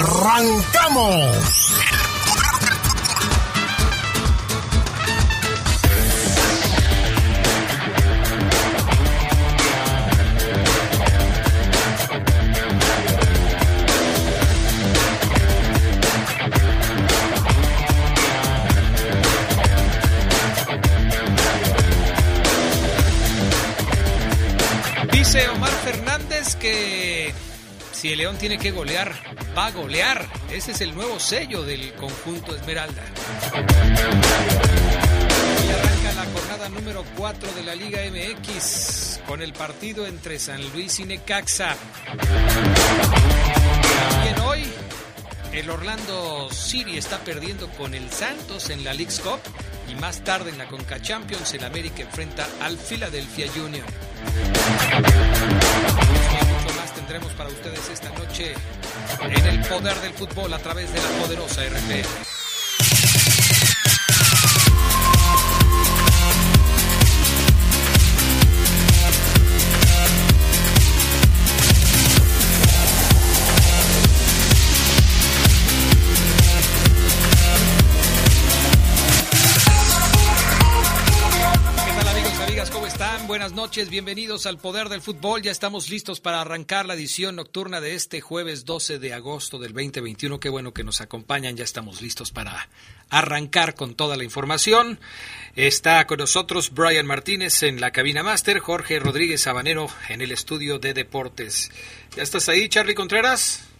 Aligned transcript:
¡Arrancamos! 0.00 1.74
Dice 25.12 25.46
Omar 25.50 25.68
Fernández 25.84 26.56
que 26.56 27.34
si 27.92 28.12
el 28.12 28.18
León 28.18 28.38
tiene 28.38 28.56
que 28.56 28.70
golear, 28.70 29.12
va 29.56 29.66
a 29.66 29.70
golear. 29.70 30.26
Ese 30.50 30.72
es 30.72 30.80
el 30.80 30.94
nuevo 30.94 31.18
sello 31.18 31.62
del 31.62 31.92
conjunto 31.94 32.54
Esmeralda. 32.54 33.02
Y 35.66 35.70
arranca 35.70 36.12
la 36.14 36.24
jornada 36.32 36.68
número 36.68 37.04
4 37.16 37.52
de 37.52 37.62
la 37.62 37.74
Liga 37.74 38.00
MX 38.10 39.20
con 39.26 39.42
el 39.42 39.52
partido 39.52 40.06
entre 40.06 40.38
San 40.38 40.62
Luis 40.72 41.00
y 41.00 41.04
Necaxa. 41.04 41.76
También 44.10 44.40
hoy 44.40 44.64
el 45.52 45.68
Orlando 45.70 46.48
City 46.50 46.96
está 46.96 47.18
perdiendo 47.18 47.68
con 47.70 47.94
el 47.94 48.10
Santos 48.10 48.70
en 48.70 48.84
la 48.84 48.94
League's 48.94 49.20
Cup 49.20 49.40
y 49.88 49.94
más 49.96 50.22
tarde 50.22 50.50
en 50.50 50.58
la 50.58 50.68
Conca 50.68 51.00
Champions 51.00 51.52
el 51.54 51.64
América 51.64 52.02
enfrenta 52.02 52.46
al 52.60 52.78
Philadelphia 52.78 53.46
Union. 53.56 53.86
Tendremos 57.10 57.36
para 57.36 57.50
ustedes 57.50 57.88
esta 57.88 58.08
noche 58.10 58.54
en 59.20 59.46
el 59.46 59.60
poder 59.66 59.96
del 59.96 60.12
fútbol 60.12 60.54
a 60.54 60.58
través 60.58 60.92
de 60.92 61.00
la 61.02 61.08
poderosa 61.20 61.62
RPL. 61.64 62.39
Noches, 83.70 83.88
bienvenidos 83.88 84.46
al 84.46 84.58
Poder 84.58 84.88
del 84.88 85.00
Fútbol. 85.00 85.42
Ya 85.42 85.52
estamos 85.52 85.90
listos 85.90 86.20
para 86.20 86.40
arrancar 86.40 86.86
la 86.86 86.94
edición 86.94 87.36
nocturna 87.36 87.80
de 87.80 87.94
este 87.94 88.20
jueves 88.20 88.64
12 88.64 88.98
de 88.98 89.14
agosto 89.14 89.60
del 89.60 89.72
2021. 89.72 90.40
Qué 90.40 90.48
bueno 90.48 90.72
que 90.72 90.82
nos 90.82 91.00
acompañan, 91.00 91.54
ya 91.54 91.62
estamos 91.62 92.02
listos 92.02 92.32
para 92.32 92.50
arrancar 93.10 93.76
con 93.76 93.94
toda 93.94 94.16
la 94.16 94.24
información. 94.24 94.98
Está 95.54 96.04
con 96.08 96.18
nosotros 96.18 96.74
Brian 96.74 97.06
Martínez 97.06 97.62
en 97.62 97.80
la 97.80 97.92
cabina 97.92 98.24
máster, 98.24 98.58
Jorge 98.58 98.98
Rodríguez 98.98 99.42
Sabanero 99.42 99.86
en 100.08 100.20
el 100.20 100.32
estudio 100.32 100.80
de 100.80 100.92
deportes. 100.92 101.70
¿Ya 102.16 102.24
estás 102.24 102.48
ahí, 102.48 102.68
Charlie 102.68 102.96
Contreras? 102.96 103.72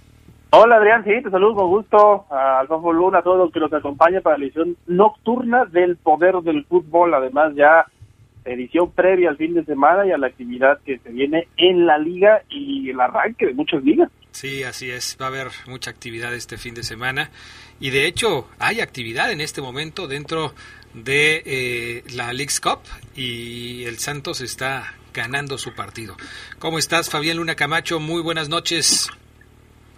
Hola 0.51 0.77
Adrián, 0.77 1.03
sí, 1.03 1.21
te 1.21 1.31
saludo 1.31 1.57
con 1.57 1.69
gusto 1.69 2.27
Alfonso 2.31 2.93
Luna, 2.93 3.19
a 3.19 3.23
todos 3.23 3.39
los 3.39 3.53
que 3.53 3.59
nos 3.59 3.73
acompañan 3.73 4.23
para 4.23 4.39
la 4.39 4.45
edición 4.45 4.77
nocturna 4.87 5.65
del 5.65 5.97
Poder 5.97 6.37
del 6.43 6.65
Fútbol, 6.67 7.13
además 7.13 7.55
ya 7.57 7.87
edición 8.45 8.93
previa 8.93 9.31
al 9.31 9.37
fin 9.37 9.55
de 9.55 9.65
semana 9.65 10.07
y 10.07 10.13
a 10.13 10.19
la 10.19 10.29
actividad 10.29 10.81
que 10.85 10.99
se 10.99 11.11
viene 11.11 11.49
en 11.57 11.87
la 11.87 11.99
liga 11.99 12.43
y 12.49 12.91
el 12.91 13.01
arranque 13.01 13.47
de 13.47 13.55
muchas 13.55 13.83
ligas. 13.83 14.11
Sí, 14.33 14.63
así 14.63 14.91
es. 14.91 15.17
Va 15.21 15.27
a 15.27 15.29
haber 15.29 15.49
mucha 15.67 15.91
actividad 15.91 16.35
este 16.35 16.57
fin 16.57 16.75
de 16.75 16.83
semana. 16.83 17.31
Y 17.81 17.91
de 17.91 18.07
hecho, 18.07 18.49
hay 18.59 18.81
actividad 18.81 19.33
en 19.33 19.41
este 19.41 19.61
momento 19.61 20.07
dentro 20.07 20.55
de 20.95 21.43
eh, 21.45 22.05
la 22.15 22.33
League's 22.33 22.61
Cup 22.61 22.81
y 23.15 23.85
el 23.85 23.99
Santos 23.99 24.41
está 24.41 24.95
ganando 25.13 25.59
su 25.59 25.75
partido. 25.75 26.17
¿Cómo 26.59 26.79
estás, 26.79 27.11
Fabián 27.11 27.39
Luna 27.39 27.55
Camacho? 27.55 28.01
Muy 28.01 28.23
buenas 28.23 28.49
noches. 28.49 29.11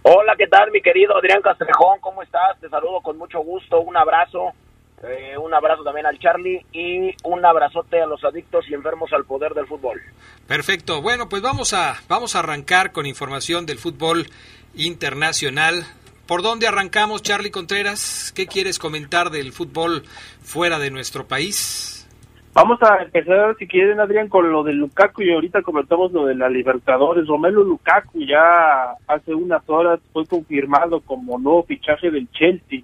Hola, 0.03 0.35
¿qué 0.37 0.47
tal, 0.47 0.69
mi 0.71 0.81
querido 0.81 1.15
Adrián 1.15 1.41
Castrejón? 1.41 1.99
¿Cómo 2.01 2.23
estás? 2.23 2.59
Te 2.59 2.67
saludo 2.69 2.99
con 3.01 3.17
mucho 3.17 3.39
gusto. 3.39 3.79
Un 3.81 3.95
abrazo. 3.95 4.53
Eh, 5.03 5.37
un 5.37 5.53
abrazo 5.53 5.83
también 5.83 6.05
al 6.05 6.17
Charlie 6.17 6.65
y 6.71 7.13
un 7.25 7.45
abrazote 7.45 8.01
a 8.01 8.05
los 8.05 8.23
adictos 8.23 8.65
y 8.69 8.73
enfermos 8.73 9.11
al 9.11 9.25
poder 9.25 9.53
del 9.53 9.67
fútbol. 9.67 10.01
Perfecto. 10.47 11.01
Bueno, 11.01 11.27
pues 11.27 11.41
vamos 11.41 11.73
a, 11.73 11.95
vamos 12.07 12.35
a 12.35 12.39
arrancar 12.39 12.93
con 12.93 13.05
información 13.05 13.65
del 13.65 13.79
fútbol 13.79 14.27
internacional. 14.75 15.83
¿Por 16.25 16.41
dónde 16.41 16.67
arrancamos, 16.67 17.21
Charlie 17.21 17.51
Contreras? 17.51 18.31
¿Qué 18.33 18.47
quieres 18.47 18.79
comentar 18.79 19.29
del 19.29 19.51
fútbol 19.51 20.03
fuera 20.41 20.79
de 20.79 20.89
nuestro 20.89 21.27
país? 21.27 22.07
Vamos 22.53 22.79
a 22.83 23.01
empezar, 23.01 23.55
si 23.57 23.67
quieren, 23.67 23.99
Adrián, 23.99 24.29
con 24.29 24.51
lo 24.51 24.63
de 24.63 24.73
Lukaku 24.73 25.23
y 25.23 25.33
ahorita 25.33 25.63
comentamos 25.63 26.13
lo 26.13 26.25
de 26.25 26.35
la 26.35 26.47
Libertadores. 26.49 27.27
Romelu 27.27 27.63
Lukaku 27.63 28.19
ya 28.25 28.93
hace 29.07 29.33
unas 29.33 29.67
horas 29.67 29.99
fue 30.13 30.25
confirmado 30.27 31.01
como 31.01 31.39
nuevo 31.39 31.63
fichaje 31.63 32.11
del 32.11 32.29
Chelsea. 32.31 32.83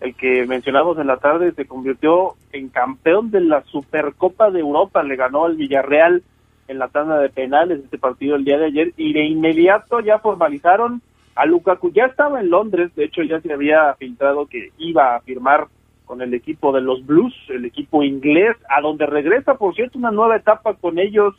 El 0.00 0.14
que 0.14 0.46
mencionamos 0.46 0.98
en 0.98 1.08
la 1.08 1.16
tarde 1.16 1.52
se 1.52 1.66
convirtió 1.66 2.34
en 2.52 2.68
campeón 2.68 3.30
de 3.30 3.40
la 3.40 3.62
Supercopa 3.64 4.50
de 4.50 4.60
Europa, 4.60 5.02
le 5.02 5.16
ganó 5.16 5.44
al 5.44 5.56
Villarreal 5.56 6.22
en 6.68 6.78
la 6.78 6.88
tanda 6.88 7.18
de 7.18 7.30
penales 7.30 7.80
este 7.82 7.98
partido 7.98 8.36
el 8.36 8.44
día 8.44 8.58
de 8.58 8.66
ayer 8.66 8.92
y 8.96 9.12
de 9.12 9.24
inmediato 9.24 10.00
ya 10.00 10.18
formalizaron 10.18 11.02
a 11.34 11.46
Lukaku. 11.46 11.90
Ya 11.92 12.06
estaba 12.06 12.40
en 12.40 12.50
Londres, 12.50 12.94
de 12.94 13.04
hecho 13.04 13.22
ya 13.22 13.40
se 13.40 13.52
había 13.52 13.94
filtrado 13.94 14.46
que 14.46 14.70
iba 14.78 15.16
a 15.16 15.20
firmar 15.20 15.66
con 16.04 16.22
el 16.22 16.32
equipo 16.32 16.72
de 16.72 16.80
los 16.80 17.04
Blues, 17.04 17.34
el 17.48 17.64
equipo 17.64 18.02
inglés, 18.02 18.56
a 18.68 18.80
donde 18.80 19.04
regresa, 19.06 19.54
por 19.54 19.74
cierto, 19.74 19.98
una 19.98 20.10
nueva 20.10 20.36
etapa 20.36 20.74
con 20.74 20.98
ellos, 20.98 21.34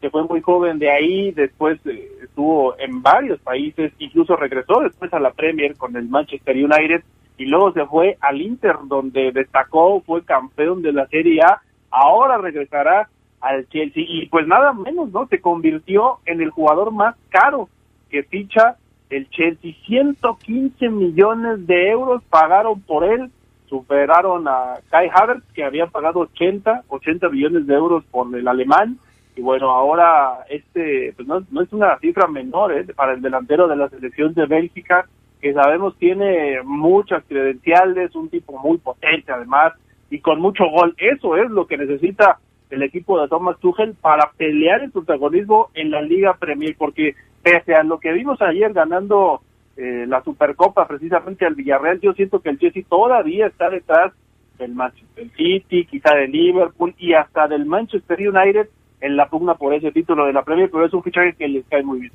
que 0.00 0.08
fue 0.08 0.24
muy 0.24 0.40
joven 0.40 0.78
de 0.78 0.90
ahí, 0.90 1.30
después 1.32 1.78
eh, 1.86 2.08
estuvo 2.22 2.78
en 2.78 3.02
varios 3.02 3.38
países, 3.40 3.92
incluso 3.98 4.36
regresó 4.36 4.80
después 4.80 5.12
a 5.12 5.20
la 5.20 5.32
Premier 5.32 5.76
con 5.76 5.94
el 5.96 6.08
Manchester 6.08 6.56
United 6.56 7.02
y 7.36 7.46
luego 7.46 7.72
se 7.72 7.86
fue 7.86 8.16
al 8.20 8.40
Inter, 8.40 8.76
donde 8.84 9.32
destacó, 9.32 10.00
fue 10.02 10.24
campeón 10.24 10.82
de 10.82 10.92
la 10.92 11.06
Serie 11.06 11.40
A, 11.42 11.60
ahora 11.90 12.38
regresará 12.38 13.08
al 13.40 13.68
Chelsea 13.68 14.04
y 14.06 14.26
pues 14.26 14.46
nada 14.46 14.72
menos, 14.72 15.10
¿no? 15.10 15.26
Se 15.26 15.40
convirtió 15.40 16.18
en 16.24 16.40
el 16.40 16.50
jugador 16.50 16.92
más 16.92 17.16
caro 17.28 17.68
que 18.08 18.22
ficha 18.22 18.76
el 19.10 19.28
Chelsea. 19.30 19.74
115 19.86 20.88
millones 20.88 21.66
de 21.66 21.90
euros 21.90 22.22
pagaron 22.30 22.80
por 22.80 23.04
él, 23.04 23.30
superaron 23.68 24.46
a 24.48 24.76
Kai 24.90 25.10
Havertz, 25.12 25.44
que 25.52 25.64
había 25.64 25.86
pagado 25.86 26.20
80, 26.20 26.84
80 26.88 27.28
millones 27.28 27.66
de 27.66 27.74
euros 27.74 28.04
por 28.04 28.34
el 28.34 28.46
alemán. 28.48 28.98
Y 29.36 29.42
bueno, 29.42 29.70
ahora 29.70 30.44
este 30.48 31.12
pues 31.16 31.26
no, 31.26 31.42
no 31.50 31.62
es 31.62 31.72
una 31.72 31.98
cifra 31.98 32.28
menor 32.28 32.72
¿eh? 32.72 32.86
para 32.94 33.12
el 33.12 33.20
delantero 33.20 33.66
de 33.66 33.76
la 33.76 33.88
selección 33.88 34.32
de 34.34 34.46
Bélgica, 34.46 35.06
que 35.44 35.52
sabemos 35.52 35.94
tiene 35.98 36.62
muchas 36.64 37.22
credenciales, 37.24 38.14
un 38.14 38.30
tipo 38.30 38.58
muy 38.58 38.78
potente 38.78 39.30
además, 39.30 39.74
y 40.08 40.20
con 40.20 40.40
mucho 40.40 40.64
gol. 40.70 40.94
Eso 40.96 41.36
es 41.36 41.50
lo 41.50 41.66
que 41.66 41.76
necesita 41.76 42.38
el 42.70 42.82
equipo 42.82 43.20
de 43.20 43.28
Thomas 43.28 43.58
Tuchel 43.60 43.92
para 43.92 44.30
pelear 44.38 44.80
el 44.82 44.90
protagonismo 44.90 45.68
en 45.74 45.90
la 45.90 46.00
Liga 46.00 46.32
Premier, 46.38 46.74
porque 46.78 47.14
pese 47.42 47.74
a 47.74 47.82
lo 47.82 48.00
que 48.00 48.12
vimos 48.12 48.40
ayer 48.40 48.72
ganando 48.72 49.42
eh, 49.76 50.06
la 50.08 50.22
Supercopa 50.22 50.88
precisamente 50.88 51.44
al 51.44 51.56
Villarreal, 51.56 52.00
yo 52.00 52.14
siento 52.14 52.40
que 52.40 52.48
el 52.48 52.58
Chelsea 52.58 52.82
todavía 52.88 53.48
está 53.48 53.68
detrás 53.68 54.14
del 54.58 54.72
Manchester 54.72 55.28
City, 55.36 55.84
quizá 55.84 56.14
del 56.14 56.32
Liverpool 56.32 56.94
y 56.96 57.12
hasta 57.12 57.48
del 57.48 57.66
Manchester 57.66 58.18
United 58.18 58.70
en 59.02 59.14
la 59.14 59.28
pugna 59.28 59.56
por 59.56 59.74
ese 59.74 59.92
título 59.92 60.24
de 60.24 60.32
la 60.32 60.42
Premier, 60.42 60.70
pero 60.70 60.86
es 60.86 60.94
un 60.94 61.02
fichaje 61.02 61.34
que 61.34 61.48
les 61.48 61.66
cae 61.66 61.82
muy 61.82 62.00
bien. 62.00 62.12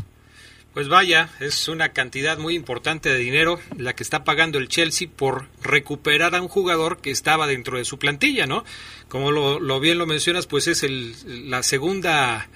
Pues 0.80 0.88
vaya, 0.88 1.30
es 1.42 1.68
una 1.68 1.90
cantidad 1.90 2.38
muy 2.38 2.56
importante 2.56 3.10
de 3.10 3.18
dinero 3.18 3.60
la 3.78 3.94
que 3.94 4.02
está 4.02 4.24
pagando 4.24 4.60
el 4.60 4.70
Chelsea 4.70 5.10
por 5.14 5.50
recuperar 5.62 6.36
a 6.36 6.42
un 6.42 6.48
jugador 6.48 7.02
que 7.02 7.12
estaba 7.12 7.48
dentro 7.48 7.78
de 7.78 7.84
su 7.84 8.00
plantilla, 8.00 8.46
¿no? 8.46 8.64
Como 9.10 9.34
lo, 9.34 9.60
lo 9.60 9.82
bien 9.82 9.98
lo 9.98 10.06
mencionas, 10.06 10.48
pues 10.48 10.68
es 10.68 10.84
el, 10.84 11.50
la 11.50 11.64
segunda 11.64 12.48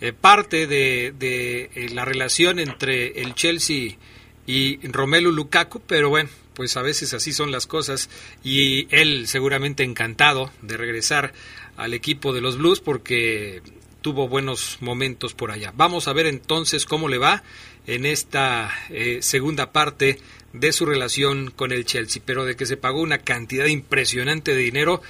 eh, 0.00 0.14
parte 0.14 0.66
de, 0.66 1.12
eh, 1.20 1.88
la 1.92 2.06
relación 2.06 2.58
entre 2.58 3.20
el 3.20 3.34
Chelsea 3.34 3.98
y 4.46 4.78
Romelu 4.88 5.30
Lukaku, 5.30 5.80
pero 5.80 6.08
bueno, 6.08 6.30
pues 6.54 6.74
a 6.78 6.80
veces 6.80 7.12
así 7.12 7.34
son 7.34 7.52
las 7.52 7.66
cosas 7.66 8.08
y 8.42 8.86
él 8.96 9.26
seguramente 9.26 9.82
encantado 9.82 10.50
de 10.62 10.78
regresar 10.78 11.34
al 11.76 11.92
equipo 11.92 12.32
de 12.32 12.40
los 12.40 12.56
Blues 12.56 12.80
porque 12.80 13.60
tuvo 14.08 14.26
buenos 14.26 14.80
momentos 14.80 15.34
por 15.34 15.50
allá. 15.50 15.70
Vamos 15.74 16.08
a 16.08 16.14
ver 16.14 16.24
entonces 16.24 16.86
cómo 16.86 17.08
le 17.08 17.18
va 17.18 17.42
en 17.86 18.06
esta 18.06 18.70
eh, 18.88 19.20
segunda 19.20 19.70
parte 19.70 20.16
de 20.54 20.72
su 20.72 20.86
relación 20.86 21.50
con 21.50 21.72
el 21.72 21.84
Chelsea, 21.84 22.22
pero 22.24 22.46
de 22.46 22.56
que 22.56 22.64
se 22.64 22.78
pagó 22.78 23.02
una 23.02 23.18
cantidad 23.18 23.66
impresionante 23.66 24.54
de 24.54 24.62
dinero, 24.62 25.02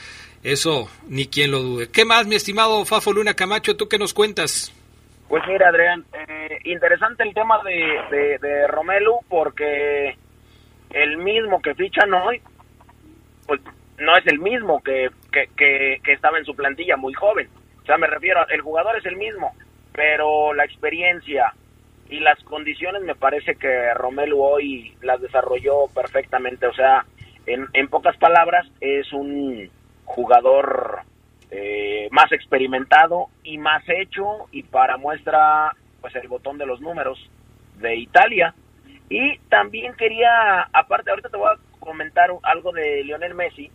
eso 0.42 0.90
ni 1.06 1.28
quien 1.28 1.52
lo 1.52 1.60
dude. 1.60 1.92
¿Qué 1.92 2.04
más, 2.04 2.26
mi 2.26 2.34
estimado 2.34 2.84
Fafo 2.86 3.12
Luna 3.12 3.34
Camacho, 3.34 3.76
tú 3.76 3.88
qué 3.88 3.98
nos 3.98 4.14
cuentas? 4.14 4.74
Pues 5.28 5.44
mira, 5.46 5.68
Adrián, 5.68 6.04
eh, 6.12 6.58
interesante 6.64 7.22
el 7.22 7.32
tema 7.34 7.62
de, 7.62 8.38
de, 8.40 8.66
Romelu 8.66 9.20
porque 9.28 10.16
el 10.90 11.18
mismo 11.18 11.62
que 11.62 11.76
fichan 11.76 12.12
hoy, 12.14 12.42
pues 13.46 13.60
no 13.98 14.16
es 14.16 14.26
el 14.26 14.40
mismo 14.40 14.82
que, 14.82 15.10
que, 15.30 16.00
que 16.02 16.12
estaba 16.12 16.36
en 16.38 16.44
su 16.44 16.56
plantilla 16.56 16.96
muy 16.96 17.14
joven. 17.14 17.48
O 17.88 17.90
sea, 17.90 17.96
me 17.96 18.06
refiero, 18.06 18.46
el 18.50 18.60
jugador 18.60 18.98
es 18.98 19.06
el 19.06 19.16
mismo, 19.16 19.54
pero 19.94 20.52
la 20.52 20.66
experiencia, 20.66 21.54
y 22.10 22.20
las 22.20 22.38
condiciones 22.44 23.00
me 23.00 23.14
parece 23.14 23.56
que 23.56 23.94
Romelu 23.94 24.42
hoy 24.42 24.94
las 25.00 25.22
desarrolló 25.22 25.86
perfectamente. 25.94 26.66
O 26.66 26.74
sea, 26.74 27.06
en, 27.46 27.66
en 27.72 27.88
pocas 27.88 28.14
palabras, 28.18 28.66
es 28.82 29.10
un 29.14 29.70
jugador 30.04 30.98
eh, 31.50 32.08
más 32.10 32.30
experimentado 32.32 33.28
y 33.42 33.56
más 33.56 33.82
hecho 33.88 34.48
y 34.52 34.64
para 34.64 34.98
muestra 34.98 35.72
pues 36.02 36.14
el 36.16 36.28
botón 36.28 36.58
de 36.58 36.66
los 36.66 36.82
números 36.82 37.18
de 37.76 37.96
Italia. 37.96 38.54
Y 39.08 39.38
también 39.48 39.94
quería, 39.94 40.68
aparte, 40.74 41.08
ahorita 41.08 41.30
te 41.30 41.38
voy 41.38 41.48
a 41.48 41.80
comentar 41.80 42.28
algo 42.42 42.70
de 42.70 43.02
Lionel 43.04 43.34
Messi, 43.34 43.70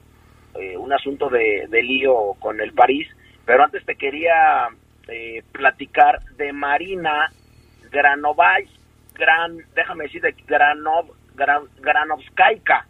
eh, 0.54 0.78
un 0.78 0.94
asunto 0.94 1.30
de, 1.30 1.66
de, 1.68 1.82
lío 1.82 2.36
con 2.40 2.62
el 2.62 2.74
París, 2.74 3.08
pero 3.46 3.64
antes 3.64 3.86
te 3.86 3.96
quería 3.96 4.68
eh, 5.08 5.44
platicar 5.52 6.24
de 6.38 6.54
Marina 6.54 7.32
Granovay, 7.92 8.68
Gran, 9.14 9.58
déjame 9.76 10.06
decir, 10.06 10.22
de 10.22 10.32
Granov, 10.48 11.12
Gran, 11.36 11.64
Granovskaika. 11.80 12.88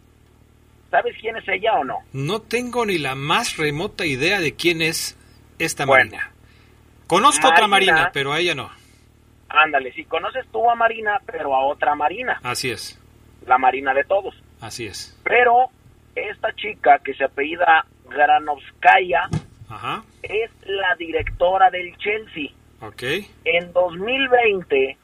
¿Sabes 0.90 1.16
quién 1.20 1.36
es 1.36 1.48
ella 1.48 1.74
o 1.74 1.84
no? 1.84 1.98
No 2.12 2.40
tengo 2.40 2.86
ni 2.86 2.98
la 2.98 3.14
más 3.14 3.56
remota 3.56 4.06
idea 4.06 4.40
de 4.40 4.54
quién 4.54 4.80
es 4.80 5.18
esta 5.58 5.86
Marina. 5.86 6.30
Conozco 7.06 7.48
otra 7.48 7.66
Marina, 7.66 8.10
pero 8.12 8.32
a 8.32 8.38
ella 8.38 8.54
no. 8.54 8.70
Ándale, 9.48 9.92
si 9.92 10.04
conoces 10.04 10.46
tú 10.50 10.68
a 10.70 10.74
Marina, 10.74 11.20
pero 11.26 11.54
a 11.54 11.66
otra 11.66 11.94
Marina. 11.94 12.40
Así 12.42 12.70
es. 12.70 12.98
La 13.46 13.58
Marina 13.58 13.92
de 13.92 14.04
todos. 14.04 14.34
Así 14.60 14.86
es. 14.86 15.18
Pero 15.22 15.68
esta 16.14 16.54
chica 16.54 16.98
que 17.00 17.14
se 17.14 17.24
apellida 17.24 17.84
Granovskaya 18.08 19.28
es 20.22 20.50
la 20.66 20.94
directora 20.96 21.70
del 21.70 21.96
Chelsea. 21.96 22.50
En 23.44 23.72
2020 23.72 24.96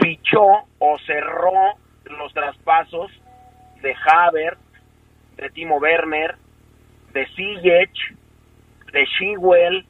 fichó 0.00 0.46
o 0.78 0.98
cerró 1.06 1.74
los 2.04 2.32
traspasos 2.32 3.10
de 3.82 3.94
Haver, 4.06 4.56
de 5.36 5.50
Timo 5.50 5.78
Werner, 5.78 6.36
de 7.12 7.26
Ziyech, 7.34 8.16
de 8.92 9.04
Shewell, 9.06 9.84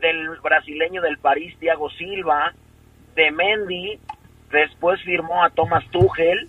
del 0.00 0.28
brasileño 0.40 1.02
del 1.02 1.18
París, 1.18 1.56
Thiago 1.58 1.90
Silva, 1.90 2.54
de 3.14 3.30
Mendy, 3.30 3.98
después 4.50 5.00
firmó 5.02 5.42
a 5.42 5.50
Thomas 5.50 5.84
Tuchel 5.90 6.46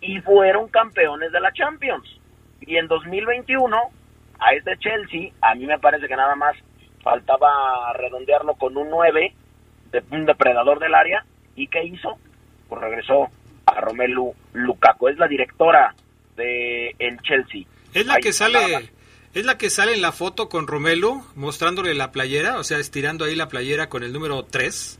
y 0.00 0.20
fueron 0.20 0.68
campeones 0.68 1.32
de 1.32 1.40
la 1.40 1.52
Champions. 1.52 2.08
Y 2.60 2.76
en 2.76 2.86
2021, 2.86 3.76
a 4.38 4.52
este 4.54 4.76
Chelsea, 4.78 5.32
a 5.40 5.54
mí 5.54 5.66
me 5.66 5.78
parece 5.78 6.08
que 6.08 6.16
nada 6.16 6.34
más 6.34 6.56
faltaba 7.02 7.92
redondearlo 7.94 8.54
con 8.54 8.76
un 8.76 8.90
9, 8.90 9.34
de, 9.92 10.02
un 10.10 10.26
depredador 10.26 10.78
del 10.78 10.94
área, 10.94 11.24
¿y 11.54 11.68
qué 11.68 11.84
hizo? 11.84 12.18
Pues 12.68 12.80
regresó 12.80 13.28
a 13.66 13.80
Romelu 13.80 14.34
Lukaku, 14.52 15.08
es 15.08 15.18
la 15.18 15.28
directora 15.28 15.94
de 16.36 16.94
el 16.98 17.20
Chelsea. 17.22 17.62
Es 17.94 18.06
la 18.06 18.16
que 18.16 18.32
sale 18.32 18.90
es 19.34 19.44
la 19.44 19.58
que 19.58 19.68
sale 19.68 19.92
en 19.92 20.00
la 20.00 20.12
foto 20.12 20.48
con 20.48 20.66
Romelu 20.66 21.22
mostrándole 21.34 21.94
la 21.94 22.10
playera, 22.10 22.58
o 22.58 22.64
sea, 22.64 22.78
estirando 22.78 23.26
ahí 23.26 23.34
la 23.34 23.48
playera 23.48 23.88
con 23.90 24.02
el 24.02 24.12
número 24.12 24.42
3. 24.44 24.98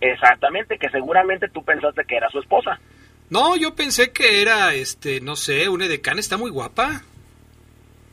Exactamente, 0.00 0.78
que 0.78 0.88
seguramente 0.88 1.48
tú 1.50 1.62
pensaste 1.62 2.02
que 2.08 2.16
era 2.16 2.30
su 2.30 2.38
esposa. 2.38 2.80
No, 3.28 3.56
yo 3.56 3.74
pensé 3.74 4.10
que 4.10 4.40
era, 4.40 4.72
este, 4.74 5.20
no 5.20 5.36
sé, 5.36 5.68
una 5.68 5.84
edecán, 5.84 6.18
está 6.18 6.38
muy 6.38 6.50
guapa. 6.50 7.02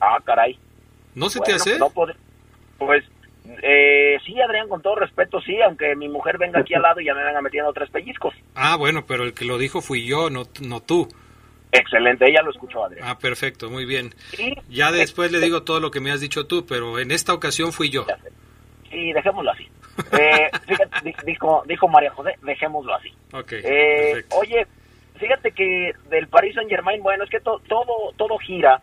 Ah, 0.01 0.17
caray. 0.25 0.57
¿No 1.13 1.29
se 1.29 1.39
te 1.39 1.53
hace? 1.53 1.77
pues 2.77 3.03
eh, 3.61 4.17
sí, 4.25 4.39
Adrián, 4.41 4.67
con 4.67 4.81
todo 4.81 4.95
respeto, 4.95 5.39
sí, 5.41 5.61
aunque 5.61 5.95
mi 5.95 6.09
mujer 6.09 6.39
venga 6.39 6.59
aquí 6.59 6.73
al 6.73 6.81
lado 6.81 6.99
y 6.99 7.05
ya 7.05 7.13
me 7.13 7.23
venga 7.23 7.41
metiendo 7.41 7.71
tres 7.73 7.89
pellizcos. 7.91 8.33
Ah, 8.55 8.75
bueno, 8.75 9.05
pero 9.05 9.23
el 9.23 9.33
que 9.33 9.45
lo 9.45 9.57
dijo 9.57 9.81
fui 9.81 10.05
yo, 10.05 10.29
no, 10.29 10.43
no 10.61 10.81
tú. 10.81 11.07
Excelente, 11.71 12.27
ella 12.27 12.41
lo 12.41 12.51
escuchó, 12.51 12.83
Adrián. 12.83 13.07
Ah, 13.07 13.17
perfecto, 13.17 13.69
muy 13.69 13.85
bien. 13.85 14.13
ya 14.67 14.91
después 14.91 15.31
le 15.31 15.39
digo 15.39 15.63
todo 15.63 15.79
lo 15.79 15.91
que 15.91 15.99
me 15.99 16.11
has 16.11 16.19
dicho 16.19 16.47
tú, 16.47 16.65
pero 16.65 16.99
en 16.99 17.11
esta 17.11 17.33
ocasión 17.33 17.71
fui 17.71 17.89
yo. 17.89 18.05
Sí, 18.89 19.13
dejémoslo 19.13 19.51
así. 19.51 19.67
Eh, 20.11 20.49
fíjate, 20.67 21.13
dijo, 21.25 21.63
dijo 21.67 21.87
María 21.87 22.11
José, 22.11 22.35
dejémoslo 22.41 22.95
así. 22.95 23.09
Ok, 23.33 23.53
eh, 23.53 24.25
oye, 24.31 24.67
fíjate 25.15 25.51
que 25.51 25.93
del 26.09 26.27
Paris 26.27 26.55
Saint 26.55 26.69
Germain, 26.69 27.01
bueno, 27.01 27.23
es 27.23 27.29
que 27.29 27.39
todo, 27.39 27.61
todo 28.17 28.37
gira 28.39 28.81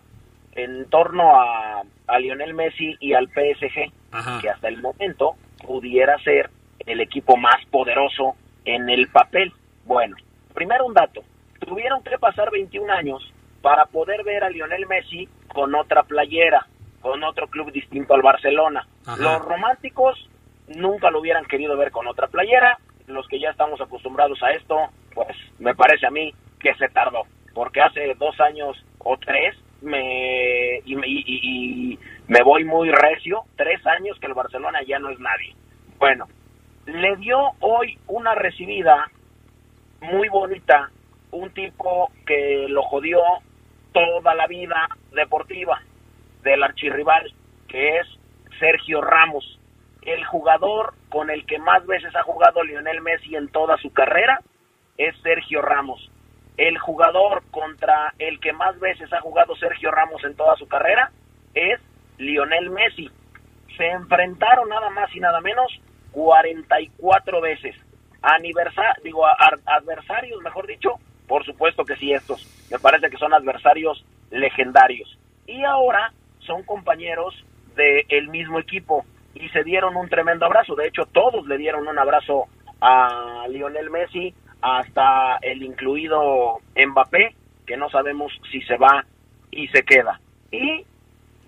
en 0.59 0.91
torno 0.91 1.41
a, 1.41 1.83
a 2.09 2.19
Lionel 2.19 2.53
Messi 2.53 2.97
y 2.99 3.13
al 3.13 3.29
PSG, 3.29 3.93
que 4.41 4.51
hasta 4.51 4.69
el 4.69 4.83
momento 4.83 5.37
pudiera 5.65 6.19
ser 6.19 6.51
el 6.85 7.01
equipo 7.01 7.37
más 7.37 7.65
poderoso 7.71 8.35
en 8.65 8.91
el 8.91 9.09
papel. 9.09 9.53
Bueno, 9.85 10.17
primero 10.55 10.85
un 10.87 10.95
dato. 10.95 11.23
Tuvieron 11.61 12.03
que 12.03 12.19
pasar 12.19 12.51
21 12.51 12.93
años 12.93 13.33
para 13.63 13.87
poder 13.87 14.25
ver 14.25 14.43
a 14.43 14.51
Lionel 14.51 14.87
Messi 14.87 15.29
con 15.49 15.75
otra 15.77 16.03
playera, 16.03 16.67
con 17.01 17.23
otro 17.23 17.47
club 17.47 17.71
distinto 17.71 18.15
al 18.15 18.23
Barcelona. 18.23 18.87
Los 19.19 19.45
románticos 19.45 20.29
nunca 20.67 21.11
lo 21.11 21.21
hubieran 21.21 21.45
querido 21.45 21.77
ver 21.77 21.93
con 21.93 22.09
otra 22.09 22.27
playera. 22.27 22.79
Los 23.07 23.29
que 23.29 23.39
ya 23.39 23.51
estamos 23.51 23.81
acostumbrados 23.81 24.43
a 24.43 24.51
esto, 24.51 24.77
pues 25.15 25.37
me 25.61 25.75
parece 25.75 26.07
a 26.07 26.11
mí 26.11 26.35
que 26.59 26.75
se 26.75 26.89
tardó, 26.89 27.23
porque 27.55 27.81
hace 27.81 28.15
dos 28.15 28.39
años 28.41 28.77
o 28.99 29.17
tres 29.19 29.57
me 32.29 32.43
voy 32.43 32.65
muy 32.65 32.91
recio, 32.91 33.45
tres 33.57 33.85
años 33.87 34.19
que 34.21 34.27
el 34.27 34.35
Barcelona 34.35 34.81
ya 34.87 34.99
no 34.99 35.11
es 35.11 35.19
nadie. 35.19 35.55
Bueno, 35.99 36.27
le 36.87 37.17
dio 37.17 37.39
hoy 37.61 37.99
una 38.07 38.35
recibida 38.35 39.11
muy 40.01 40.29
bonita, 40.29 40.91
un 41.31 41.51
tipo 41.51 42.11
que 42.27 42.67
lo 42.69 42.83
jodió 42.83 43.21
toda 43.93 44.35
la 44.35 44.47
vida 44.47 44.89
deportiva 45.13 45.81
del 46.43 46.63
archirrival, 46.63 47.33
que 47.67 47.99
es 47.99 48.07
Sergio 48.59 49.01
Ramos, 49.01 49.59
el 50.03 50.25
jugador 50.25 50.95
con 51.09 51.31
el 51.31 51.45
que 51.47 51.59
más 51.59 51.85
veces 51.87 52.15
ha 52.15 52.23
jugado 52.23 52.63
Lionel 52.63 53.01
Messi 53.01 53.35
en 53.35 53.49
toda 53.49 53.77
su 53.79 53.93
carrera, 53.93 54.41
es 54.97 55.17
Sergio 55.23 55.63
Ramos 55.63 56.11
el 56.59 56.77
jugador 56.77 57.45
contra 57.53 58.13
el 58.19 58.41
que 58.41 58.53
más 58.53 58.79
veces 58.81 59.11
ha 59.13 59.21
jugado 59.21 59.55
Sergio 59.57 59.93
Ramos 59.93 60.23
en 60.25 60.35
toda 60.35 60.57
su 60.57 60.67
carrera 60.67 61.13
es 61.55 61.81
Lionel 62.19 62.71
Messi. 62.71 63.11
Se 63.77 63.87
enfrentaron 63.87 64.69
nada 64.69 64.91
más 64.91 65.15
y 65.15 65.21
nada 65.21 65.41
menos 65.41 65.81
44 66.13 67.41
veces. 67.41 67.77
Aniversa 68.23 68.83
digo, 69.05 69.25
adversarios, 69.67 70.43
mejor 70.43 70.67
dicho, 70.67 70.95
por 71.27 71.45
supuesto 71.45 71.85
que 71.85 71.97
sí, 71.97 72.13
estos. 72.13 72.47
Me 72.71 72.79
parece 72.79 73.09
que 73.11 73.17
son 73.17 73.33
adversarios 73.33 74.05
legendarios. 74.31 75.17
Y 75.47 75.65
ahora 75.65 76.13
son 76.41 76.63
compañeros 76.65 77.35
del 77.77 78.29
mismo 78.29 78.59
equipo 78.59 79.05
y 79.35 79.49
se 79.51 79.63
dieron 79.63 79.97
un 79.97 80.09
tremendo 80.09 80.47
abrazo. 80.47 80.75
De 80.75 80.89
hecho, 80.89 81.05
todos 81.13 81.47
le 81.47 81.59
dieron 81.59 81.87
un 81.87 81.99
abrazo 81.99 82.47
a 82.81 83.47
Lionel 83.49 83.91
Messi, 83.91 84.35
hasta 84.61 85.37
el 85.43 85.63
incluido 85.63 86.59
Mbappé, 86.75 87.35
que 87.67 87.77
no 87.77 87.89
sabemos 87.91 88.33
si 88.51 88.61
se 88.63 88.77
va 88.77 89.05
y 89.51 89.69
se 89.69 89.83
queda. 89.85 90.21
Y 90.51 90.85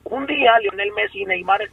un 0.04 0.26
día 0.26 0.58
Lionel 0.60 0.92
Messi 0.92 1.22
y 1.22 1.26
Neymar, 1.26 1.62
eh, 1.62 1.68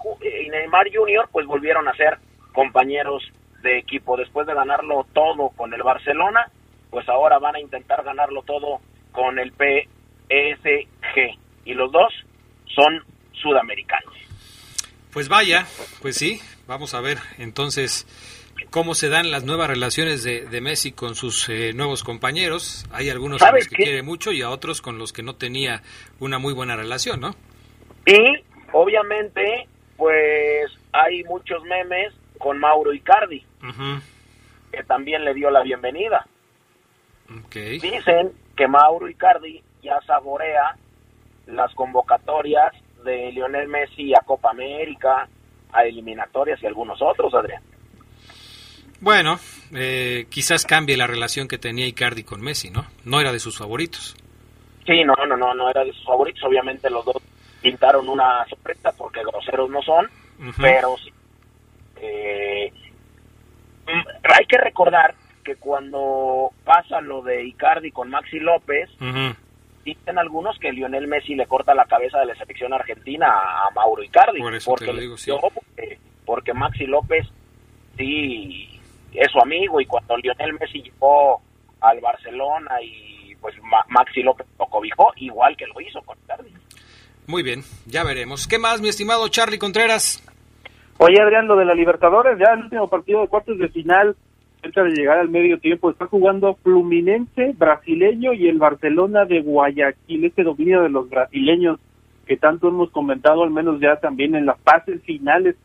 y 0.46 0.50
Neymar 0.50 0.88
Jr. 0.94 1.30
pues 1.32 1.46
volvieron 1.46 1.88
a 1.88 1.94
ser 1.94 2.18
compañeros 2.54 3.24
de 3.62 3.78
equipo. 3.80 4.18
Después 4.18 4.48
de 4.48 4.54
ganarlo 4.54 5.06
todo 5.14 5.50
con 5.50 5.74
el 5.74 5.84
Barcelona, 5.84 6.50
pues 6.90 7.08
ahora 7.10 7.40
van 7.40 7.56
a 7.56 7.60
intentar 7.60 8.04
ganarlo 8.04 8.44
todo 8.44 8.80
con 9.12 9.40
el 9.40 9.52
PSG. 9.52 10.78
Y 11.66 11.74
los 11.74 11.92
dos 11.92 12.14
son 12.74 13.04
sudamericanos. 13.34 14.14
Pues 15.12 15.30
vaya, 15.30 15.66
pues 16.02 16.16
sí, 16.16 16.40
vamos 16.68 16.94
a 16.94 17.02
ver 17.02 17.18
entonces 17.40 18.06
cómo 18.70 18.94
se 18.94 19.10
dan 19.10 19.32
las 19.32 19.44
nuevas 19.44 19.68
relaciones 19.68 20.24
de, 20.24 20.62
Messi 20.62 20.92
con 20.92 21.16
sus 21.16 21.50
eh, 21.50 21.74
nuevos 21.74 22.04
compañeros. 22.04 22.86
Hay 22.92 23.10
algunos 23.10 23.42
con 23.42 23.54
los 23.54 23.68
que 23.68 23.76
quiere 23.76 24.04
mucho 24.04 24.32
y 24.32 24.42
a 24.42 24.50
otros 24.50 24.82
con 24.82 24.98
los 24.98 25.14
que 25.14 25.24
no 25.24 25.36
tenía 25.36 25.82
una 26.20 26.40
muy 26.40 26.54
buena 26.54 26.76
relación, 26.76 27.20
¿no? 27.20 27.36
Y 28.08 28.42
obviamente, 28.72 29.68
pues 29.98 30.72
hay 30.94 31.26
muchos 31.26 31.62
memes 31.64 32.14
con 32.40 32.58
Mauro 32.58 32.94
Icardi, 32.94 33.44
que 34.72 34.84
también 34.84 35.26
le 35.26 35.34
dio 35.34 35.52
la 35.52 35.62
bienvenida. 35.62 36.26
Dicen 37.52 38.32
que 38.56 38.68
Mauro 38.68 39.10
Icardi 39.10 39.62
ya 39.84 40.00
saborea 40.08 40.78
las 41.48 41.74
convocatorias 41.76 42.74
de 43.04 43.30
Lionel 43.34 43.68
Messi 43.68 44.14
a 44.16 44.22
Copa 44.22 44.52
América, 44.52 45.28
a 45.74 45.84
eliminatorias 45.84 46.64
y 46.64 46.66
algunos 46.66 47.02
otros, 47.02 47.34
Adrián. 47.34 47.62
Bueno, 49.02 49.38
eh, 49.74 50.28
quizás 50.30 50.66
cambie 50.66 50.96
la 50.96 51.08
relación 51.08 51.50
que 51.50 51.58
tenía 51.58 51.86
Icardi 51.86 52.24
con 52.24 52.42
Messi, 52.42 52.70
¿no? 52.70 52.88
No 53.04 53.20
era 53.20 53.34
de 53.34 53.40
sus 53.40 53.58
favoritos. 53.58 54.16
Sí, 54.86 55.04
no, 55.04 55.14
no, 55.28 55.36
no, 55.36 55.54
no 55.54 55.70
era 55.70 55.84
de 55.84 55.92
sus 55.92 56.06
favoritos. 56.06 56.42
Obviamente 56.46 56.90
los 56.90 57.04
dos 57.04 57.22
pintaron 57.62 58.08
una 58.10 58.46
sorpresa 58.48 58.92
porque 58.98 59.24
groseros 59.24 59.70
no 59.70 59.82
son, 59.82 60.10
pero 60.60 60.96
sí. 60.98 61.12
Eh, 62.00 62.72
hay 63.88 64.46
que 64.46 64.58
recordar 64.58 65.16
que 65.44 65.56
cuando 65.56 66.52
pasa 66.66 67.02
lo 67.02 67.22
de 67.22 67.46
Icardi 67.46 67.92
con 67.92 68.10
Maxi 68.10 68.40
López, 68.40 68.90
dicen 69.86 70.18
algunos 70.18 70.60
que 70.60 70.74
Lionel 70.74 71.08
Messi 71.08 71.36
le 71.36 71.48
corta 71.48 71.74
la 71.74 71.86
cabeza 71.86 72.20
de 72.20 72.26
la 72.26 72.36
selección 72.36 72.74
argentina 72.74 73.28
a 73.28 73.72
Mauro 73.74 74.04
Icardi. 74.04 74.42
porque, 75.40 76.00
porque, 76.26 76.54
Maxi 76.54 76.86
López 76.86 77.26
sí 77.98 78.80
es 79.14 79.32
su 79.32 79.40
amigo 79.40 79.80
y 79.80 79.86
cuando 79.86 80.18
Lionel 80.18 80.54
Messi 80.60 80.82
llegó 80.82 81.42
al 81.80 82.00
Barcelona 82.02 82.82
y 82.82 83.36
pues 83.40 83.56
Maxi 83.88 84.24
López 84.24 84.46
lo 84.60 84.66
cobijó, 84.66 85.14
igual 85.16 85.56
que 85.56 85.68
lo 85.68 85.80
hizo 85.80 86.02
con 86.02 86.18
Icardi. 86.26 86.52
Muy 87.28 87.44
bien, 87.44 87.60
ya 87.86 88.06
veremos. 88.06 88.48
¿Qué 88.48 88.58
más, 88.58 88.80
mi 88.80 88.88
estimado 88.88 89.28
Charlie 89.28 89.60
Contreras? 89.60 90.24
Oye, 90.98 91.22
Adrián, 91.22 91.46
lo 91.46 91.58
de 91.58 91.66
la 91.66 91.76
Libertadores, 91.76 92.40
ya 92.40 92.54
el 92.54 92.64
último 92.64 92.88
partido 92.88 93.20
de 93.20 93.28
cuartos 93.28 93.60
de 93.60 93.68
final, 93.68 94.16
cerca 94.62 94.82
de 94.84 94.92
llegar 94.92 95.20
al 95.20 95.28
medio 95.28 95.60
tiempo, 95.60 95.92
está 95.92 96.06
jugando 96.06 96.56
Fluminense, 96.64 97.54
brasileño 97.58 98.32
y 98.32 98.48
el 98.48 98.58
Barcelona 98.60 99.26
de 99.26 99.42
Guayaquil, 99.42 100.24
este 100.24 100.44
dominio 100.44 100.82
de 100.82 100.90
los 100.90 101.10
brasileños 101.10 101.80
que 102.26 102.38
tanto 102.38 102.70
hemos 102.70 102.92
comentado, 102.92 103.44
al 103.44 103.52
menos 103.52 103.82
ya 103.82 103.98
también 103.98 104.34
en 104.34 104.46
las 104.46 104.60
fases 104.62 105.04
finales 105.04 105.58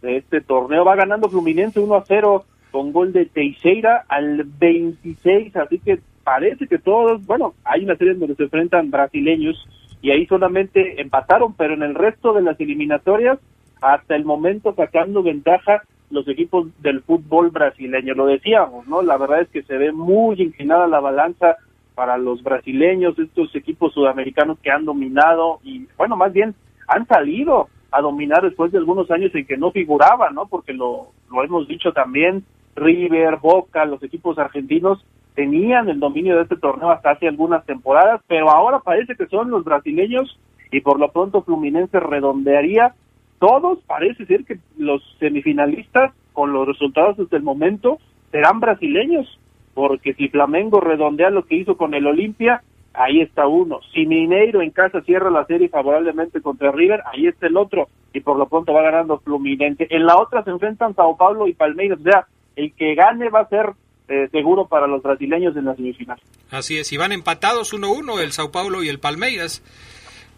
de 0.00 0.16
este 0.16 0.40
torneo. 0.40 0.86
Va 0.86 0.96
ganando 0.96 1.28
Fluminense 1.28 1.80
1 1.80 1.94
a 1.94 2.04
0 2.06 2.44
con 2.70 2.92
gol 2.92 3.12
de 3.12 3.26
Teixeira 3.26 4.06
al 4.08 4.44
26, 4.44 5.54
así 5.54 5.80
que 5.80 6.00
parece 6.24 6.66
que 6.66 6.78
todos, 6.78 7.24
bueno, 7.26 7.52
hay 7.64 7.84
una 7.84 7.96
serie 7.96 8.14
donde 8.14 8.36
se 8.36 8.44
enfrentan 8.44 8.90
brasileños 8.90 9.68
y 10.02 10.10
ahí 10.10 10.26
solamente 10.26 11.00
empataron, 11.00 11.54
pero 11.54 11.74
en 11.74 11.82
el 11.82 11.94
resto 11.94 12.32
de 12.32 12.42
las 12.42 12.58
eliminatorias 12.60 13.38
hasta 13.80 14.16
el 14.16 14.24
momento 14.24 14.74
sacando 14.74 15.22
ventaja 15.22 15.82
los 16.10 16.26
equipos 16.28 16.68
del 16.82 17.02
fútbol 17.02 17.50
brasileño. 17.50 18.14
Lo 18.14 18.26
decíamos, 18.26 18.86
¿no? 18.86 19.02
La 19.02 19.16
verdad 19.16 19.42
es 19.42 19.48
que 19.48 19.62
se 19.62 19.76
ve 19.78 19.92
muy 19.92 20.40
inclinada 20.40 20.86
la 20.86 21.00
balanza 21.00 21.56
para 21.94 22.18
los 22.18 22.42
brasileños, 22.42 23.18
estos 23.18 23.54
equipos 23.54 23.92
sudamericanos 23.92 24.58
que 24.60 24.70
han 24.70 24.84
dominado 24.84 25.60
y, 25.62 25.86
bueno, 25.96 26.16
más 26.16 26.32
bien 26.32 26.54
han 26.88 27.06
salido 27.06 27.68
a 27.92 28.00
dominar 28.00 28.42
después 28.42 28.72
de 28.72 28.78
algunos 28.78 29.10
años 29.10 29.34
en 29.34 29.46
que 29.46 29.56
no 29.56 29.70
figuraban, 29.70 30.34
¿no? 30.34 30.46
Porque 30.46 30.72
lo, 30.72 31.08
lo 31.30 31.44
hemos 31.44 31.68
dicho 31.68 31.92
también, 31.92 32.44
River, 32.74 33.36
Boca, 33.36 33.84
los 33.84 34.02
equipos 34.02 34.38
argentinos 34.38 35.04
tenían 35.34 35.88
el 35.88 36.00
dominio 36.00 36.36
de 36.36 36.42
este 36.42 36.56
torneo 36.56 36.90
hasta 36.90 37.12
hace 37.12 37.28
algunas 37.28 37.64
temporadas, 37.64 38.20
pero 38.26 38.50
ahora 38.50 38.80
parece 38.80 39.14
que 39.16 39.26
son 39.26 39.50
los 39.50 39.64
brasileños 39.64 40.38
y 40.70 40.80
por 40.80 40.98
lo 40.98 41.10
pronto 41.10 41.42
Fluminense 41.42 41.98
redondearía 41.98 42.94
todos, 43.38 43.78
parece 43.86 44.26
ser 44.26 44.44
que 44.44 44.58
los 44.76 45.02
semifinalistas, 45.18 46.12
con 46.34 46.52
los 46.52 46.66
resultados 46.66 47.18
hasta 47.18 47.36
el 47.36 47.42
momento, 47.42 47.98
serán 48.30 48.60
brasileños, 48.60 49.40
porque 49.74 50.12
si 50.14 50.28
Flamengo 50.28 50.80
redondea 50.80 51.30
lo 51.30 51.46
que 51.46 51.56
hizo 51.56 51.76
con 51.76 51.94
el 51.94 52.06
Olimpia, 52.06 52.62
ahí 52.92 53.22
está 53.22 53.46
uno. 53.46 53.80
Si 53.94 54.06
Mineiro 54.06 54.60
en 54.60 54.70
casa 54.70 55.00
cierra 55.02 55.30
la 55.30 55.46
serie 55.46 55.70
favorablemente 55.70 56.42
contra 56.42 56.70
River, 56.70 57.02
ahí 57.10 57.26
está 57.26 57.46
el 57.46 57.56
otro, 57.56 57.88
y 58.12 58.20
por 58.20 58.36
lo 58.36 58.46
pronto 58.46 58.74
va 58.74 58.82
ganando 58.82 59.18
Fluminense. 59.20 59.86
En 59.88 60.04
la 60.04 60.18
otra 60.18 60.44
se 60.44 60.50
enfrentan 60.50 60.94
Sao 60.94 61.16
Paulo 61.16 61.48
y 61.48 61.54
Palmeiras, 61.54 61.98
o 61.98 62.02
sea, 62.02 62.26
el 62.56 62.74
que 62.74 62.94
gane 62.94 63.30
va 63.30 63.40
a 63.40 63.48
ser 63.48 63.70
eh, 64.10 64.28
seguro 64.32 64.66
para 64.66 64.88
los 64.88 65.02
brasileños 65.02 65.56
en 65.56 65.66
la 65.66 65.76
semifinal. 65.76 66.20
Así 66.50 66.78
es, 66.78 66.92
y 66.92 66.96
van 66.96 67.12
empatados 67.12 67.72
1-1 67.72 68.20
el 68.20 68.32
Sao 68.32 68.50
Paulo 68.50 68.82
y 68.82 68.88
el 68.88 68.98
Palmeiras. 68.98 69.62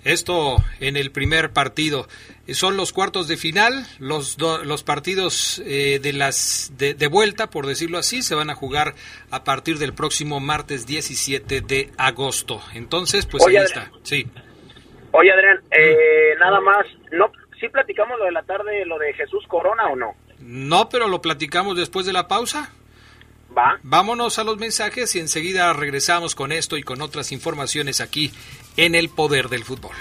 Esto 0.04 0.56
en 0.80 0.96
el 0.96 1.12
primer 1.12 1.52
partido. 1.52 2.06
Son 2.48 2.76
los 2.76 2.92
cuartos 2.92 3.28
de 3.28 3.36
final, 3.36 3.86
los, 4.00 4.36
los 4.38 4.82
partidos 4.82 5.62
eh, 5.64 6.00
de, 6.02 6.12
las, 6.12 6.72
de, 6.76 7.06
vuelta, 7.06 7.50
por 7.50 7.66
decirlo 7.66 7.98
así, 7.98 8.22
se 8.22 8.34
van 8.34 8.50
a 8.50 8.54
jugar 8.54 8.94
a 9.30 9.44
partir 9.44 9.78
del 9.78 9.94
próximo 9.94 10.40
martes 10.40 10.86
17 10.86 11.60
de 11.60 11.90
agosto. 11.96 12.60
Entonces, 12.74 13.26
pues 13.26 13.46
ahí 13.46 13.56
está. 13.56 13.90
Sí. 14.02 14.26
Oye, 15.12 15.30
Adrián, 15.30 15.60
eh, 15.70 16.34
nada 16.40 16.60
más, 16.60 16.84
no, 17.12 17.30
¿sí 17.60 17.68
platicamos 17.68 18.18
lo 18.18 18.24
de 18.24 18.32
la 18.32 18.42
tarde, 18.42 18.84
lo 18.84 18.98
de 18.98 19.12
Jesús 19.14 19.46
Corona 19.46 19.86
o 19.86 19.96
no? 19.96 20.14
No, 20.40 20.88
pero 20.88 21.06
lo 21.06 21.22
platicamos 21.22 21.76
después 21.76 22.04
de 22.06 22.12
la 22.12 22.26
pausa. 22.26 22.72
Vámonos 23.82 24.38
a 24.38 24.44
los 24.44 24.58
mensajes 24.58 25.14
y 25.14 25.20
enseguida 25.20 25.72
regresamos 25.72 26.34
con 26.34 26.52
esto 26.52 26.76
y 26.76 26.82
con 26.82 27.02
otras 27.02 27.32
informaciones 27.32 28.00
aquí 28.00 28.32
en 28.76 28.94
el 28.94 29.08
poder 29.08 29.48
del 29.48 29.64
fútbol. 29.64 29.94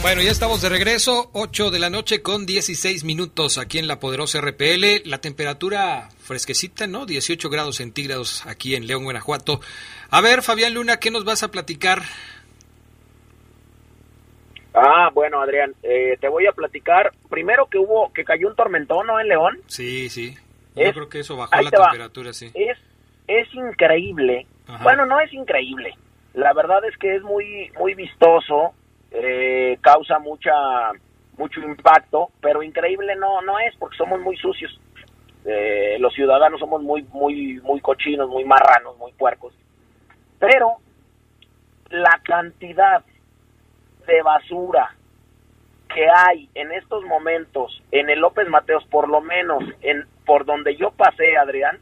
Bueno, 0.00 0.22
ya 0.22 0.30
estamos 0.30 0.62
de 0.62 0.68
regreso, 0.68 1.28
8 1.32 1.72
de 1.72 1.80
la 1.80 1.90
noche 1.90 2.22
con 2.22 2.46
16 2.46 3.02
minutos 3.02 3.58
aquí 3.58 3.80
en 3.80 3.88
la 3.88 3.98
poderosa 3.98 4.40
RPL. 4.40 5.02
La 5.04 5.18
temperatura 5.18 6.08
fresquecita, 6.20 6.86
¿no? 6.86 7.04
18 7.04 7.50
grados 7.50 7.76
centígrados 7.76 8.46
aquí 8.46 8.76
en 8.76 8.86
León, 8.86 9.02
Guanajuato. 9.02 9.60
A 10.10 10.20
ver, 10.20 10.42
Fabián 10.42 10.74
Luna, 10.74 10.98
¿qué 10.98 11.10
nos 11.10 11.24
vas 11.24 11.42
a 11.42 11.50
platicar? 11.50 12.02
Ah, 14.72 15.10
bueno, 15.12 15.42
Adrián, 15.42 15.74
eh, 15.82 16.16
te 16.20 16.28
voy 16.28 16.46
a 16.46 16.52
platicar. 16.52 17.12
Primero 17.28 17.66
que 17.66 17.78
hubo, 17.78 18.12
que 18.12 18.24
cayó 18.24 18.46
un 18.48 18.54
tormentón, 18.54 19.08
¿no? 19.08 19.18
En 19.18 19.26
León. 19.26 19.58
Sí, 19.66 20.08
sí. 20.10 20.36
Yo 20.76 20.92
creo 20.92 21.08
que 21.08 21.20
eso 21.20 21.36
bajó 21.36 21.60
la 21.60 21.70
temperatura, 21.70 22.32
sí. 22.32 22.52
Es, 22.54 22.78
es 23.26 23.52
increíble. 23.52 24.46
Bueno, 24.84 25.06
no 25.06 25.18
es 25.18 25.32
increíble. 25.32 25.92
La 26.34 26.52
verdad 26.52 26.84
es 26.84 26.96
que 26.98 27.16
es 27.16 27.22
muy, 27.22 27.72
muy 27.76 27.94
vistoso 27.94 28.74
eh, 29.10 29.78
causa 29.80 30.18
mucha 30.18 30.52
mucho 31.36 31.60
impacto, 31.60 32.30
pero 32.40 32.62
increíble 32.62 33.14
no 33.16 33.40
no 33.42 33.58
es 33.58 33.74
porque 33.76 33.96
somos 33.96 34.20
muy 34.20 34.36
sucios. 34.36 34.80
Eh, 35.44 35.96
los 36.00 36.12
ciudadanos 36.14 36.60
somos 36.60 36.82
muy 36.82 37.02
muy 37.04 37.60
muy 37.62 37.80
cochinos, 37.80 38.28
muy 38.28 38.44
marranos, 38.44 38.96
muy 38.98 39.12
puercos. 39.12 39.54
Pero 40.38 40.76
la 41.90 42.20
cantidad 42.24 43.02
de 44.06 44.22
basura 44.22 44.94
que 45.94 46.06
hay 46.08 46.48
en 46.54 46.72
estos 46.72 47.04
momentos 47.04 47.82
en 47.92 48.10
el 48.10 48.20
López 48.20 48.48
Mateos, 48.48 48.84
por 48.86 49.08
lo 49.08 49.20
menos 49.20 49.64
en 49.80 50.06
por 50.26 50.44
donde 50.44 50.76
yo 50.76 50.90
pasé, 50.90 51.36
Adrián, 51.38 51.78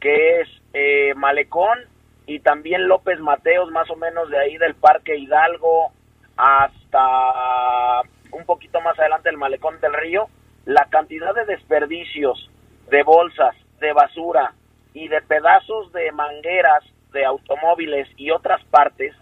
que 0.00 0.40
es 0.40 0.48
eh, 0.74 1.14
Malecón 1.14 1.78
y 2.26 2.40
también 2.40 2.88
López 2.88 3.18
Mateos, 3.20 3.70
más 3.70 3.90
o 3.90 3.96
menos 3.96 4.28
de 4.28 4.38
ahí 4.38 4.58
del 4.58 4.74
Parque 4.74 5.16
Hidalgo, 5.16 5.92
hasta 6.36 8.02
un 8.32 8.44
poquito 8.44 8.80
más 8.80 8.98
adelante 8.98 9.28
el 9.28 9.36
malecón 9.36 9.80
del 9.80 9.94
río, 9.94 10.28
la 10.64 10.86
cantidad 10.86 11.34
de 11.34 11.44
desperdicios 11.44 12.50
de 12.90 13.02
bolsas, 13.02 13.54
de 13.80 13.92
basura 13.92 14.52
y 14.92 15.08
de 15.08 15.20
pedazos 15.22 15.92
de 15.92 16.10
mangueras 16.12 16.84
de 17.12 17.24
automóviles 17.24 18.08
y 18.16 18.30
otras 18.30 18.62
partes, 18.64 19.14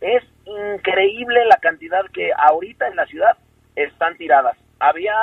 es 0.00 0.24
increíble 0.44 1.44
la 1.46 1.56
cantidad 1.56 2.04
que 2.12 2.30
ahorita 2.36 2.88
en 2.88 2.96
la 2.96 3.06
ciudad 3.06 3.36
están 3.76 4.16
tiradas. 4.16 4.56
Había 4.78 5.14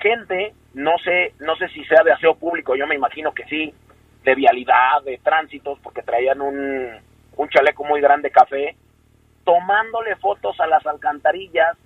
gente, 0.00 0.54
no 0.74 0.96
sé, 0.98 1.34
no 1.40 1.56
sé 1.56 1.68
si 1.68 1.84
sea 1.84 2.02
de 2.02 2.12
aseo 2.12 2.34
público, 2.34 2.76
yo 2.76 2.86
me 2.86 2.94
imagino 2.94 3.32
que 3.32 3.44
sí, 3.44 3.74
de 4.24 4.34
vialidad, 4.34 5.02
de 5.04 5.18
tránsitos, 5.18 5.78
porque 5.80 6.02
traían 6.02 6.40
un, 6.40 6.88
un 7.36 7.48
chaleco 7.48 7.84
muy 7.84 8.00
grande 8.00 8.30
café, 8.30 8.76
tomándole 9.44 10.16
fotos 10.16 10.58
a 10.60 10.66
las 10.66 10.84
alcantarillas 10.86 11.76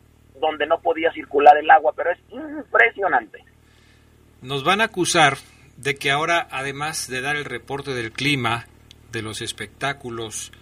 donde 0.40 0.66
no 0.66 0.80
podía 0.80 1.12
circular 1.12 1.56
el 1.56 1.70
agua, 1.70 1.92
pero 1.96 2.10
es 2.10 2.18
impresionante. 2.30 3.42
Nos 4.42 4.64
van 4.64 4.80
a 4.80 4.84
acusar 4.84 5.38
de 5.76 5.96
que 5.96 6.10
ahora, 6.10 6.46
además 6.50 7.08
de 7.08 7.20
dar 7.20 7.36
el 7.36 7.44
reporte 7.44 7.92
del 7.92 8.12
clima, 8.12 8.66
de 9.12 9.22
los 9.22 9.40
espectáculos 9.40 10.52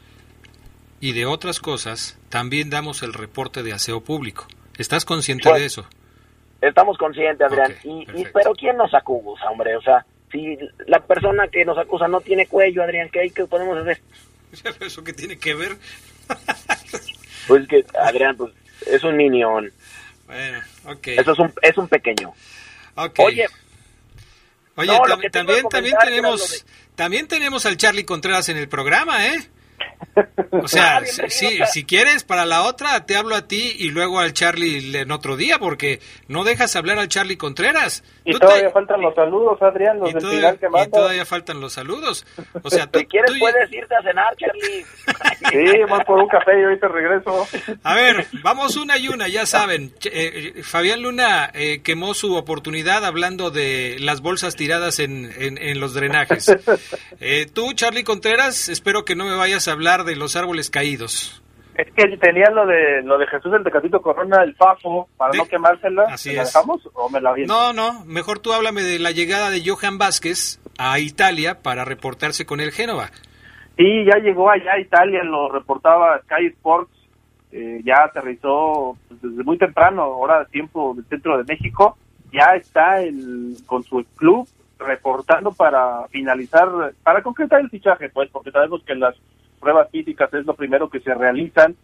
y 1.00 1.12
de 1.12 1.26
otras 1.26 1.60
cosas, 1.60 2.18
también 2.28 2.70
damos 2.70 3.02
el 3.02 3.12
reporte 3.12 3.62
de 3.62 3.72
aseo 3.72 4.02
público. 4.02 4.46
¿Estás 4.78 5.04
consciente 5.04 5.52
de 5.52 5.64
eso? 5.64 5.86
Estamos 6.60 6.96
conscientes, 6.96 7.46
Adrián. 7.46 7.74
y, 7.84 8.24
pero 8.32 8.52
¿quién 8.54 8.76
nos 8.76 8.94
acusa, 8.94 9.50
hombre? 9.50 9.76
O 9.76 9.82
sea, 9.82 10.06
si 10.32 10.58
la 10.86 11.00
persona 11.00 11.46
que 11.48 11.64
nos 11.64 11.78
acusa 11.78 12.08
no 12.08 12.20
tiene 12.20 12.46
cuello, 12.46 12.82
Adrián, 12.82 13.08
¿qué, 13.12 13.20
hay 13.20 13.30
que 13.30 13.44
podemos 13.46 13.76
hacer? 13.78 14.00
¿Eso 14.80 15.04
qué 15.04 15.12
tiene 15.12 15.38
que 15.38 15.54
ver? 15.54 15.76
pues 17.46 17.68
que, 17.68 17.84
Adrián, 17.98 18.36
pues 18.36 18.52
es 18.86 19.02
un 19.04 19.16
minion. 19.16 19.72
Bueno, 20.26 20.58
ok. 20.86 21.06
Eso 21.08 21.32
es 21.32 21.38
un, 21.38 21.52
es 21.62 21.76
un 21.76 21.88
pequeño. 21.88 22.32
Oye, 23.18 23.46
Oye, 24.76 24.98
también, 25.30 25.68
también 25.68 25.96
tenemos, 26.02 26.66
también 26.94 27.28
tenemos 27.28 27.64
al 27.66 27.76
Charlie 27.76 28.04
Contreras 28.04 28.48
en 28.48 28.56
el 28.56 28.68
programa, 28.68 29.26
¿eh? 29.26 29.48
O 30.62 30.68
sea, 30.68 31.02
si, 31.04 31.58
si 31.66 31.84
quieres, 31.84 32.24
para 32.24 32.46
la 32.46 32.62
otra 32.62 33.04
te 33.06 33.16
hablo 33.16 33.34
a 33.34 33.48
ti 33.48 33.74
y 33.78 33.90
luego 33.90 34.20
al 34.20 34.32
Charlie 34.32 34.96
en 34.96 35.10
otro 35.10 35.36
día, 35.36 35.58
porque 35.58 36.00
no 36.28 36.44
dejas 36.44 36.76
hablar 36.76 36.98
al 36.98 37.08
Charlie 37.08 37.36
Contreras. 37.36 38.04
Y 38.24 38.32
todavía 38.38 38.70
faltan 38.70 39.00
los 39.00 39.14
saludos, 39.14 39.60
Adrián, 39.60 39.98
los 39.98 40.10
y 40.10 40.14
todavía, 40.14 40.56
que 40.56 40.66
Y 40.66 40.90
todavía 40.90 41.26
faltan 41.26 41.60
los 41.60 41.72
saludos. 41.72 42.24
O 42.62 42.70
sea, 42.70 42.88
si 42.92 43.06
quieres 43.06 43.32
puedes 43.38 43.72
irte 43.72 43.94
a 43.94 44.02
cenar, 44.02 44.34
Charlie. 44.36 44.84
sí, 45.50 45.82
voy 45.88 46.04
por 46.04 46.18
un 46.18 46.28
café 46.28 46.58
y 46.58 46.64
ahorita 46.64 46.88
regreso. 46.88 47.46
A 47.82 47.94
ver, 47.94 48.26
vamos 48.42 48.76
una 48.76 48.96
y 48.96 49.08
una, 49.08 49.28
ya 49.28 49.46
saben. 49.46 49.92
Eh, 50.04 50.52
eh, 50.56 50.62
Fabián 50.62 51.02
Luna 51.02 51.50
eh, 51.52 51.82
quemó 51.82 52.14
su 52.14 52.34
oportunidad 52.34 53.04
hablando 53.04 53.50
de 53.50 53.96
las 54.00 54.20
bolsas 54.20 54.56
tiradas 54.56 54.98
en, 55.00 55.30
en, 55.36 55.58
en 55.58 55.80
los 55.80 55.94
drenajes. 55.94 56.56
tú, 57.52 57.72
Charlie 57.74 58.04
Contreras, 58.04 58.68
espero 58.68 59.04
que 59.04 59.16
no 59.16 59.26
me 59.26 59.36
vayas 59.36 59.68
a 59.68 59.72
hablar 59.72 59.93
de 60.02 60.16
los 60.16 60.34
árboles 60.34 60.70
caídos. 60.70 61.40
Es 61.76 61.90
que 61.92 62.16
tenía 62.18 62.50
lo 62.50 62.66
de 62.66 63.02
lo 63.02 63.18
de 63.18 63.26
Jesús 63.26 63.52
el 63.52 63.64
Tecatito 63.64 64.00
Corona, 64.00 64.42
el 64.44 64.54
Fafo, 64.54 65.08
para 65.16 65.32
no 65.36 65.44
quemársela. 65.46 66.04
Así 66.08 66.32
¿La 66.32 66.44
dejamos 66.44 66.88
o 66.94 67.08
me 67.10 67.20
la 67.20 67.34
No, 67.46 67.72
no, 67.72 68.04
mejor 68.04 68.38
tú 68.38 68.52
háblame 68.52 68.82
de 68.82 69.00
la 69.00 69.10
llegada 69.10 69.50
de 69.50 69.62
Johan 69.64 69.98
Vázquez 69.98 70.60
a 70.78 70.98
Italia 71.00 71.62
para 71.62 71.84
reportarse 71.84 72.46
con 72.46 72.60
el 72.60 72.70
Génova. 72.70 73.10
Sí, 73.76 74.04
ya 74.04 74.18
llegó 74.18 74.50
allá 74.50 74.74
a 74.74 74.80
Italia, 74.80 75.24
lo 75.24 75.50
reportaba 75.50 76.20
Sky 76.22 76.46
Sports, 76.46 76.92
eh, 77.50 77.80
ya 77.84 78.04
aterrizó 78.04 78.96
pues, 79.08 79.20
desde 79.20 79.42
muy 79.42 79.58
temprano, 79.58 80.08
hora 80.10 80.40
de 80.40 80.46
tiempo 80.46 80.94
del 80.94 81.04
centro 81.06 81.38
de 81.38 81.44
México, 81.44 81.96
ya 82.32 82.54
está 82.54 83.00
el, 83.00 83.56
con 83.66 83.82
su 83.82 84.04
club 84.14 84.48
reportando 84.78 85.52
para 85.52 86.06
finalizar, 86.08 86.68
para 87.02 87.22
concretar 87.22 87.60
el 87.60 87.70
fichaje, 87.70 88.10
pues, 88.10 88.30
porque 88.30 88.52
sabemos 88.52 88.82
que 88.84 88.94
las 88.94 89.16
pruebas 89.64 89.90
físicas 89.90 90.32
es 90.34 90.44
lo 90.44 90.54
primero 90.54 90.90
que 90.90 91.00
se 91.00 91.14
realizan. 91.14 91.74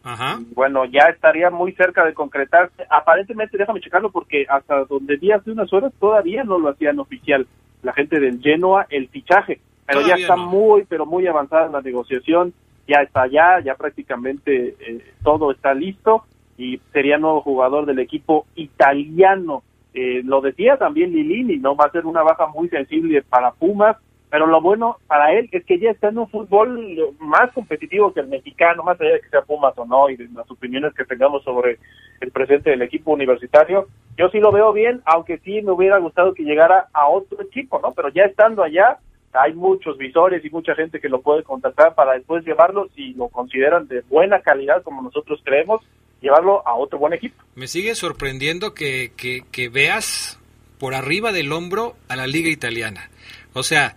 bueno, 0.54 0.84
ya 0.84 1.08
estaría 1.08 1.48
muy 1.48 1.72
cerca 1.72 2.04
de 2.04 2.12
concretarse. 2.12 2.84
Aparentemente, 2.90 3.56
déjame 3.56 3.80
checarlo 3.80 4.10
porque 4.10 4.44
hasta 4.48 4.84
donde 4.84 5.16
vi 5.16 5.32
hace 5.32 5.50
unas 5.50 5.72
horas 5.72 5.92
todavía 5.98 6.44
no 6.44 6.58
lo 6.58 6.68
hacían 6.68 6.98
oficial 6.98 7.46
la 7.82 7.94
gente 7.94 8.20
del 8.20 8.42
Genoa 8.42 8.86
el 8.90 9.08
fichaje, 9.08 9.60
pero 9.86 10.02
ya 10.02 10.14
está 10.14 10.36
muy, 10.36 10.84
pero 10.86 11.06
muy 11.06 11.26
avanzada 11.26 11.68
la 11.68 11.80
negociación, 11.80 12.52
ya 12.86 13.00
está 13.00 13.22
allá, 13.22 13.60
ya 13.64 13.74
prácticamente 13.74 14.76
eh, 14.78 15.14
todo 15.22 15.50
está 15.50 15.72
listo 15.72 16.24
y 16.58 16.78
sería 16.92 17.16
nuevo 17.16 17.40
jugador 17.40 17.86
del 17.86 18.00
equipo 18.00 18.44
italiano. 18.54 19.62
Eh, 19.94 20.20
lo 20.22 20.42
decía 20.42 20.76
también 20.76 21.12
Lilini, 21.12 21.56
¿no? 21.56 21.74
Va 21.74 21.86
a 21.86 21.92
ser 21.92 22.04
una 22.04 22.22
baja 22.22 22.46
muy 22.48 22.68
sensible 22.68 23.22
para 23.22 23.52
Pumas, 23.52 23.96
pero 24.30 24.46
lo 24.46 24.60
bueno 24.60 24.98
para 25.08 25.32
él 25.32 25.48
es 25.50 25.64
que 25.64 25.78
ya 25.78 25.90
está 25.90 26.08
en 26.08 26.18
un 26.18 26.28
fútbol 26.28 27.14
más 27.18 27.50
competitivo 27.52 28.14
que 28.14 28.20
el 28.20 28.28
mexicano, 28.28 28.84
más 28.84 29.00
allá 29.00 29.14
de 29.14 29.20
que 29.20 29.28
sea 29.28 29.42
Pumas 29.42 29.76
o 29.76 29.84
no, 29.84 30.08
y 30.08 30.16
de 30.16 30.28
las 30.28 30.48
opiniones 30.48 30.94
que 30.94 31.04
tengamos 31.04 31.42
sobre 31.42 31.78
el 32.20 32.30
presente 32.30 32.70
del 32.70 32.82
equipo 32.82 33.10
universitario. 33.10 33.88
Yo 34.16 34.28
sí 34.28 34.38
lo 34.38 34.52
veo 34.52 34.72
bien, 34.72 35.02
aunque 35.04 35.38
sí 35.38 35.60
me 35.62 35.72
hubiera 35.72 35.98
gustado 35.98 36.32
que 36.32 36.44
llegara 36.44 36.88
a 36.92 37.08
otro 37.08 37.42
equipo, 37.42 37.80
¿no? 37.80 37.92
Pero 37.92 38.08
ya 38.10 38.22
estando 38.22 38.62
allá, 38.62 38.98
hay 39.32 39.52
muchos 39.52 39.98
visores 39.98 40.44
y 40.44 40.50
mucha 40.50 40.76
gente 40.76 41.00
que 41.00 41.08
lo 41.08 41.22
puede 41.22 41.42
contactar 41.42 41.96
para 41.96 42.12
después 42.12 42.44
llevarlo, 42.44 42.88
si 42.94 43.14
lo 43.14 43.28
consideran 43.28 43.88
de 43.88 44.02
buena 44.02 44.40
calidad, 44.42 44.84
como 44.84 45.02
nosotros 45.02 45.40
creemos, 45.44 45.82
llevarlo 46.20 46.66
a 46.68 46.76
otro 46.76 47.00
buen 47.00 47.14
equipo. 47.14 47.42
Me 47.56 47.66
sigue 47.66 47.96
sorprendiendo 47.96 48.74
que, 48.74 49.10
que 49.16 49.68
veas 49.68 50.38
por 50.78 50.94
arriba 50.94 51.32
del 51.32 51.50
hombro 51.52 51.96
a 52.08 52.14
la 52.14 52.28
liga 52.28 52.48
italiana. 52.48 53.10
O 53.52 53.62
sea, 53.62 53.96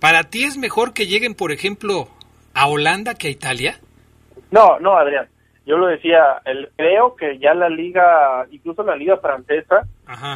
¿Para 0.00 0.24
ti 0.24 0.44
es 0.44 0.56
mejor 0.56 0.94
que 0.94 1.06
lleguen, 1.06 1.34
por 1.34 1.52
ejemplo, 1.52 2.08
a 2.54 2.66
Holanda 2.66 3.14
que 3.14 3.28
a 3.28 3.30
Italia? 3.30 3.78
No, 4.50 4.78
no, 4.80 4.96
Adrián. 4.96 5.28
Yo 5.66 5.76
lo 5.76 5.86
decía, 5.86 6.40
el, 6.46 6.70
creo 6.74 7.14
que 7.14 7.38
ya 7.38 7.54
la 7.54 7.68
liga, 7.68 8.46
incluso 8.50 8.82
la 8.82 8.96
liga 8.96 9.18
francesa, 9.18 9.86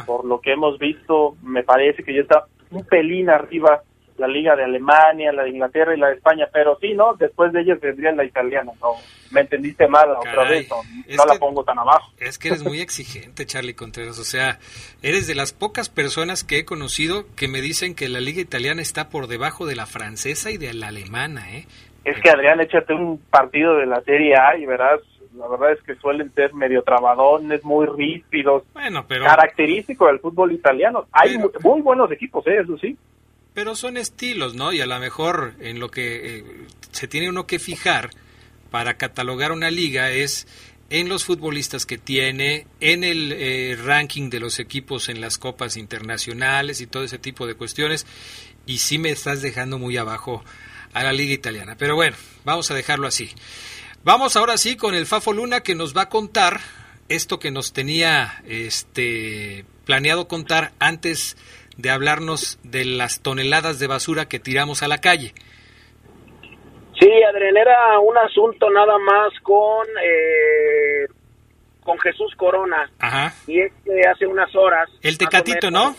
por 0.05 0.23
lo 0.23 0.39
que 0.39 0.53
hemos 0.53 0.77
visto, 0.77 1.35
me 1.41 1.63
parece 1.63 2.03
que 2.03 2.13
ya 2.13 2.21
está 2.21 2.45
un 2.69 2.85
pelín 2.85 3.29
arriba 3.29 3.81
la 4.17 4.27
liga 4.27 4.55
de 4.55 4.63
Alemania, 4.63 5.31
la 5.31 5.43
de 5.43 5.49
Inglaterra 5.49 5.95
y 5.95 5.99
la 5.99 6.07
de 6.07 6.15
España, 6.15 6.47
pero 6.51 6.77
sí, 6.79 6.93
¿no? 6.93 7.15
Después 7.15 7.51
de 7.51 7.61
ellos 7.61 7.79
vendría 7.81 8.11
la 8.11 8.23
italiana, 8.23 8.71
¿no? 8.81 8.93
Me 9.31 9.41
entendiste 9.41 9.87
mal 9.87 10.09
otra 10.11 10.43
vez, 10.45 10.69
no, 10.69 11.25
la 11.25 11.35
pongo 11.35 11.63
tan 11.63 11.77
abajo. 11.79 12.11
Es 12.19 12.37
que 12.37 12.49
eres 12.49 12.63
muy 12.63 12.79
exigente, 12.79 13.45
Charlie 13.45 13.73
Contreras, 13.73 14.17
o 14.19 14.23
sea, 14.23 14.59
eres 15.01 15.27
de 15.27 15.35
las 15.35 15.51
pocas 15.51 15.89
personas 15.89 16.43
que 16.43 16.59
he 16.59 16.65
conocido 16.65 17.25
que 17.35 17.47
me 17.47 17.61
dicen 17.61 17.95
que 17.95 18.07
la 18.07 18.21
liga 18.21 18.41
italiana 18.41 18.81
está 18.81 19.09
por 19.09 19.27
debajo 19.27 19.65
de 19.65 19.75
la 19.75 19.85
francesa 19.85 20.51
y 20.51 20.57
de 20.57 20.73
la 20.73 20.87
alemana, 20.87 21.51
¿eh? 21.53 21.65
Es 22.05 22.21
que 22.21 22.29
Adrián, 22.29 22.61
échate 22.61 22.93
un 22.93 23.17
partido 23.17 23.77
de 23.77 23.87
la 23.87 23.99
Serie 24.01 24.35
A 24.35 24.55
y 24.57 24.65
verás 24.67 25.01
la 25.35 25.47
verdad 25.47 25.73
es 25.73 25.81
que 25.81 25.95
suelen 25.95 26.31
ser 26.33 26.53
medio 26.53 26.81
trabadones, 26.83 27.63
muy 27.63 27.85
rígidos. 27.87 28.63
Bueno, 28.73 29.05
pero... 29.07 29.25
Característico 29.25 30.07
del 30.07 30.19
fútbol 30.19 30.53
italiano. 30.53 31.05
Hay 31.11 31.37
muy, 31.61 31.81
buenos 31.81 32.11
equipos, 32.11 32.45
¿eh? 32.47 32.59
eso 32.61 32.77
sí. 32.77 32.97
Pero 33.55 33.75
son 33.75 33.95
estilos, 33.95 34.53
¿no? 34.53 34.73
Y 34.73 34.81
a 34.81 34.85
lo 34.85 34.99
mejor 34.99 35.55
en 35.59 35.79
lo 35.79 35.89
que 35.89 36.39
eh, 36.39 36.43
se 36.91 37.07
tiene 37.07 37.29
uno 37.29 37.47
que 37.47 37.57
fijar 37.57 38.11
para 38.69 38.97
catalogar 38.97 39.53
una 39.53 39.71
liga 39.71 40.11
es 40.11 40.45
en 40.89 41.07
los 41.07 41.23
futbolistas 41.23 41.85
que 41.85 41.97
tiene, 41.97 42.67
en 42.81 43.05
el 43.05 43.31
eh, 43.31 43.77
ranking 43.81 44.29
de 44.29 44.41
los 44.41 44.59
equipos 44.59 45.07
en 45.07 45.21
las 45.21 45.37
copas 45.37 45.77
internacionales 45.77 46.81
y 46.81 46.87
todo 46.87 47.05
ese 47.05 47.17
tipo 47.17 47.47
de 47.47 47.55
cuestiones. 47.55 48.05
Y 48.65 48.79
sí 48.79 48.99
me 48.99 49.09
estás 49.09 49.41
dejando 49.41 49.79
muy 49.79 49.95
abajo 49.95 50.43
a 50.91 51.03
la 51.03 51.13
liga 51.13 51.33
italiana. 51.33 51.75
Pero 51.77 51.95
bueno, 51.95 52.17
vamos 52.43 52.69
a 52.71 52.75
dejarlo 52.75 53.07
así. 53.07 53.31
Vamos 54.03 54.35
ahora 54.35 54.57
sí 54.57 54.75
con 54.75 54.95
el 54.95 55.05
Fafo 55.05 55.31
Luna 55.31 55.61
que 55.61 55.75
nos 55.75 55.95
va 55.95 56.03
a 56.03 56.09
contar 56.09 56.59
esto 57.07 57.39
que 57.39 57.51
nos 57.51 57.71
tenía 57.71 58.43
este 58.47 59.65
planeado 59.85 60.27
contar 60.27 60.73
antes 60.79 61.37
de 61.77 61.89
hablarnos 61.89 62.59
de 62.63 62.85
las 62.85 63.21
toneladas 63.21 63.79
de 63.79 63.87
basura 63.87 64.27
que 64.27 64.39
tiramos 64.39 64.83
a 64.83 64.87
la 64.87 64.99
calle. 64.99 65.33
Sí, 66.99 67.09
Adrián, 67.29 67.57
era 67.57 67.99
un 67.99 68.17
asunto 68.17 68.69
nada 68.69 68.97
más 68.99 69.33
con 69.41 69.85
eh, 70.01 71.05
con 71.83 71.99
Jesús 71.99 72.33
Corona. 72.35 72.89
Ajá. 72.99 73.33
Y 73.47 73.61
es 73.61 73.71
que 73.83 74.01
hace 74.07 74.25
unas 74.25 74.53
horas. 74.55 74.89
El 75.01 75.17
tecatito, 75.17 75.69
¿no? 75.69 75.95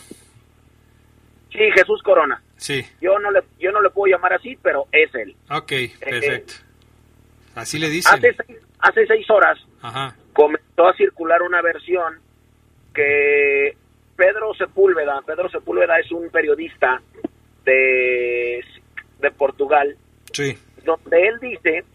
Sí, 1.51 1.71
Jesús 1.75 2.01
Corona. 2.03 2.41
Sí. 2.57 2.85
Yo 3.01 3.17
no 3.19 3.31
le, 3.31 3.41
yo 3.59 3.71
no 3.71 3.81
le 3.81 3.89
puedo 3.89 4.11
llamar 4.11 4.33
así, 4.33 4.57
pero 4.61 4.87
es 4.91 5.13
él. 5.15 5.35
Ok, 5.49 5.71
eh, 5.71 5.91
perfecto. 5.99 6.53
así 7.55 7.79
le 7.79 7.89
dicen. 7.89 8.15
Hace 8.15 8.35
seis, 8.45 8.59
hace 8.79 9.07
seis 9.07 9.29
horas 9.29 9.57
Ajá. 9.81 10.15
comenzó 10.33 10.87
a 10.87 10.93
circular 10.95 11.41
una 11.43 11.61
versión 11.61 12.19
que 12.93 13.77
Pedro 14.17 14.53
Sepúlveda, 14.55 15.21
Pedro 15.25 15.47
Sepúlveda 15.49 15.99
es 15.99 16.11
un 16.11 16.29
periodista 16.29 16.99
de, 17.63 18.65
de 19.19 19.31
Portugal, 19.31 19.95
sí. 20.33 20.57
donde 20.83 21.27
él 21.27 21.39
dice 21.39 21.85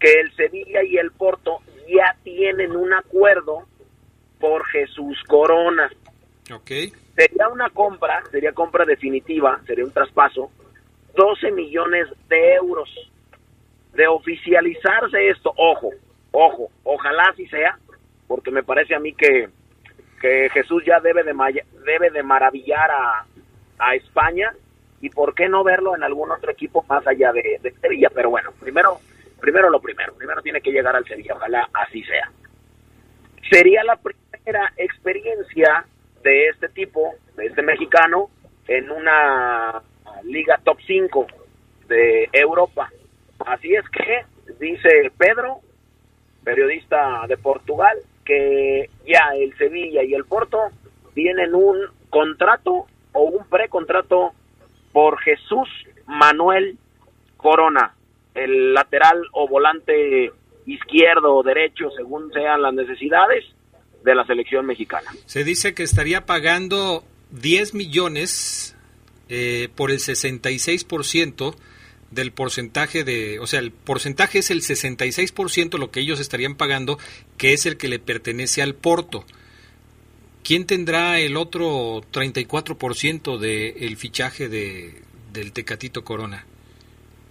que 0.00 0.12
el 0.20 0.34
Sevilla 0.34 0.82
y 0.82 0.96
el 0.96 1.12
Porto 1.12 1.58
ya 1.86 2.16
tienen 2.24 2.74
un 2.74 2.94
acuerdo 2.94 3.66
por 4.40 4.66
Jesús 4.68 5.22
Corona. 5.28 5.90
Okay. 6.52 6.90
Sería 7.14 7.48
una 7.48 7.68
compra, 7.68 8.22
sería 8.30 8.52
compra 8.52 8.86
definitiva, 8.86 9.60
sería 9.66 9.84
un 9.84 9.92
traspaso, 9.92 10.50
12 11.14 11.52
millones 11.52 12.08
de 12.28 12.54
euros. 12.54 12.88
De 13.92 14.06
oficializarse 14.08 15.28
esto, 15.28 15.52
ojo, 15.54 15.90
ojo, 16.30 16.70
ojalá 16.82 17.24
así 17.30 17.46
sea, 17.48 17.78
porque 18.26 18.50
me 18.50 18.62
parece 18.62 18.94
a 18.94 18.98
mí 18.98 19.12
que 19.12 19.50
que 20.22 20.48
Jesús 20.50 20.84
ya 20.86 21.00
debe 21.00 21.24
de, 21.24 21.34
debe 21.84 22.10
de 22.10 22.22
maravillar 22.22 22.90
a, 22.90 23.26
España 23.96 24.52
y 25.00 25.10
por 25.10 25.34
qué 25.34 25.48
no 25.48 25.64
verlo 25.64 25.96
en 25.96 26.04
algún 26.04 26.30
otro 26.30 26.52
equipo 26.52 26.84
más 26.88 27.04
allá 27.04 27.32
de, 27.32 27.74
Sevilla. 27.80 28.08
Pero 28.14 28.30
bueno, 28.30 28.52
primero, 28.60 29.00
primero 29.40 29.68
lo 29.68 29.80
primero, 29.80 30.14
primero 30.14 30.40
tiene 30.40 30.60
que 30.60 30.70
llegar 30.70 30.94
al 30.94 31.04
Sevilla, 31.04 31.34
ojalá 31.34 31.68
así 31.74 32.04
sea. 32.04 32.30
Sería 33.50 33.82
la 33.82 33.96
primera 33.96 34.72
experiencia 34.76 35.84
de 36.22 36.46
este 36.46 36.68
tipo, 36.68 37.16
de 37.34 37.46
este 37.46 37.62
mexicano, 37.62 38.30
en 38.68 38.88
una 38.92 39.82
liga 40.22 40.60
top 40.62 40.78
5 40.86 41.26
de 41.88 42.28
Europa. 42.32 42.88
Así 43.44 43.74
es 43.74 43.84
que 43.88 44.24
dice 44.60 45.10
Pedro, 45.18 45.58
periodista 46.44 47.26
de 47.26 47.36
Portugal, 47.36 47.98
que 48.24 48.90
ya 49.06 49.34
el 49.36 49.56
Sevilla 49.56 50.02
y 50.02 50.14
el 50.14 50.24
Porto 50.24 50.58
tienen 51.14 51.54
un 51.54 51.78
contrato 52.10 52.86
o 53.12 53.22
un 53.22 53.46
precontrato 53.46 54.32
por 54.92 55.20
Jesús 55.20 55.68
Manuel 56.06 56.78
Corona, 57.36 57.94
el 58.34 58.74
lateral 58.74 59.22
o 59.32 59.48
volante 59.48 60.30
izquierdo 60.66 61.34
o 61.34 61.42
derecho, 61.42 61.90
según 61.96 62.32
sean 62.32 62.62
las 62.62 62.74
necesidades 62.74 63.44
de 64.04 64.14
la 64.14 64.24
selección 64.26 64.66
mexicana. 64.66 65.10
Se 65.26 65.44
dice 65.44 65.74
que 65.74 65.82
estaría 65.82 66.26
pagando 66.26 67.04
10 67.30 67.74
millones 67.74 68.76
eh, 69.28 69.68
por 69.74 69.90
el 69.90 69.98
66% 69.98 71.54
del 72.12 72.32
porcentaje 72.32 73.04
de, 73.04 73.38
o 73.40 73.46
sea, 73.46 73.60
el 73.60 73.72
porcentaje 73.72 74.38
es 74.38 74.50
el 74.50 74.60
66% 74.60 75.78
lo 75.78 75.90
que 75.90 76.00
ellos 76.00 76.20
estarían 76.20 76.56
pagando, 76.56 76.98
que 77.38 77.52
es 77.52 77.66
el 77.66 77.76
que 77.76 77.88
le 77.88 77.98
pertenece 77.98 78.62
al 78.62 78.74
Porto. 78.74 79.24
¿Quién 80.44 80.66
tendrá 80.66 81.20
el 81.20 81.36
otro 81.36 82.02
34% 82.12 83.38
del 83.38 83.96
fichaje 83.96 84.48
de, 84.48 85.02
del 85.32 85.52
Tecatito 85.52 86.04
Corona? 86.04 86.44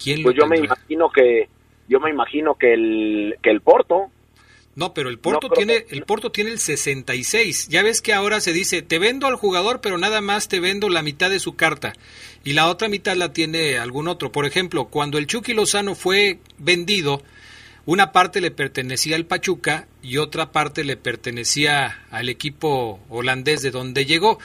¿Quién 0.01 0.23
pues 0.23 0.35
yo 0.35 0.47
me 0.47 0.57
imagino 0.57 1.09
que 1.11 1.47
yo 1.87 1.99
me 1.99 2.09
imagino 2.09 2.55
que 2.55 2.73
el 2.73 3.35
que 3.43 3.51
el 3.51 3.61
Porto 3.61 4.09
no, 4.75 4.93
pero 4.93 5.09
el 5.09 5.19
Porto 5.19 5.49
tiene 5.49 5.85
el 5.89 6.03
Porto 6.03 6.31
tiene 6.31 6.51
el 6.51 6.59
66. 6.59 7.67
Ya 7.69 7.83
ves 7.83 8.01
que 8.01 8.13
ahora 8.13 8.39
se 8.39 8.53
dice, 8.53 8.81
"Te 8.81 8.99
vendo 8.99 9.27
al 9.27 9.35
jugador, 9.35 9.81
pero 9.81 9.97
nada 9.97 10.21
más 10.21 10.47
te 10.47 10.59
vendo 10.59 10.87
la 10.89 11.01
mitad 11.01 11.29
de 11.29 11.39
su 11.39 11.55
carta." 11.55 11.93
Y 12.43 12.53
la 12.53 12.67
otra 12.67 12.87
mitad 12.87 13.15
la 13.15 13.33
tiene 13.33 13.77
algún 13.77 14.07
otro. 14.07 14.31
Por 14.31 14.45
ejemplo, 14.45 14.85
cuando 14.85 15.17
el 15.17 15.27
Chucky 15.27 15.53
Lozano 15.53 15.93
fue 15.93 16.39
vendido, 16.57 17.21
una 17.85 18.13
parte 18.13 18.39
le 18.39 18.51
pertenecía 18.51 19.17
al 19.17 19.25
Pachuca 19.25 19.87
y 20.01 20.17
otra 20.17 20.51
parte 20.51 20.83
le 20.85 20.95
pertenecía 20.95 22.05
al 22.09 22.29
equipo 22.29 22.99
holandés 23.09 23.61
de 23.61 23.71
donde 23.71 24.05
llegó. 24.05 24.39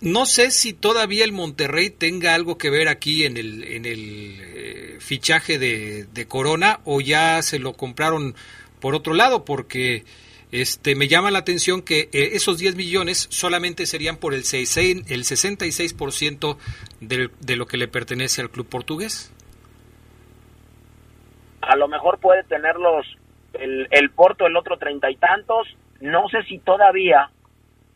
No 0.00 0.24
sé 0.24 0.50
si 0.50 0.72
todavía 0.72 1.24
el 1.24 1.32
Monterrey 1.32 1.90
tenga 1.90 2.34
algo 2.34 2.56
que 2.56 2.70
ver 2.70 2.88
aquí 2.88 3.24
en 3.24 3.36
el, 3.36 3.62
en 3.64 3.84
el 3.84 4.38
eh, 4.40 4.96
fichaje 4.98 5.58
de, 5.58 6.06
de 6.12 6.26
Corona 6.26 6.80
o 6.84 7.02
ya 7.02 7.42
se 7.42 7.58
lo 7.58 7.74
compraron 7.74 8.34
por 8.80 8.94
otro 8.94 9.14
lado, 9.14 9.44
porque 9.44 10.04
este, 10.52 10.94
me 10.96 11.06
llama 11.06 11.30
la 11.30 11.38
atención 11.38 11.82
que 11.82 12.08
eh, 12.12 12.30
esos 12.32 12.58
10 12.58 12.76
millones 12.76 13.28
solamente 13.30 13.86
serían 13.86 14.16
por 14.16 14.34
el, 14.34 14.44
6, 14.44 14.76
el 14.76 15.24
66% 15.24 16.56
de, 17.00 17.30
de 17.40 17.56
lo 17.56 17.66
que 17.66 17.76
le 17.76 17.88
pertenece 17.88 18.40
al 18.40 18.50
club 18.50 18.68
portugués. 18.68 19.32
A 21.60 21.76
lo 21.76 21.88
mejor 21.88 22.18
puede 22.18 22.42
tenerlos 22.44 23.06
el, 23.52 23.86
el 23.90 24.10
Porto, 24.10 24.46
el 24.46 24.56
otro 24.56 24.76
treinta 24.78 25.10
y 25.10 25.16
tantos. 25.16 25.68
No 26.00 26.28
sé 26.28 26.42
si 26.48 26.58
todavía 26.58 27.30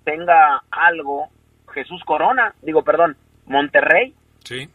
tenga 0.04 0.62
algo 0.70 1.30
Jesús 1.72 2.02
Corona, 2.04 2.54
digo, 2.62 2.84
perdón, 2.84 3.16
Monterrey. 3.46 4.14
Sí. 4.44 4.68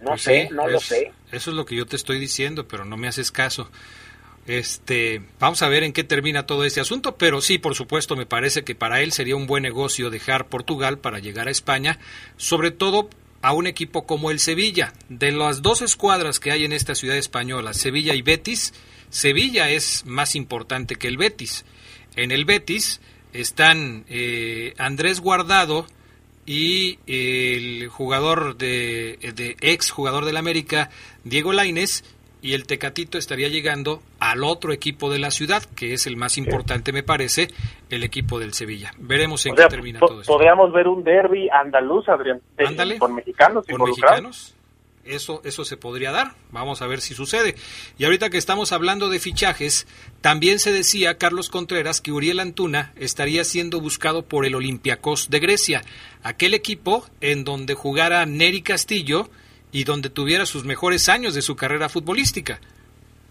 No 0.00 0.10
pues 0.10 0.22
sé, 0.22 0.48
no 0.50 0.68
lo 0.68 0.78
sé. 0.78 1.12
Eso 1.32 1.50
es 1.50 1.56
lo 1.56 1.64
que 1.64 1.76
yo 1.76 1.86
te 1.86 1.96
estoy 1.96 2.18
diciendo, 2.18 2.66
pero 2.68 2.84
no 2.84 2.96
me 2.96 3.08
haces 3.08 3.30
caso. 3.30 3.70
Este, 4.50 5.22
vamos 5.38 5.62
a 5.62 5.68
ver 5.68 5.84
en 5.84 5.92
qué 5.92 6.02
termina 6.02 6.44
todo 6.44 6.64
este 6.64 6.80
asunto, 6.80 7.16
pero 7.16 7.40
sí, 7.40 7.58
por 7.58 7.76
supuesto, 7.76 8.16
me 8.16 8.26
parece 8.26 8.64
que 8.64 8.74
para 8.74 9.00
él 9.00 9.12
sería 9.12 9.36
un 9.36 9.46
buen 9.46 9.62
negocio 9.62 10.10
dejar 10.10 10.48
Portugal 10.48 10.98
para 10.98 11.20
llegar 11.20 11.46
a 11.46 11.52
España, 11.52 12.00
sobre 12.36 12.72
todo 12.72 13.08
a 13.42 13.52
un 13.52 13.68
equipo 13.68 14.06
como 14.06 14.32
el 14.32 14.40
Sevilla. 14.40 14.92
De 15.08 15.30
las 15.30 15.62
dos 15.62 15.82
escuadras 15.82 16.40
que 16.40 16.50
hay 16.50 16.64
en 16.64 16.72
esta 16.72 16.96
ciudad 16.96 17.16
española, 17.16 17.74
Sevilla 17.74 18.12
y 18.16 18.22
Betis, 18.22 18.74
Sevilla 19.08 19.70
es 19.70 20.04
más 20.04 20.34
importante 20.34 20.96
que 20.96 21.06
el 21.06 21.16
Betis. 21.16 21.64
En 22.16 22.32
el 22.32 22.44
Betis 22.44 23.00
están 23.32 24.04
eh, 24.08 24.74
Andrés 24.78 25.20
Guardado 25.20 25.86
y 26.44 26.98
el 27.06 27.86
jugador 27.86 28.56
de, 28.56 29.16
de 29.32 29.56
ex 29.60 29.90
jugador 29.90 30.24
del 30.24 30.36
América, 30.36 30.90
Diego 31.22 31.52
Laines, 31.52 32.02
y 32.42 32.54
el 32.54 32.66
Tecatito 32.66 33.18
estaría 33.18 33.48
llegando 33.48 34.02
al 34.18 34.44
otro 34.44 34.72
equipo 34.72 35.10
de 35.10 35.18
la 35.18 35.30
ciudad, 35.30 35.62
que 35.76 35.92
es 35.92 36.06
el 36.06 36.16
más 36.16 36.38
importante, 36.38 36.92
me 36.92 37.02
parece, 37.02 37.48
el 37.90 38.02
equipo 38.02 38.38
del 38.38 38.54
Sevilla. 38.54 38.92
Veremos 38.98 39.44
en 39.46 39.54
qué 39.54 39.66
termina 39.66 40.00
todo 40.00 40.20
esto. 40.20 40.32
Podríamos 40.32 40.72
ver 40.72 40.88
un 40.88 41.04
derby 41.04 41.48
andaluz, 41.50 42.08
Adrián, 42.08 42.40
con 42.98 43.14
mexicanos. 43.14 43.66
Con 43.66 43.82
mexicanos. 43.82 44.54
Eso, 45.04 45.40
eso 45.44 45.64
se 45.64 45.76
podría 45.78 46.12
dar. 46.12 46.32
Vamos 46.50 46.82
a 46.82 46.86
ver 46.86 47.00
si 47.00 47.14
sucede. 47.14 47.56
Y 47.98 48.04
ahorita 48.04 48.28
que 48.28 48.36
estamos 48.36 48.70
hablando 48.70 49.08
de 49.08 49.18
fichajes, 49.18 49.86
también 50.20 50.58
se 50.58 50.72
decía, 50.72 51.16
Carlos 51.16 51.48
Contreras, 51.48 52.00
que 52.00 52.12
Uriel 52.12 52.38
Antuna 52.38 52.92
estaría 52.96 53.44
siendo 53.44 53.80
buscado 53.80 54.22
por 54.22 54.44
el 54.44 54.54
Olympiacos 54.54 55.30
de 55.30 55.40
Grecia, 55.40 55.82
aquel 56.22 56.52
equipo 56.52 57.06
en 57.22 57.44
donde 57.44 57.74
jugara 57.74 58.24
Neri 58.26 58.60
Castillo, 58.60 59.30
y 59.72 59.84
donde 59.84 60.10
tuviera 60.10 60.46
sus 60.46 60.64
mejores 60.64 61.08
años 61.08 61.34
de 61.34 61.42
su 61.42 61.56
carrera 61.56 61.88
futbolística. 61.88 62.60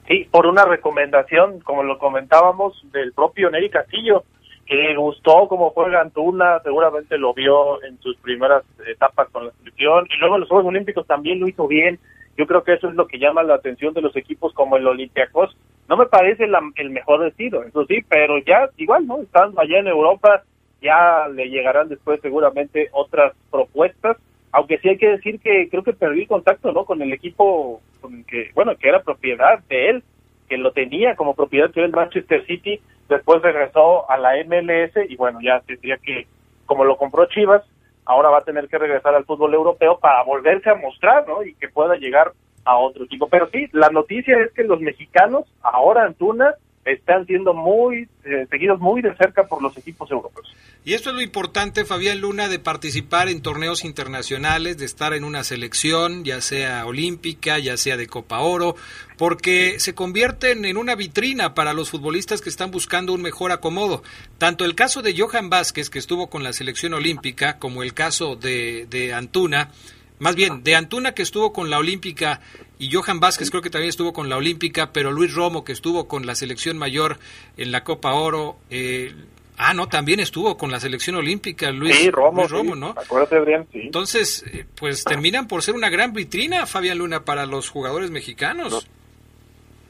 Sí, 0.07 0.27
por 0.31 0.47
una 0.47 0.65
recomendación, 0.65 1.59
como 1.59 1.83
lo 1.83 1.99
comentábamos, 1.99 2.81
del 2.91 3.13
propio 3.13 3.49
Neri 3.49 3.69
Castillo, 3.69 4.23
que 4.65 4.75
le 4.75 4.95
gustó 4.95 5.47
cómo 5.47 5.71
juega 5.71 6.01
Antuna, 6.01 6.59
seguramente 6.63 7.17
lo 7.17 7.33
vio 7.33 7.83
en 7.83 7.99
sus 8.01 8.17
primeras 8.17 8.63
etapas 8.87 9.29
con 9.29 9.45
la 9.45 9.51
selección, 9.51 10.07
y 10.13 10.17
luego 10.19 10.35
en 10.35 10.41
los 10.41 10.49
Juegos 10.49 10.67
Olímpicos 10.67 11.07
también 11.07 11.39
lo 11.39 11.47
hizo 11.47 11.67
bien. 11.67 11.99
Yo 12.37 12.47
creo 12.47 12.63
que 12.63 12.73
eso 12.73 12.87
es 12.87 12.95
lo 12.95 13.07
que 13.07 13.19
llama 13.19 13.43
la 13.43 13.55
atención 13.55 13.93
de 13.93 14.01
los 14.01 14.15
equipos 14.15 14.53
como 14.53 14.77
el 14.77 14.87
Olympiacos. 14.87 15.55
No 15.87 15.97
me 15.97 16.05
parece 16.05 16.45
el 16.75 16.89
mejor 16.89 17.21
destino, 17.23 17.63
eso 17.63 17.85
sí, 17.85 17.99
pero 18.07 18.37
ya 18.39 18.69
igual, 18.77 19.05
¿no? 19.07 19.21
Estando 19.21 19.59
allá 19.59 19.79
en 19.79 19.87
Europa, 19.87 20.43
ya 20.81 21.27
le 21.27 21.49
llegarán 21.49 21.89
después 21.89 22.21
seguramente 22.21 22.89
otras 22.93 23.33
propuestas 23.51 24.17
aunque 24.51 24.77
sí 24.79 24.89
hay 24.89 24.97
que 24.97 25.09
decir 25.09 25.39
que 25.39 25.69
creo 25.69 25.83
que 25.83 25.93
perdí 25.93 26.25
contacto 26.25 26.71
no 26.71 26.85
con 26.85 27.01
el 27.01 27.13
equipo 27.13 27.81
con 28.01 28.23
que 28.23 28.51
bueno 28.55 28.75
que 28.77 28.89
era 28.89 29.03
propiedad 29.03 29.59
de 29.69 29.89
él 29.89 30.03
que 30.47 30.57
lo 30.57 30.71
tenía 30.71 31.15
como 31.15 31.35
propiedad 31.35 31.71
que 31.71 31.79
era 31.79 31.87
el 31.87 31.93
Manchester 31.93 32.45
City 32.45 32.79
después 33.07 33.41
regresó 33.41 34.09
a 34.09 34.17
la 34.17 34.33
MLS 34.43 34.93
y 35.09 35.15
bueno 35.15 35.39
ya 35.41 35.61
tendría 35.61 35.97
que 35.97 36.27
como 36.65 36.85
lo 36.85 36.97
compró 36.97 37.25
Chivas 37.25 37.63
ahora 38.05 38.29
va 38.29 38.39
a 38.39 38.43
tener 38.43 38.67
que 38.67 38.79
regresar 38.79 39.13
al 39.13 39.25
fútbol 39.25 39.53
europeo 39.53 39.99
para 39.99 40.23
volverse 40.23 40.69
a 40.69 40.75
mostrar 40.75 41.27
no 41.27 41.43
y 41.43 41.53
que 41.53 41.69
pueda 41.69 41.95
llegar 41.95 42.33
a 42.65 42.77
otro 42.77 43.05
equipo. 43.05 43.27
Pero 43.29 43.47
sí 43.49 43.67
la 43.71 43.89
noticia 43.89 44.39
es 44.41 44.51
que 44.53 44.63
los 44.63 44.79
mexicanos 44.79 45.45
ahora 45.61 46.05
Antuna 46.05 46.55
están 46.93 47.25
siendo 47.25 47.53
muy 47.53 48.07
eh, 48.23 48.47
seguidos 48.49 48.79
muy 48.79 49.01
de 49.01 49.15
cerca 49.15 49.47
por 49.47 49.61
los 49.61 49.77
equipos 49.77 50.09
europeos. 50.11 50.47
Y 50.85 50.93
esto 50.93 51.09
es 51.09 51.15
lo 51.15 51.21
importante, 51.21 51.83
Fabián 51.83 52.21
Luna, 52.21 52.47
de 52.47 52.57
participar 52.57 53.27
en 53.27 53.41
torneos 53.41 53.83
internacionales, 53.83 54.77
de 54.77 54.85
estar 54.85 55.13
en 55.13 55.23
una 55.23 55.43
selección, 55.43 56.23
ya 56.23 56.41
sea 56.41 56.85
olímpica, 56.85 57.59
ya 57.59 57.75
sea 57.75 57.97
de 57.97 58.07
Copa 58.07 58.39
Oro, 58.39 58.75
porque 59.17 59.79
se 59.79 59.93
convierten 59.93 60.63
en 60.63 60.77
una 60.77 60.95
vitrina 60.95 61.53
para 61.53 61.73
los 61.73 61.89
futbolistas 61.89 62.41
que 62.41 62.49
están 62.49 62.71
buscando 62.71 63.13
un 63.13 63.21
mejor 63.21 63.51
acomodo. 63.51 64.03
Tanto 64.37 64.63
el 64.63 64.73
caso 64.73 65.01
de 65.01 65.15
Johan 65.17 65.49
Vázquez, 65.49 65.89
que 65.89 65.99
estuvo 65.99 66.29
con 66.29 66.43
la 66.43 66.53
selección 66.53 66.93
olímpica, 66.93 67.59
como 67.59 67.83
el 67.83 67.93
caso 67.93 68.37
de, 68.37 68.87
de 68.89 69.13
Antuna, 69.13 69.71
más 70.19 70.35
bien, 70.35 70.63
de 70.63 70.75
Antuna 70.75 71.13
que 71.13 71.21
estuvo 71.21 71.53
con 71.53 71.69
la 71.69 71.77
Olímpica 71.79 72.41
y 72.77 72.91
Johan 72.91 73.19
Vázquez 73.19 73.49
creo 73.49 73.61
que 73.61 73.69
también 73.69 73.89
estuvo 73.89 74.13
con 74.13 74.29
la 74.29 74.37
Olímpica, 74.37 74.91
pero 74.93 75.11
Luis 75.11 75.33
Romo 75.33 75.63
que 75.63 75.71
estuvo 75.71 76.07
con 76.07 76.25
la 76.25 76.35
selección 76.35 76.77
mayor 76.77 77.17
en 77.57 77.71
la 77.71 77.83
Copa 77.83 78.13
Oro. 78.13 78.57
Eh, 78.69 79.13
ah, 79.57 79.73
no, 79.73 79.87
también 79.87 80.19
estuvo 80.19 80.57
con 80.57 80.71
la 80.71 80.79
selección 80.79 81.15
olímpica 81.15 81.71
Luis, 81.71 81.95
sí, 81.95 82.11
Romo, 82.11 82.47
¿no? 82.75 82.89
Acuérdate, 82.89 83.65
sí. 83.71 83.81
Entonces, 83.83 84.45
eh, 84.53 84.65
pues 84.75 85.03
terminan 85.03 85.47
por 85.47 85.61
ser 85.63 85.75
una 85.75 85.89
gran 85.89 86.13
vitrina, 86.13 86.65
Fabián 86.65 86.97
Luna, 86.97 87.25
para 87.25 87.45
los 87.45 87.69
jugadores 87.69 88.11
mexicanos. 88.11 88.87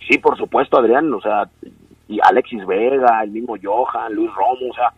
Sí, 0.08 0.18
por 0.18 0.38
supuesto, 0.38 0.80
Adrián, 0.80 1.14
o 1.14 1.22
sea, 1.22 1.48
y 2.08 2.20
Alexis 2.24 2.66
Vega, 2.66 3.24
el 3.24 3.30
mismo 3.30 3.56
Johan, 3.62 4.14
Luis 4.14 4.32
Romo, 4.34 4.72
o 4.72 4.74
sea, 4.74 4.94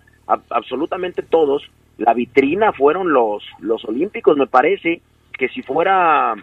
absolutamente 0.49 1.21
todos. 1.21 1.63
La 1.97 2.13
vitrina 2.13 2.71
fueron 2.71 3.11
los, 3.11 3.43
los 3.59 3.83
olímpicos, 3.85 4.37
me 4.37 4.47
parece, 4.47 5.01
que 5.41 5.49
si 5.49 5.63
fuera... 5.63 6.35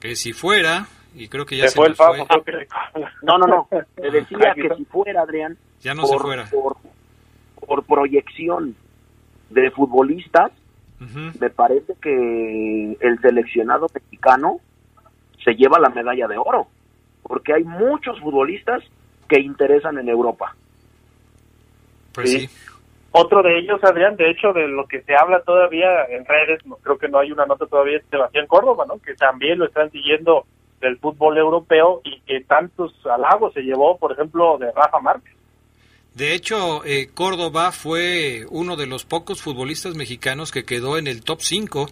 Que 0.00 0.16
si 0.16 0.32
fuera, 0.32 0.86
y 1.14 1.28
creo 1.28 1.44
que 1.44 1.58
ya 1.58 1.68
se, 1.68 1.76
fue 1.76 1.88
el 1.88 1.96
fue. 1.96 2.26
No, 3.20 3.36
no, 3.36 3.46
no, 3.46 3.68
te 3.94 4.10
decía 4.10 4.54
que 4.54 4.74
si 4.74 4.86
fuera, 4.86 5.20
Adrián, 5.20 5.58
ya 5.80 5.92
no 5.92 6.06
se 6.06 6.18
fuera. 6.18 6.48
Por, 6.50 7.84
proyección 7.84 8.74
de 9.50 9.70
futbolistas, 9.70 10.50
me 11.38 11.50
parece 11.50 11.92
que 12.00 12.96
el 12.98 13.20
seleccionado 13.20 13.86
mexicano 13.92 14.60
se 15.44 15.52
lleva 15.52 15.78
la 15.78 15.90
medalla 15.90 16.26
de 16.26 16.38
oro, 16.38 16.68
porque 17.22 17.52
hay 17.52 17.64
muchos 17.64 18.18
futbolistas 18.20 18.82
que 19.28 19.40
interesan 19.40 19.98
en 19.98 20.08
Europa. 20.08 20.56
Pues 22.14 22.30
sí 22.30 22.48
Otro 23.16 23.44
de 23.44 23.60
ellos, 23.60 23.78
Adrián, 23.84 24.16
de 24.16 24.28
hecho, 24.28 24.52
de 24.52 24.66
lo 24.66 24.88
que 24.88 25.00
se 25.02 25.14
habla 25.14 25.40
todavía 25.44 26.04
en 26.10 26.24
redes, 26.24 26.60
creo 26.82 26.98
que 26.98 27.06
no 27.06 27.20
hay 27.20 27.30
una 27.30 27.46
nota 27.46 27.64
todavía, 27.64 27.98
es 27.98 28.04
Sebastián 28.10 28.48
Córdoba, 28.48 28.86
¿no? 28.88 28.98
Que 28.98 29.14
también 29.14 29.60
lo 29.60 29.66
están 29.66 29.88
siguiendo 29.92 30.46
del 30.80 30.98
fútbol 30.98 31.38
europeo 31.38 32.00
y 32.02 32.20
que 32.22 32.40
tantos 32.40 32.92
halagos 33.06 33.54
se 33.54 33.60
llevó, 33.60 33.96
por 33.98 34.10
ejemplo, 34.10 34.58
de 34.58 34.72
Rafa 34.72 34.98
Márquez. 34.98 35.32
De 36.12 36.34
hecho, 36.34 36.84
eh, 36.84 37.08
Córdoba 37.14 37.70
fue 37.70 38.46
uno 38.50 38.74
de 38.74 38.88
los 38.88 39.04
pocos 39.04 39.40
futbolistas 39.40 39.94
mexicanos 39.94 40.50
que 40.50 40.64
quedó 40.64 40.98
en 40.98 41.06
el 41.06 41.22
top 41.22 41.40
5 41.40 41.86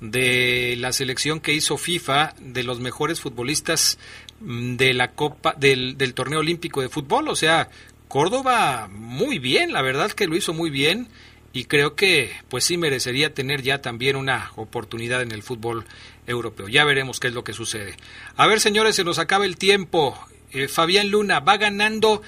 de 0.00 0.74
la 0.78 0.92
selección 0.92 1.38
que 1.38 1.52
hizo 1.52 1.76
FIFA 1.76 2.34
de 2.40 2.64
los 2.64 2.80
mejores 2.80 3.20
futbolistas 3.20 3.96
mm, 4.40 4.74
de 4.74 4.92
la 4.92 5.12
Copa 5.12 5.54
del, 5.56 5.96
del 5.96 6.14
torneo 6.14 6.40
olímpico 6.40 6.80
de 6.80 6.88
fútbol. 6.88 7.28
O 7.28 7.36
sea, 7.36 7.68
Córdoba 8.14 8.88
muy 8.92 9.40
bien, 9.40 9.72
la 9.72 9.82
verdad 9.82 10.12
que 10.12 10.28
lo 10.28 10.36
hizo 10.36 10.54
muy 10.54 10.70
bien 10.70 11.08
y 11.52 11.64
creo 11.64 11.96
que 11.96 12.30
pues 12.48 12.62
sí 12.62 12.76
merecería 12.76 13.34
tener 13.34 13.62
ya 13.62 13.82
también 13.82 14.14
una 14.14 14.52
oportunidad 14.54 15.20
en 15.20 15.32
el 15.32 15.42
fútbol 15.42 15.84
europeo. 16.28 16.68
Ya 16.68 16.84
veremos 16.84 17.18
qué 17.18 17.26
es 17.26 17.34
lo 17.34 17.42
que 17.42 17.52
sucede. 17.52 17.96
A 18.36 18.46
ver, 18.46 18.60
señores, 18.60 18.94
se 18.94 19.02
nos 19.02 19.18
acaba 19.18 19.46
el 19.46 19.56
tiempo. 19.56 20.16
Eh, 20.52 20.68
Fabián 20.68 21.10
Luna 21.10 21.40
va 21.40 21.56
ganando 21.56 22.22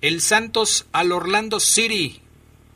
el 0.00 0.22
Santos 0.22 0.86
al 0.90 1.12
Orlando 1.12 1.60
City. 1.60 2.20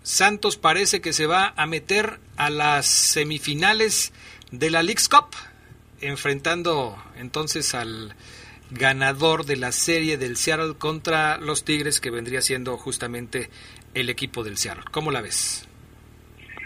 Santos 0.05 0.57
parece 0.57 1.01
que 1.01 1.13
se 1.13 1.27
va 1.27 1.55
a 1.57 1.67
meter 1.67 2.21
a 2.37 2.49
las 2.49 2.87
semifinales 2.87 4.13
de 4.53 4.71
la 4.71 4.85
League's 4.85 5.09
Cup, 5.09 5.35
enfrentando 6.01 6.97
entonces 7.17 7.75
al 7.75 8.15
ganador 8.73 9.45
de 9.45 9.57
la 9.57 9.73
serie 9.73 10.17
del 10.17 10.37
Seattle 10.37 10.75
contra 10.79 11.39
los 11.39 11.65
Tigres, 11.65 12.01
que 12.01 12.11
vendría 12.11 12.41
siendo 12.41 12.77
justamente 12.77 13.49
el 13.95 14.09
equipo 14.09 14.43
del 14.43 14.57
Seattle. 14.57 14.85
¿Cómo 14.91 15.11
la 15.11 15.21
ves? 15.21 15.69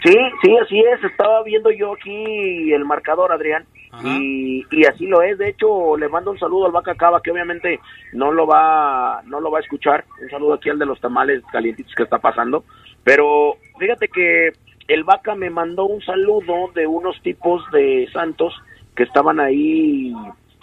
Sí, 0.03 0.15
sí, 0.41 0.57
así 0.57 0.79
es. 0.79 1.03
Estaba 1.03 1.43
viendo 1.43 1.71
yo 1.71 1.93
aquí 1.93 2.71
el 2.71 2.85
marcador, 2.85 3.31
Adrián. 3.31 3.65
Y, 4.03 4.63
y, 4.69 4.85
así 4.85 5.07
lo 5.07 5.21
es. 5.23 5.37
De 5.37 5.49
hecho, 5.49 5.97
le 5.97 6.07
mando 6.07 6.31
un 6.31 6.37
saludo 6.37 6.67
al 6.67 6.71
Vaca 6.71 6.93
Cava, 6.93 7.21
que 7.21 7.31
obviamente 7.31 7.79
no 8.13 8.31
lo 8.31 8.45
va, 8.45 9.21
no 9.25 9.39
lo 9.39 9.49
va 9.49 9.57
a 9.57 9.61
escuchar. 9.61 10.05
Un 10.21 10.29
saludo 10.29 10.53
aquí 10.53 10.69
al 10.69 10.77
de 10.77 10.85
los 10.85 10.99
tamales 11.01 11.41
calientitos 11.51 11.95
que 11.95 12.03
está 12.03 12.19
pasando. 12.19 12.63
Pero 13.03 13.57
fíjate 13.79 14.07
que 14.09 14.51
el 14.87 15.03
Vaca 15.03 15.35
me 15.35 15.49
mandó 15.49 15.85
un 15.85 16.01
saludo 16.01 16.71
de 16.75 16.85
unos 16.85 17.19
tipos 17.21 17.63
de 17.71 18.07
Santos 18.13 18.53
que 18.95 19.03
estaban 19.03 19.39
ahí 19.39 20.13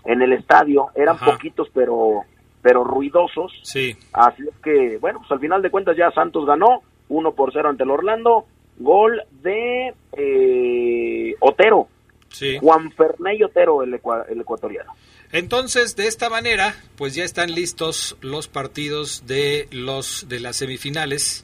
en 0.05 0.23
el 0.23 0.33
estadio. 0.33 0.89
Eran 0.95 1.19
poquitos, 1.19 1.69
pero 1.73 2.23
pero 2.65 2.83
ruidosos. 2.83 3.53
Sí. 3.63 3.95
Así 4.15 4.43
es 4.43 4.57
que, 4.63 4.97
bueno, 4.97 5.19
pues 5.19 5.31
al 5.31 5.39
final 5.39 5.61
de 5.61 5.71
cuentas 5.71 5.99
ya 5.99 6.11
Santos 6.13 6.47
ganó 6.47 6.81
1 7.09 7.33
por 7.33 7.53
0 7.53 7.69
ante 7.69 7.85
el 7.85 7.91
Orlando. 7.91 8.47
Gol 8.79 9.21
de 9.43 9.95
eh, 10.17 11.35
Otero. 11.41 11.89
Sí. 12.31 12.59
Juan 12.59 12.91
Ferney 12.93 13.43
Otero, 13.43 13.83
el, 13.83 14.01
el 14.31 14.41
ecuatoriano. 14.41 14.93
Entonces, 15.31 15.95
de 15.95 16.07
esta 16.07 16.31
manera, 16.31 16.75
pues 16.97 17.15
ya 17.15 17.25
están 17.25 17.53
listos 17.55 18.17
los 18.23 18.49
partidos 18.49 19.27
de 19.27 19.69
los 19.71 20.27
de 20.29 20.41
las 20.41 20.57
semifinales 20.57 21.43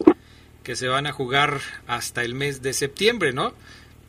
que 0.63 0.75
se 0.75 0.89
van 0.89 1.07
a 1.07 1.13
jugar 1.13 1.59
hasta 1.87 2.23
el 2.23 2.35
mes 2.35 2.63
de 2.63 2.73
septiembre, 2.73 3.33
¿no? 3.33 3.53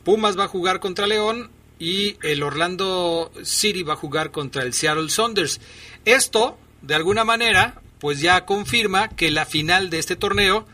Pumas 0.04 0.38
va 0.38 0.44
a 0.44 0.48
jugar 0.48 0.80
contra 0.80 1.06
León 1.06 1.50
y 1.78 2.16
el 2.22 2.42
Orlando 2.42 3.30
City 3.42 3.82
va 3.82 3.94
a 3.94 3.96
jugar 3.96 4.30
contra 4.30 4.62
el 4.62 4.72
Seattle 4.72 5.08
Saunders. 5.08 5.60
Esto, 6.04 6.58
de 6.82 6.94
alguna 6.94 7.24
manera, 7.24 7.80
pues 7.98 8.20
ya 8.20 8.44
confirma 8.44 9.08
que 9.08 9.30
la 9.30 9.46
final 9.46 9.90
de 9.90 9.98
este 9.98 10.16
torneo 10.16 10.66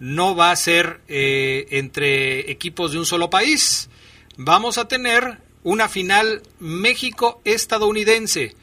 no 0.00 0.36
va 0.36 0.50
a 0.50 0.56
ser 0.56 1.00
eh, 1.08 1.66
entre 1.70 2.50
equipos 2.50 2.92
de 2.92 2.98
un 2.98 3.06
solo 3.06 3.30
país. 3.30 3.90
Vamos 4.36 4.78
a 4.78 4.86
tener 4.86 5.38
una 5.64 5.88
final 5.88 6.42
México-estadounidense. 6.60 8.54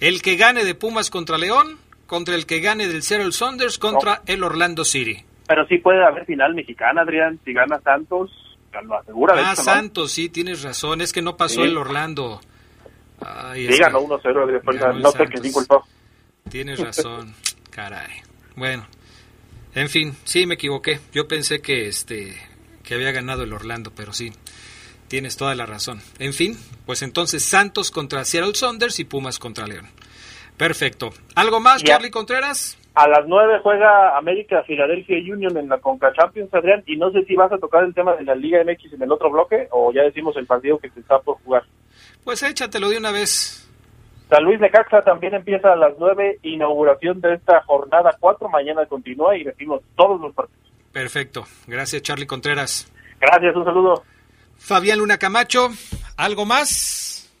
El 0.00 0.22
que 0.22 0.36
gane 0.36 0.64
de 0.64 0.74
Pumas 0.74 1.10
contra 1.10 1.38
León, 1.38 1.78
contra 2.06 2.34
el 2.34 2.46
que 2.46 2.60
gane 2.60 2.88
del 2.88 3.02
Seattle 3.02 3.32
Saunders, 3.32 3.78
contra 3.78 4.22
el 4.26 4.42
Orlando 4.42 4.84
City. 4.84 5.24
Pero 5.46 5.66
sí 5.66 5.78
puede 5.78 6.04
haber 6.04 6.26
final 6.26 6.54
mexicana, 6.54 7.02
Adrián. 7.02 7.38
Si 7.44 7.52
gana 7.52 7.80
Santos, 7.80 8.30
lo 8.84 8.98
asegura. 8.98 9.50
Ah, 9.50 9.56
Santos, 9.56 10.12
sí, 10.12 10.28
tienes 10.28 10.62
razón. 10.62 11.00
Es 11.00 11.12
que 11.12 11.22
no 11.22 11.36
pasó 11.36 11.64
el 11.64 11.76
Orlando. 11.76 12.40
Ay, 13.20 13.68
sí, 13.72 13.78
ganó 13.78 14.00
1-0, 14.00 14.42
Adrián. 14.42 15.00
No 15.00 15.10
sé 15.12 15.52
culpó. 15.52 15.84
Tienes 16.48 16.80
razón. 16.84 17.34
Caray. 17.70 18.22
Bueno, 18.56 18.86
en 19.74 19.88
fin, 19.88 20.16
sí 20.24 20.46
me 20.46 20.54
equivoqué. 20.54 21.00
Yo 21.12 21.28
pensé 21.28 21.60
que 21.60 21.88
este 21.88 22.36
que 22.82 22.94
había 22.94 23.12
ganado 23.12 23.42
el 23.44 23.52
Orlando, 23.52 23.92
pero 23.94 24.12
sí. 24.12 24.32
Tienes 25.08 25.36
toda 25.36 25.56
la 25.56 25.66
razón. 25.66 26.00
En 26.20 26.32
fin, 26.32 26.56
pues 26.86 27.02
entonces 27.02 27.44
Santos 27.44 27.90
contra 27.90 28.24
Seattle 28.24 28.54
Saunders 28.54 29.00
y 29.00 29.04
Pumas 29.04 29.40
contra 29.40 29.66
León. 29.66 29.88
Perfecto. 30.56 31.12
¿Algo 31.34 31.58
más, 31.58 31.82
Charlie 31.82 32.10
Contreras? 32.10 32.78
A 32.94 33.08
las 33.08 33.26
nueve 33.26 33.60
juega 33.62 34.16
América 34.16 34.62
Filadelfia 34.64 35.16
Union 35.32 35.56
en 35.56 35.68
la 35.68 35.78
Conca 35.78 36.12
Champions, 36.12 36.52
Adrián, 36.52 36.82
y 36.86 36.96
no 36.96 37.10
sé 37.12 37.24
si 37.24 37.36
vas 37.36 37.52
a 37.52 37.58
tocar 37.58 37.84
el 37.84 37.94
tema 37.94 38.14
de 38.14 38.24
la 38.24 38.34
Liga 38.34 38.62
MX 38.64 38.94
en 38.94 39.02
el 39.02 39.12
otro 39.12 39.30
bloque 39.30 39.68
o 39.70 39.92
ya 39.92 40.02
decimos 40.02 40.36
el 40.36 40.46
partido 40.46 40.78
que 40.78 40.90
se 40.90 41.00
está 41.00 41.20
por 41.20 41.36
jugar. 41.44 41.62
Pues 42.24 42.42
échatelo 42.42 42.88
de 42.88 42.98
una 42.98 43.12
vez. 43.12 43.68
San 44.28 44.44
Luis 44.44 44.60
de 44.60 44.70
Caxa 44.70 45.02
también 45.02 45.34
empieza 45.34 45.72
a 45.72 45.76
las 45.76 45.94
nueve, 45.98 46.38
inauguración 46.42 47.20
de 47.20 47.34
esta 47.34 47.62
jornada 47.62 48.16
cuatro, 48.18 48.48
mañana 48.48 48.86
continúa 48.86 49.36
y 49.36 49.44
decimos 49.44 49.82
todos 49.96 50.20
los 50.20 50.34
partidos. 50.34 50.60
Perfecto, 50.92 51.44
gracias 51.66 52.02
Charlie 52.02 52.26
Contreras. 52.26 52.92
Gracias, 53.20 53.54
un 53.54 53.64
saludo. 53.64 54.02
Fabián 54.56 54.98
Luna 54.98 55.18
Camacho, 55.18 55.68
¿algo 56.16 56.44
más? 56.44 57.32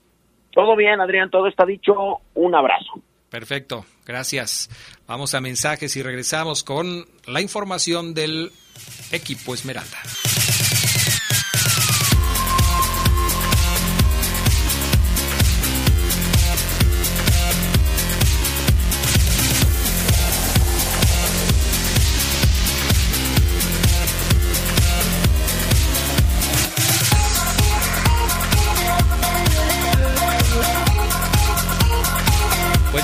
Todo 0.52 0.74
bien, 0.76 1.00
Adrián, 1.00 1.30
todo 1.30 1.46
está 1.46 1.64
dicho. 1.64 2.20
Un 2.34 2.54
abrazo. 2.54 3.00
Perfecto, 3.30 3.84
gracias. 4.06 4.70
Vamos 5.06 5.34
a 5.34 5.40
mensajes 5.40 5.96
y 5.96 6.02
regresamos 6.02 6.62
con 6.62 7.06
la 7.26 7.40
información 7.40 8.14
del 8.14 8.52
equipo 9.12 9.54
Esmeralda. 9.54 9.98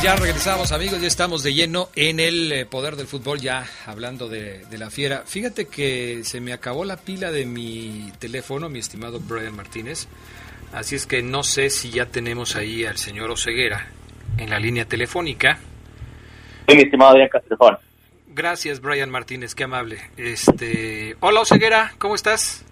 Ya 0.06 0.14
regresamos 0.14 0.70
amigos, 0.70 1.00
ya 1.00 1.08
estamos 1.08 1.42
de 1.42 1.52
lleno 1.52 1.88
en 1.96 2.20
el 2.20 2.52
eh, 2.52 2.64
poder 2.64 2.94
del 2.94 3.08
fútbol, 3.08 3.40
ya 3.40 3.64
hablando 3.86 4.28
de, 4.28 4.64
la 4.78 4.88
fiera. 4.88 5.24
Fíjate 5.26 5.66
que 5.66 6.20
se 6.22 6.40
me 6.40 6.52
acabó 6.52 6.84
la 6.84 6.96
pila 6.96 7.32
de 7.32 7.44
mi 7.44 8.12
teléfono, 8.20 8.68
mi 8.68 8.78
estimado 8.78 9.18
Brian 9.18 9.56
Martínez, 9.56 10.06
así 10.72 10.94
es 10.94 11.08
que 11.08 11.24
no 11.24 11.42
sé 11.42 11.70
si 11.70 11.90
ya 11.90 12.06
tenemos 12.06 12.54
ahí 12.54 12.84
al 12.84 12.98
señor 12.98 13.32
Oseguera 13.32 13.88
en 14.38 14.50
la 14.50 14.60
línea 14.60 14.84
telefónica. 14.84 15.58
Sí, 16.68 16.76
mi 16.76 16.82
estimado 16.82 17.10
Adrián 17.10 17.28
Castrejón. 17.28 17.76
Gracias 18.28 18.80
Brian 18.80 19.10
Martínez, 19.10 19.56
qué 19.56 19.64
amable. 19.64 19.98
Este, 20.16 21.16
hola 21.18 21.40
Oseguera, 21.40 21.94
¿cómo 21.98 22.14
estás? 22.14 22.64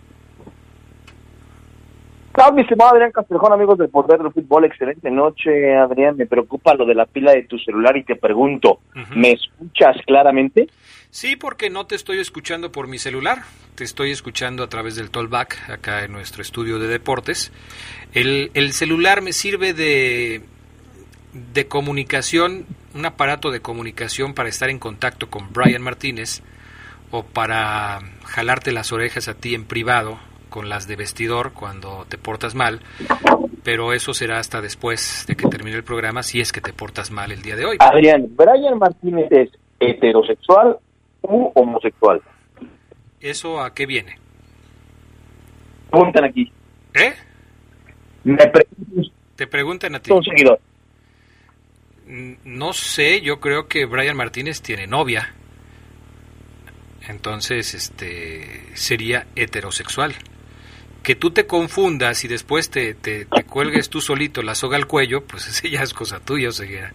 Claro, 2.34 2.52
mi 2.52 2.62
estimado 2.62 2.90
Adrián 2.90 3.12
Castrejón, 3.12 3.52
amigos 3.52 3.78
del 3.78 3.90
Poder 3.90 4.20
del 4.20 4.32
Fútbol, 4.32 4.64
excelente 4.64 5.08
noche, 5.08 5.76
Adrián. 5.76 6.16
Me 6.16 6.26
preocupa 6.26 6.74
lo 6.74 6.84
de 6.84 6.96
la 6.96 7.06
pila 7.06 7.30
de 7.30 7.44
tu 7.44 7.60
celular 7.60 7.96
y 7.96 8.02
te 8.02 8.16
pregunto, 8.16 8.80
¿me 9.14 9.30
escuchas 9.30 9.96
claramente? 10.04 10.66
Sí, 11.10 11.36
porque 11.36 11.70
no 11.70 11.86
te 11.86 11.94
estoy 11.94 12.18
escuchando 12.18 12.72
por 12.72 12.88
mi 12.88 12.98
celular, 12.98 13.42
te 13.76 13.84
estoy 13.84 14.10
escuchando 14.10 14.64
a 14.64 14.68
través 14.68 14.96
del 14.96 15.12
Tollback, 15.12 15.70
acá 15.70 16.02
en 16.02 16.10
nuestro 16.10 16.42
estudio 16.42 16.80
de 16.80 16.88
deportes. 16.88 17.52
El, 18.14 18.50
el 18.54 18.72
celular 18.72 19.22
me 19.22 19.32
sirve 19.32 19.72
de, 19.72 20.42
de 21.54 21.68
comunicación, 21.68 22.66
un 22.94 23.06
aparato 23.06 23.52
de 23.52 23.60
comunicación 23.60 24.34
para 24.34 24.48
estar 24.48 24.70
en 24.70 24.80
contacto 24.80 25.30
con 25.30 25.52
Brian 25.52 25.82
Martínez 25.82 26.42
o 27.12 27.22
para 27.22 28.00
jalarte 28.24 28.72
las 28.72 28.90
orejas 28.90 29.28
a 29.28 29.34
ti 29.34 29.54
en 29.54 29.66
privado 29.66 30.18
con 30.54 30.68
las 30.68 30.86
de 30.86 30.94
vestidor 30.94 31.52
cuando 31.52 32.06
te 32.08 32.16
portas 32.16 32.54
mal, 32.54 32.78
pero 33.64 33.92
eso 33.92 34.14
será 34.14 34.38
hasta 34.38 34.60
después 34.60 35.24
de 35.26 35.34
que 35.34 35.48
termine 35.48 35.76
el 35.76 35.82
programa 35.82 36.22
si 36.22 36.40
es 36.40 36.52
que 36.52 36.60
te 36.60 36.72
portas 36.72 37.10
mal 37.10 37.32
el 37.32 37.42
día 37.42 37.56
de 37.56 37.64
hoy. 37.64 37.76
Adrián, 37.80 38.28
¿Brian 38.36 38.78
Martínez 38.78 39.26
es 39.32 39.50
heterosexual 39.80 40.78
u 41.22 41.50
homosexual? 41.56 42.22
¿Eso 43.20 43.60
a 43.60 43.74
qué 43.74 43.84
viene? 43.84 44.16
Preguntan 45.90 46.24
aquí. 46.24 46.52
¿Eh? 46.94 47.14
Me 48.22 48.52
te 49.34 49.48
preguntan 49.48 49.96
a 49.96 49.98
ti. 49.98 50.12
Un 50.12 50.22
seguidor. 50.22 50.60
No 52.44 52.72
sé, 52.72 53.22
yo 53.22 53.40
creo 53.40 53.66
que 53.66 53.86
Brian 53.86 54.16
Martínez 54.16 54.62
tiene 54.62 54.86
novia. 54.86 55.34
entonces 57.08 57.74
este 57.74 58.76
sería 58.76 59.26
heterosexual. 59.34 60.14
Que 61.04 61.14
tú 61.14 61.30
te 61.30 61.46
confundas 61.46 62.24
y 62.24 62.28
después 62.28 62.70
te, 62.70 62.94
te, 62.94 63.26
cuelgues 63.26 63.88
tú 63.88 64.00
solito 64.00 64.42
la 64.42 64.56
soga 64.56 64.76
al 64.76 64.88
cuello, 64.88 65.24
pues 65.24 65.46
ese 65.48 65.70
ya 65.70 65.82
es 65.82 65.94
cosa 65.94 66.18
tuya, 66.18 66.48
Oseguera. 66.48 66.92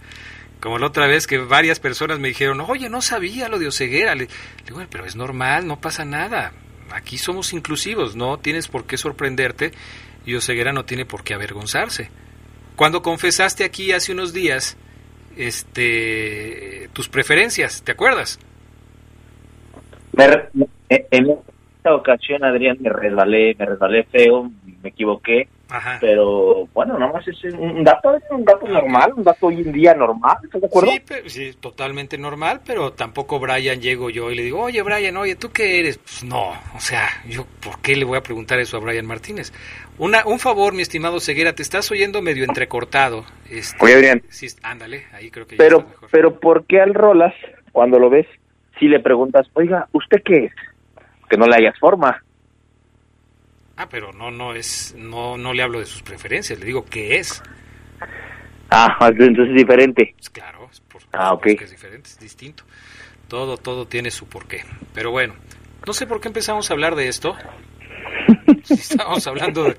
Como 0.60 0.78
la 0.78 0.88
otra 0.88 1.08
vez 1.08 1.26
que 1.26 1.38
varias 1.38 1.80
personas 1.80 2.20
me 2.20 2.28
dijeron, 2.28 2.60
oye, 2.60 2.90
no 2.90 3.02
sabía 3.02 3.48
lo 3.48 3.60
de 3.60 3.68
Oseguera. 3.68 4.16
Le, 4.16 4.28
digo, 4.66 4.84
pero 4.90 5.06
es 5.06 5.16
normal, 5.16 5.66
no 5.66 5.80
pasa 5.80 6.04
nada. 6.04 6.52
Aquí 6.92 7.18
somos 7.18 7.54
inclusivos, 7.54 8.18
no 8.18 8.40
tienes 8.40 8.68
por 8.68 8.86
qué 8.86 8.98
sorprenderte 8.98 9.72
y 10.26 10.36
Oseguera 10.36 10.74
no 10.74 10.84
tiene 10.84 11.06
por 11.06 11.24
qué 11.24 11.34
avergonzarse. 11.34 12.10
Cuando 12.76 13.02
confesaste 13.02 13.64
aquí 13.64 13.92
hace 13.92 14.12
unos 14.12 14.34
días 14.34 14.76
este 15.38 16.90
tus 16.94 17.08
preferencias, 17.10 17.84
¿te 17.84 17.92
acuerdas? 17.92 18.40
en 20.90 21.40
esta 21.80 21.96
ocasión, 21.96 22.44
Adrián, 22.44 22.78
me 22.82 22.90
resbalé, 22.90 23.56
me 23.58 23.66
resbalé 23.66 24.04
feo, 24.04 24.52
me 24.84 24.90
equivoqué, 24.90 25.48
pero 26.02 26.68
bueno, 26.74 27.00
nada 27.00 27.14
más 27.14 27.26
es 27.26 27.42
un 27.54 27.86
dato, 27.86 28.18
un 28.32 28.44
dato 28.44 28.68
normal, 28.68 29.14
un 29.16 29.24
dato 29.24 29.48
hoy 29.48 29.62
en 29.62 29.72
día 29.72 29.94
normal, 29.94 30.36
¿estás 30.44 30.60
de 30.60 30.68
acuerdo? 30.68 30.92
Sí, 31.28 31.54
totalmente 31.58 32.18
normal, 32.18 32.60
pero 32.66 32.92
tampoco 32.92 33.40
Brian 33.40 33.80
llego 33.80 34.10
yo 34.10 34.30
y 34.30 34.36
le 34.36 34.44
digo, 34.44 34.62
oye 34.62 34.82
Brian, 34.82 35.16
oye, 35.16 35.38
¿tú 35.38 35.52
qué 35.54 35.80
eres? 35.80 36.00
Pues 36.00 36.26
no, 36.26 36.50
o 36.76 36.80
sea, 36.82 37.08
yo, 37.30 37.46
¿por 37.62 37.80
qué 37.80 37.96
le 37.96 38.04
voy 38.04 38.18
a 38.18 38.24
preguntar 38.24 38.60
eso 38.60 38.76
a 38.76 38.82
Brian 38.82 39.06
Martínez? 39.06 39.54
Una, 39.98 40.26
un 40.26 40.40
favor, 40.40 40.74
mi 40.74 40.82
estimado 40.82 41.22
Ceguera, 41.22 41.54
te 41.54 41.62
estás 41.62 41.90
oyendo 41.92 42.22
medio 42.22 42.44
entrecortado. 42.44 43.24
Este, 43.50 43.78
oye, 43.82 43.94
Adrián. 43.94 44.22
Sí, 44.28 44.48
ándale, 44.64 45.06
ahí 45.14 45.32
creo 45.32 45.48
que 45.48 45.56
ya 45.56 45.64
pero, 45.64 45.80
mejor. 45.80 46.10
Pero, 46.12 46.40
¿por 46.42 46.66
qué 46.66 46.82
al 46.82 46.94
Rolas, 46.94 47.34
cuando 47.72 48.00
lo 48.00 48.10
ves, 48.10 48.28
si 48.80 48.90
le 48.90 49.00
preguntas, 49.00 49.48
oiga, 49.54 49.88
¿usted 49.94 50.22
qué 50.26 50.46
es? 50.46 50.52
Que 51.30 51.38
no 51.38 51.46
le 51.46 51.56
hayas 51.56 51.78
forma. 51.80 52.24
Ah, 53.78 53.88
pero 53.90 54.12
no, 54.12 54.30
no 54.30 54.54
es, 54.54 54.94
no, 54.98 55.38
no 55.38 55.54
le 55.54 55.64
hablo 55.64 55.80
de 55.80 55.86
sus 55.86 56.02
preferencias, 56.02 56.60
le 56.60 56.66
digo 56.66 56.84
qué 56.84 57.18
es. 57.18 57.42
Ah, 58.70 58.98
entonces 59.02 59.50
es 59.50 59.56
diferente. 59.56 60.14
Pues 60.18 60.30
claro, 60.30 60.68
es 60.72 60.82
por, 60.82 61.02
ah, 61.14 61.34
ok. 61.34 61.48
es 61.48 61.72
diferente, 61.72 62.10
es 62.10 62.20
distinto. 62.20 62.64
Todo, 63.28 63.58
todo 63.58 63.88
tiene 63.88 64.12
su 64.12 64.28
porqué. 64.28 64.66
Pero 64.94 65.12
bueno, 65.12 65.36
no 65.86 65.94
sé 65.94 66.08
por 66.08 66.20
qué 66.20 66.28
empezamos 66.28 66.70
a 66.70 66.74
hablar 66.74 66.96
de 66.96 67.08
esto. 67.08 67.36
Si 68.64 68.74
estábamos 68.74 69.26
hablando 69.26 69.64
de, 69.64 69.78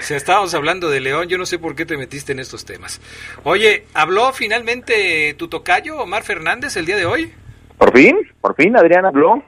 si 0.00 0.14
estábamos 0.14 0.54
hablando 0.54 0.90
de 0.90 1.00
León, 1.00 1.28
yo 1.28 1.38
no 1.38 1.46
sé 1.46 1.58
por 1.58 1.74
qué 1.74 1.86
te 1.86 1.96
metiste 1.96 2.32
en 2.32 2.38
estos 2.38 2.64
temas. 2.64 3.00
Oye, 3.42 3.86
¿habló 3.94 4.32
finalmente 4.32 5.34
tu 5.34 5.48
tocayo, 5.48 5.98
Omar 5.98 6.22
Fernández, 6.22 6.76
el 6.76 6.86
día 6.86 6.96
de 6.96 7.06
hoy? 7.06 7.32
Por 7.78 7.96
fin, 7.96 8.16
por 8.40 8.54
fin, 8.54 8.76
Adrián 8.76 9.06
habló. 9.06 9.42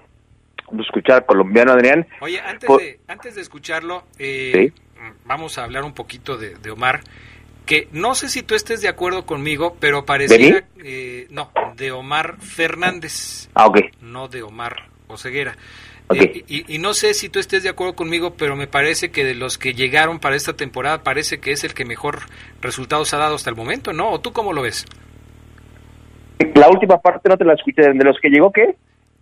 A 0.77 0.83
escuchar 0.83 1.27
colombiano, 1.27 1.73
Adrián. 1.73 2.07
Oye, 2.21 2.41
antes, 2.41 2.69
de, 2.69 3.01
antes 3.09 3.35
de 3.35 3.41
escucharlo, 3.41 4.05
eh, 4.19 4.73
vamos 5.25 5.59
a 5.59 5.65
hablar 5.65 5.85
un 5.85 5.95
poquito 5.95 6.37
de, 6.37 6.71
Omar, 6.71 7.01
que 7.67 7.89
no 7.93 8.15
sé 8.15 8.29
si 8.29 8.43
tú 8.43 8.55
estés 8.55 8.81
de 8.81 8.89
acuerdo 8.89 9.27
conmigo, 9.27 9.77
pero 9.81 10.05
pareciera... 10.05 10.65
Eh, 10.83 11.27
no, 11.31 11.51
de 11.77 11.93
Omar 11.93 12.37
Fernández. 12.41 13.49
Ah, 13.55 13.67
ok. 13.67 13.81
No 14.01 14.29
de 14.29 14.43
Omar 14.43 14.89
Oseguera. 15.09 15.57
Eh, 16.13 16.45
y, 16.49 16.75
y, 16.75 16.79
no 16.79 16.93
sé 16.93 17.15
si 17.15 17.29
tú 17.29 17.39
estés 17.39 17.63
de 17.63 17.69
acuerdo 17.69 17.95
conmigo, 17.95 18.35
pero 18.37 18.57
me 18.57 18.67
parece 18.67 19.13
que 19.13 19.25
de 19.25 19.37
los 19.37 19.59
que 19.59 19.75
llegaron 19.75 20.19
para 20.19 20.35
esta 20.35 20.55
temporada 20.55 21.05
parece 21.05 21.39
que 21.39 21.53
es 21.53 21.63
el 21.63 21.73
que 21.73 21.85
mejor 21.85 22.23
resultados 22.61 23.15
ha 23.15 23.19
dado 23.19 23.37
hasta 23.37 23.51
el 23.51 23.55
momento, 23.55 23.93
¿no? 23.93 24.11
¿O 24.11 24.21
tú 24.21 24.33
cómo 24.33 24.53
lo 24.53 24.63
ves? 24.63 24.87
La 26.55 26.69
última 26.69 26.99
parte 27.01 27.29
no 27.29 27.37
te 27.37 27.45
la 27.45 27.55
escuché. 27.55 27.83
¿De 27.83 28.05
los 28.05 28.19
que 28.21 28.29
llegó 28.29 28.51
qué? 28.51 28.75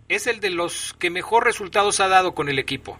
Es 0.09 0.25
el 0.25 0.39
de 0.39 0.49
los 0.49 0.95
que 0.99 1.11
mejor 1.11 1.45
resultados 1.45 1.99
ha 1.99 2.07
dado 2.07 2.33
con 2.33 2.49
el 2.49 2.57
equipo. 2.57 2.97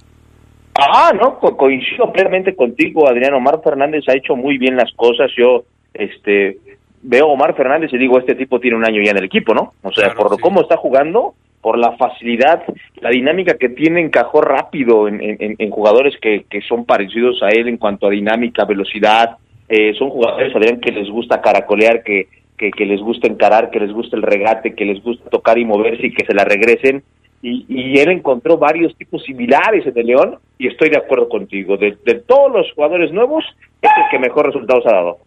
Ah, 0.76 1.12
no, 1.20 1.40
coincido 1.40 2.14
plenamente 2.14 2.56
contigo, 2.56 3.10
Adrián. 3.10 3.34
Omar 3.34 3.62
Fernández 3.64 4.04
ha 4.08 4.16
hecho 4.16 4.36
muy 4.36 4.60
bien 4.60 4.78
las 4.78 4.92
cosas. 4.94 5.32
Yo 5.36 5.64
este, 5.94 6.58
veo 7.02 7.26
a 7.26 7.34
Omar 7.34 7.56
Fernández 7.56 7.92
y 7.92 7.98
digo, 7.98 8.20
este 8.20 8.36
tipo 8.36 8.60
tiene 8.60 8.78
un 8.78 8.86
año 8.86 9.02
ya 9.04 9.12
en 9.12 9.18
el 9.18 9.26
equipo, 9.26 9.56
¿no? 9.56 9.74
O 9.82 9.92
sea, 9.92 10.14
por 10.14 10.40
cómo 10.40 10.62
está 10.62 10.78
jugando, 10.78 11.34
por 11.62 11.80
la 11.80 11.98
facilidad, 11.98 12.64
la 13.02 13.10
dinámica 13.10 13.58
que 13.58 13.70
tiene, 13.70 14.02
encajó 14.02 14.42
rápido 14.42 15.08
en, 15.08 15.20
en, 15.20 15.70
jugadores 15.72 16.14
que, 16.22 16.46
que, 16.50 16.62
son 16.62 16.86
parecidos 16.86 17.42
a 17.42 17.50
él 17.50 17.68
en 17.68 17.78
cuanto 17.78 18.06
a 18.08 18.12
dinámica, 18.12 18.66
velocidad. 18.66 19.38
Eh, 19.68 19.94
son 19.98 20.12
jugadores, 20.12 20.56
Adrián, 20.56 20.80
que 20.80 20.92
les 20.92 21.10
gusta 21.10 21.42
caracolear, 21.42 22.04
que 22.04 22.28
que, 22.60 22.86
les 22.86 23.00
gusta 23.00 23.28
encarar, 23.28 23.72
que 23.72 23.80
les 23.80 23.92
gusta 23.92 24.18
el 24.18 24.22
regate, 24.22 24.76
que 24.76 24.86
les 24.86 25.02
gusta 25.02 25.30
tocar 25.30 25.58
y 25.58 25.66
moverse 25.66 26.08
y 26.08 26.14
que 26.14 26.26
se 26.26 26.34
la 26.34 26.44
regresen. 26.44 27.04
Y, 27.42 27.98
él 27.98 28.10
encontró 28.10 28.58
varios 28.58 28.96
tipos 28.98 29.24
similares 29.24 29.88
en 29.88 29.98
el 29.98 30.08
León 30.08 30.40
y 30.58 30.68
estoy 30.68 30.90
de 30.90 30.98
acuerdo 30.98 31.30
contigo. 31.30 31.78
De, 31.78 31.94
todos 32.28 32.52
los 32.52 32.72
jugadores 32.74 33.14
nuevos, 33.14 33.46
es 33.82 33.90
el 33.96 34.04
que 34.12 34.20
mejor 34.20 34.48
resultados 34.48 34.86
ha 34.88 34.94
dado. 34.94 35.20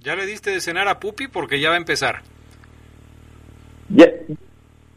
¿Ya 0.00 0.14
le 0.14 0.24
diste 0.24 0.50
de 0.50 0.60
cenar 0.60 0.86
a 0.86 1.00
Pupi? 1.00 1.26
Porque 1.26 1.60
ya 1.60 1.70
va 1.70 1.74
a 1.74 1.78
empezar. 1.78 2.20
Ya, 3.88 4.06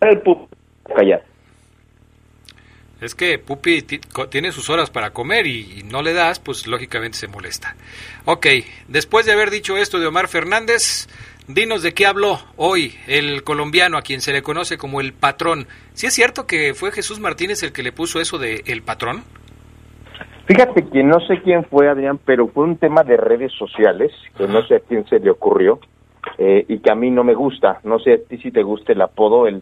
el 0.01 0.19
Pupi, 0.19 0.55
callar. 0.95 1.23
Es 3.01 3.13
que 3.13 3.37
Pupi 3.39 3.81
tiene 4.29 4.51
sus 4.51 4.69
horas 4.69 4.89
para 4.89 5.11
comer 5.11 5.47
y, 5.47 5.83
no 5.91 6.01
le 6.01 6.13
das, 6.13 6.39
pues 6.39 6.65
lógicamente 6.65 7.17
se 7.17 7.27
molesta. 7.27 7.75
Ok, 8.25 8.47
después 8.87 9.25
de 9.25 9.33
haber 9.33 9.49
dicho 9.49 9.77
esto 9.77 9.99
de 9.99 10.07
Omar 10.07 10.27
Fernández, 10.27 11.07
Dinos 11.47 11.83
de 11.83 11.93
qué 11.93 12.07
habló 12.07 12.39
hoy 12.55 12.95
el 13.07 13.43
colombiano 13.43 13.99
a 13.99 14.01
quien 14.01 14.19
se 14.19 14.33
le 14.33 14.41
conoce 14.41 14.79
como 14.79 14.99
el 14.99 15.13
patrón. 15.13 15.67
¿Sí 15.93 16.07
es 16.07 16.13
cierto 16.13 16.47
que 16.47 16.73
fue 16.73 16.91
Jesús 16.91 17.19
Martínez 17.19 17.61
el 17.61 17.71
que 17.71 17.83
le 17.83 17.91
puso 17.91 18.19
eso 18.19 18.39
de 18.39 18.63
el 18.65 18.81
patrón? 18.81 19.21
Fíjate 20.47 20.87
que 20.89 21.03
no 21.03 21.19
sé 21.19 21.41
quién 21.43 21.63
fue, 21.65 21.87
Adrián, 21.87 22.19
pero 22.25 22.47
fue 22.47 22.63
un 22.63 22.77
tema 22.77 23.03
de 23.03 23.17
redes 23.17 23.51
sociales, 23.51 24.11
que 24.35 24.47
no 24.47 24.65
sé 24.65 24.77
a 24.77 24.79
quién 24.79 25.05
se 25.07 25.19
le 25.19 25.29
ocurrió, 25.29 25.79
eh, 26.39 26.65
y 26.67 26.79
que 26.79 26.91
a 26.91 26.95
mí 26.95 27.11
no 27.11 27.23
me 27.23 27.35
gusta. 27.35 27.79
No 27.83 27.99
sé 27.99 28.13
a 28.13 28.17
ti 28.17 28.39
si 28.39 28.49
te 28.49 28.63
gusta 28.63 28.93
el 28.93 29.01
apodo, 29.01 29.45
el, 29.45 29.61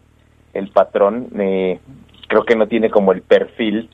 el 0.54 0.68
patrón. 0.68 1.28
Eh, 1.38 1.78
creo 2.28 2.44
que 2.44 2.56
no 2.56 2.66
tiene 2.66 2.90
como 2.90 3.12
el 3.12 3.22
perfil 3.22 3.90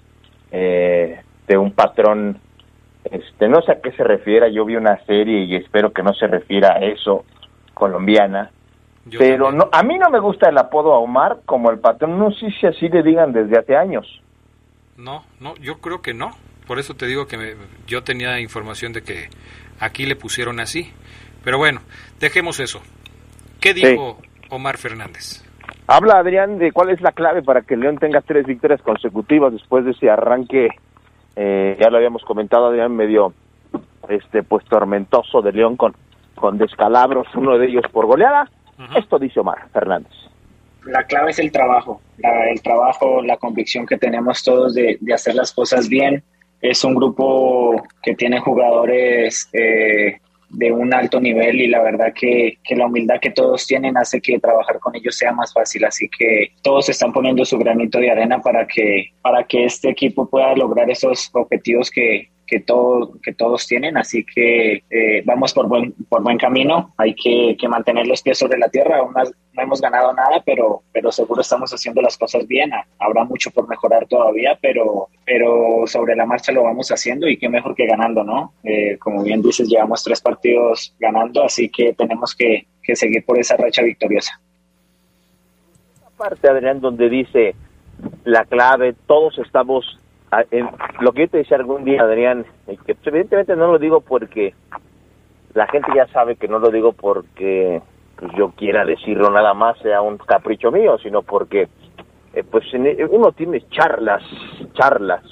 eh, 0.51 1.21
de 1.47 1.57
un 1.57 1.73
patrón. 1.73 2.39
Este, 3.05 3.49
no 3.49 3.63
sé 3.63 3.73
a 3.73 3.81
qué 3.81 3.93
se 3.93 4.05
refiera, 4.05 4.49
yo 4.49 4.65
vi 4.65 4.77
una 4.77 5.03
serie 5.07 5.45
y 5.45 5.57
espero 5.57 5.93
que 5.93 6.03
no 6.03 6.13
se 6.15 6.27
refiera 6.27 6.75
a 6.75 6.79
eso 6.81 7.25
colombiana. 7.75 8.51
pero 9.19 9.51
no, 9.51 9.69
a 9.73 9.83
mí 9.83 9.99
no 9.99 10.11
me 10.11 10.21
gusta 10.21 10.51
el 10.51 10.59
apodo 10.59 10.93
a 10.93 10.99
Omar 10.99 11.39
como 11.47 11.71
el 11.71 11.79
patrón. 11.79 12.19
No 12.19 12.31
sé 12.33 12.51
si 12.61 12.67
así 12.67 12.89
le 12.89 13.03
digan 13.03 13.33
desde 13.33 13.59
hace 13.59 13.77
años. 13.77 14.07
No, 14.97 15.25
no, 15.41 15.57
yo 15.57 15.79
creo 15.79 16.03
que 16.03 16.13
no. 16.13 16.31
Por 16.67 16.79
eso 16.79 16.95
te 16.95 17.07
digo 17.07 17.27
que 17.27 17.57
yo 17.87 18.05
tenía 18.05 18.39
información 18.39 18.93
de 18.93 19.03
que 19.03 19.29
aquí 19.81 20.07
le 20.07 20.15
pusieron 20.15 20.61
así. 20.61 20.93
Pero 21.43 21.59
bueno, 21.59 21.81
dejemos 22.21 22.61
eso. 22.61 22.81
¿Qué 23.61 23.75
dijo 23.75 24.19
Omar 24.51 24.77
Fernández? 24.77 25.43
Habla 25.93 26.19
Adrián 26.19 26.59
de 26.59 26.71
cuál 26.71 26.91
es 26.91 27.01
la 27.01 27.11
clave 27.11 27.43
para 27.43 27.63
que 27.63 27.77
León 27.77 27.99
tenga 27.99 28.21
tres 28.21 28.47
victorias 28.47 28.81
consecutivas 28.81 29.53
después 29.53 29.85
de 29.85 29.91
ese 29.91 30.09
arranque, 30.09 30.69
eh, 31.35 31.77
ya 31.81 31.91
lo 31.91 31.97
habíamos 31.97 32.23
comentado 32.23 32.67
Adrián, 32.67 32.95
medio 32.95 33.35
este 34.09 34.45
pues 34.45 34.65
tormentoso 34.67 35.43
de 35.43 35.51
León 35.51 35.77
con 35.77 35.97
con 36.37 36.59
descalabros, 36.59 37.27
uno 37.35 37.59
de 37.59 37.67
ellos 37.67 37.85
por 37.91 38.07
goleada. 38.07 38.49
Esto 38.97 39.19
dice 39.19 39.41
Omar 39.41 39.69
Fernández. 39.73 40.13
La 40.87 41.03
clave 41.05 41.33
es 41.33 41.41
el 41.41 41.51
trabajo, 41.51 42.01
el 42.19 42.63
trabajo, 42.63 43.21
la 43.23 43.37
convicción 43.37 43.85
que 43.85 43.99
tenemos 43.99 44.45
todos 44.45 44.75
de, 44.75 44.97
hacer 45.13 45.35
las 45.35 45.53
cosas 45.53 45.89
bien. 45.89 46.23
Es 46.63 46.85
un 46.85 46.95
grupo 46.95 47.83
que 48.01 48.15
tiene 48.15 48.39
jugadores 48.39 49.51
eh, 49.53 50.21
de 50.51 50.73
un 50.73 50.93
alto 50.93 51.21
nivel 51.21 51.61
y 51.61 51.69
la 51.69 51.81
verdad 51.81 52.13
que, 52.15 52.59
que, 52.65 52.77
la 52.77 52.87
humildad 52.87 53.21
que 53.21 53.31
todos 53.31 53.67
tienen 53.67 53.97
hace 53.97 54.21
que 54.21 54.39
trabajar 54.39 54.81
con 54.81 54.95
ellos 54.97 55.17
sea 55.17 55.33
más 55.33 55.53
fácil. 55.53 55.85
Así 55.85 56.09
que 56.09 56.53
todos 56.63 56.89
están 56.89 57.13
poniendo 57.13 57.45
su 57.45 57.57
granito 57.59 57.99
de 57.99 58.11
arena 58.11 58.41
para 58.41 58.67
que, 58.67 59.11
para 59.23 59.45
que 59.45 59.65
este 59.65 59.91
equipo 59.91 60.29
pueda 60.29 60.55
lograr 60.57 60.91
esos 60.91 61.31
objetivos 61.33 61.91
que, 61.91 62.29
que, 62.51 62.59
todo, 62.59 63.13
que 63.23 63.33
todos 63.33 63.65
tienen, 63.69 63.97
así 63.97 64.25
que 64.25 64.83
eh, 64.91 65.23
vamos 65.25 65.55
por 65.55 65.69
buen, 65.69 65.93
por 66.09 66.21
buen 66.21 66.37
camino, 66.37 66.93
hay 66.97 67.15
que, 67.15 67.57
mantener 67.69 68.09
los 68.09 68.23
pies 68.23 68.39
sobre 68.39 68.59
la 68.59 68.69
tierra, 68.69 68.99
aún 68.99 69.15
no, 69.15 69.63
hemos 69.63 69.81
ganado 69.81 70.13
nada, 70.13 70.43
pero, 70.45 70.83
pero 70.93 71.13
seguro 71.13 71.43
estamos 71.43 71.71
haciendo 71.73 72.03
las 72.03 72.19
cosas 72.19 72.49
bien, 72.49 72.73
habrá 72.99 73.23
mucho 73.23 73.53
por 73.53 73.69
mejorar 73.69 74.07
todavía, 74.09 74.59
pero, 74.61 75.07
pero 75.25 75.87
sobre 75.87 76.17
la 76.17 76.27
marcha 76.27 76.51
lo 76.51 76.65
vamos 76.65 76.91
haciendo 76.91 77.29
y 77.29 77.39
qué 77.39 77.49
mejor 77.49 77.77
que 77.77 77.87
ganando, 77.87 78.25
¿no? 78.25 78.53
Eh, 78.65 78.99
como 78.99 79.23
bien 79.23 79.43
dices, 79.43 79.69
llevamos 79.69 80.03
tres 80.03 80.21
partidos 80.21 80.93
ganando, 80.99 81.45
así 81.45 81.69
que 81.69 81.93
tenemos 81.93 82.35
que, 82.35 82.67
que 82.83 82.97
seguir 82.97 83.25
por 83.25 83.39
esa 83.39 83.57
racha 83.57 83.83
victoriosa. 83.83 84.41
Parte, 86.17 86.49
Adrián, 86.49 86.81
donde 86.81 87.09
dice 87.09 87.55
la 88.25 88.45
clave, 88.45 88.95
todos 89.07 89.39
estamos 89.39 90.00
Ah, 90.33 90.45
lo 91.01 91.13
que 91.13 91.23
yo 91.23 91.29
te 91.29 91.39
decía 91.39 91.57
algún 91.57 91.85
día, 91.85 92.03
Adrián, 92.03 92.45
que 92.87 92.97
evidentemente 93.05 93.57
no 93.57 93.73
lo 93.73 93.79
digo 93.79 94.01
porque 94.01 94.55
la 95.55 95.67
gente 95.67 95.91
ya 95.95 96.07
sabe 96.09 96.37
que 96.37 96.47
no 96.47 96.61
lo 96.61 96.71
digo 96.71 96.93
porque 96.93 97.83
pues, 98.17 98.33
yo 98.37 98.51
quiera 98.53 98.85
decirlo 98.85 99.31
nada 99.31 99.55
más, 99.55 99.77
sea 99.79 100.03
un 100.03 100.19
capricho 100.19 100.71
mío, 100.71 100.99
sino 100.99 101.23
porque 101.23 101.69
eh, 102.35 102.45
pues 102.49 102.65
uno 103.11 103.33
tiene 103.33 103.61
charlas, 103.71 104.23
charlas, 104.75 105.25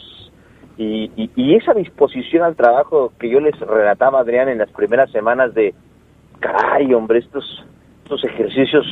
y, 0.77 1.11
y, 1.35 1.57
esa 1.57 1.75
disposición 1.75 2.45
al 2.45 2.55
trabajo 2.55 3.13
que 3.19 3.29
yo 3.29 3.41
les 3.41 3.59
relataba, 3.59 4.21
Adrián, 4.21 4.49
en 4.49 4.59
las 4.59 4.71
primeras 4.71 5.11
semanas 5.11 5.53
de, 5.53 5.75
caray, 6.39 6.95
hombre, 6.95 7.19
estos, 7.19 7.65
estos 8.05 8.23
ejercicios, 8.25 8.87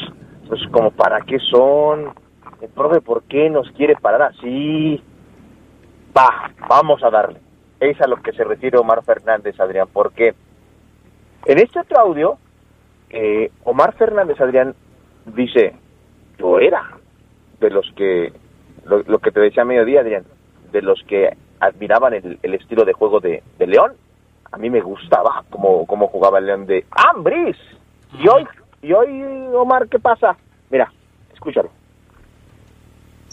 pues 0.48 0.60
como 0.72 0.90
para 0.90 1.20
qué 1.20 1.38
son, 1.38 2.12
el 2.60 2.68
profe, 2.70 3.00
¿por 3.00 3.22
qué 3.24 3.48
nos 3.50 3.70
quiere 3.70 3.94
parar 3.94 4.22
así? 4.22 5.00
Va, 6.16 6.50
vamos 6.68 7.02
a 7.02 7.10
darle. 7.10 7.40
Es 7.80 8.00
a 8.00 8.06
lo 8.06 8.16
que 8.16 8.32
se 8.32 8.44
refiere 8.44 8.78
Omar 8.78 9.02
Fernández, 9.04 9.58
Adrián, 9.60 9.88
porque 9.92 10.34
en 11.44 11.58
este 11.58 11.80
otro 11.80 11.98
audio, 11.98 12.38
eh, 13.10 13.50
Omar 13.64 13.94
Fernández, 13.94 14.40
Adrián, 14.40 14.74
dice, 15.26 15.74
yo 16.38 16.58
era 16.58 16.90
de 17.60 17.70
los 17.70 17.90
que, 17.94 18.32
lo, 18.84 19.18
que 19.18 19.30
te 19.30 19.40
decía 19.40 19.62
a 19.62 19.66
mediodía, 19.66 20.00
Adrián, 20.00 20.24
de 20.72 20.82
los 20.82 21.02
que 21.06 21.36
admiraban 21.60 22.14
el, 22.14 22.54
estilo 22.54 22.84
de 22.84 22.94
juego 22.94 23.20
de, 23.20 23.42
León. 23.58 23.92
A 24.52 24.56
mí 24.56 24.70
me 24.70 24.80
gustaba 24.80 25.44
cómo, 25.50 25.86
cómo 25.86 26.08
jugaba 26.08 26.38
el 26.38 26.46
León 26.46 26.66
de 26.66 26.86
Ambris. 26.90 27.56
Y 28.18 28.26
hoy, 28.28 28.46
y 28.80 28.92
hoy, 28.92 29.22
Omar, 29.54 29.88
¿qué 29.88 29.98
pasa? 29.98 30.36
Mira, 30.70 30.90
escúchalo. 31.34 31.75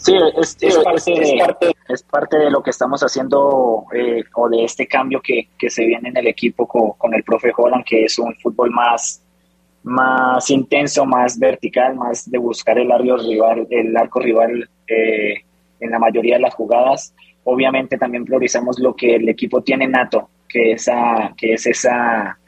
Sí, 0.04 0.12
es, 0.36 2.02
parte, 2.02 2.36
de 2.36 2.50
lo 2.50 2.62
que 2.62 2.68
estamos 2.68 3.00
haciendo 3.00 3.86
eh, 3.94 4.22
o 4.34 4.50
de 4.50 4.64
este 4.64 4.86
cambio 4.86 5.22
que, 5.22 5.48
se 5.70 5.86
viene 5.86 6.10
en 6.10 6.16
el 6.18 6.26
equipo 6.26 6.68
con, 6.68 7.14
el 7.14 7.24
profe 7.24 7.52
Holland, 7.56 7.84
que 7.86 8.04
es 8.04 8.18
un 8.18 8.34
fútbol 8.36 8.70
más, 8.70 9.22
más 9.82 10.50
intenso, 10.50 11.06
más 11.06 11.38
vertical, 11.38 11.94
más 11.94 12.30
de 12.30 12.36
buscar 12.36 12.78
el 12.78 12.92
arco 12.92 13.16
rival, 13.16 13.66
el 13.70 13.96
arco 13.96 14.20
rival 14.20 14.68
eh, 14.88 15.36
en 15.80 15.90
la 15.90 15.98
mayoría 15.98 16.34
de 16.34 16.42
las 16.42 16.54
jugadas. 16.54 17.14
Obviamente 17.44 17.96
también 17.96 18.26
priorizamos 18.26 18.78
lo 18.78 18.94
que 18.94 19.14
el 19.16 19.26
equipo 19.30 19.62
tiene 19.62 19.88
nato, 19.88 20.28
que, 20.46 20.72
esa, 20.72 21.32
que 21.34 21.54
es 21.54 21.66
esa 21.66 22.38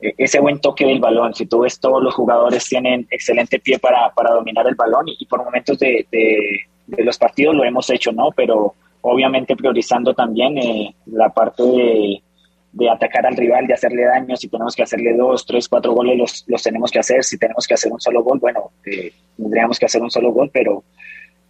e, 0.00 0.12
ese 0.18 0.40
buen 0.40 0.60
toque 0.60 0.86
del 0.86 0.98
balón. 0.98 1.34
Si 1.34 1.46
tú 1.46 1.60
ves, 1.60 1.78
todos 1.78 2.02
los 2.02 2.14
jugadores 2.14 2.68
tienen 2.68 3.06
excelente 3.12 3.60
pie 3.60 3.78
para, 3.78 4.12
dominar 4.34 4.66
el 4.66 4.74
balón 4.74 5.04
y, 5.06 5.24
por 5.26 5.44
momentos 5.44 5.78
de, 5.78 6.04
de 6.10 6.69
los 6.98 7.18
partidos 7.18 7.54
lo 7.54 7.64
hemos 7.64 7.88
hecho, 7.90 8.12
¿no? 8.12 8.30
Pero 8.34 8.74
obviamente 9.02 9.56
priorizando 9.56 10.14
también 10.14 10.58
eh, 10.58 10.94
la 11.06 11.28
parte 11.30 11.62
de, 11.62 12.90
atacar 12.90 13.26
al 13.26 13.36
rival, 13.36 13.66
de 13.66 13.74
hacerle 13.74 14.04
daño, 14.04 14.36
si 14.36 14.48
tenemos 14.48 14.74
que 14.74 14.82
hacerle 14.82 15.16
dos, 15.16 15.44
tres, 15.44 15.68
cuatro 15.68 15.92
goles, 15.92 16.18
los, 16.18 16.44
los 16.46 16.62
tenemos 16.62 16.90
que 16.90 16.98
hacer, 16.98 17.24
si 17.24 17.38
tenemos 17.38 17.66
que 17.66 17.74
hacer 17.74 17.92
un 17.92 18.00
solo 18.00 18.22
gol, 18.22 18.38
bueno, 18.38 18.70
eh, 18.86 19.12
tendríamos 19.36 19.78
que 19.78 19.86
hacer 19.86 20.02
un 20.02 20.10
solo 20.10 20.32
gol, 20.32 20.50
pero, 20.52 20.84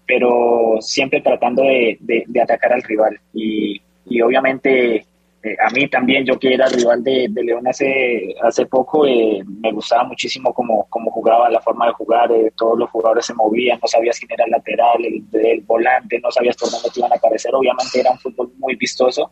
pero 0.06 0.76
siempre 0.80 1.20
tratando 1.20 1.62
de, 1.62 1.98
de 2.00 2.40
atacar 2.40 2.72
al 2.72 2.82
rival. 2.82 3.18
Y, 3.34 3.80
y 4.06 4.20
obviamente 4.22 5.06
eh, 5.42 5.56
a 5.58 5.70
mí 5.70 5.88
también, 5.88 6.26
yo 6.26 6.38
que 6.38 6.52
era 6.52 6.66
rival 6.66 7.02
de, 7.02 7.30
León 7.34 7.66
hace, 7.66 8.34
hace 8.42 8.66
poco, 8.66 9.06
eh, 9.06 9.42
me 9.46 9.72
gustaba 9.72 10.04
muchísimo 10.04 10.52
cómo, 10.52 10.86
cómo, 10.90 11.10
jugaba, 11.10 11.48
la 11.48 11.62
forma 11.62 11.86
de 11.86 11.92
jugar, 11.92 12.30
eh, 12.30 12.52
todos 12.54 12.78
los 12.78 12.90
jugadores 12.90 13.24
se 13.24 13.32
movían, 13.32 13.78
no 13.80 13.88
sabías 13.88 14.18
quién 14.18 14.32
era 14.32 14.44
el 14.44 14.50
lateral, 14.50 15.02
el, 15.02 15.60
volante, 15.62 16.20
no 16.20 16.30
sabías 16.30 16.56
por 16.56 16.70
dónde 16.70 16.90
te 16.90 17.00
iban 17.00 17.12
a 17.12 17.16
aparecer, 17.16 17.54
obviamente 17.54 18.00
era 18.00 18.10
un 18.10 18.18
fútbol 18.18 18.52
muy 18.58 18.74
vistoso, 18.76 19.30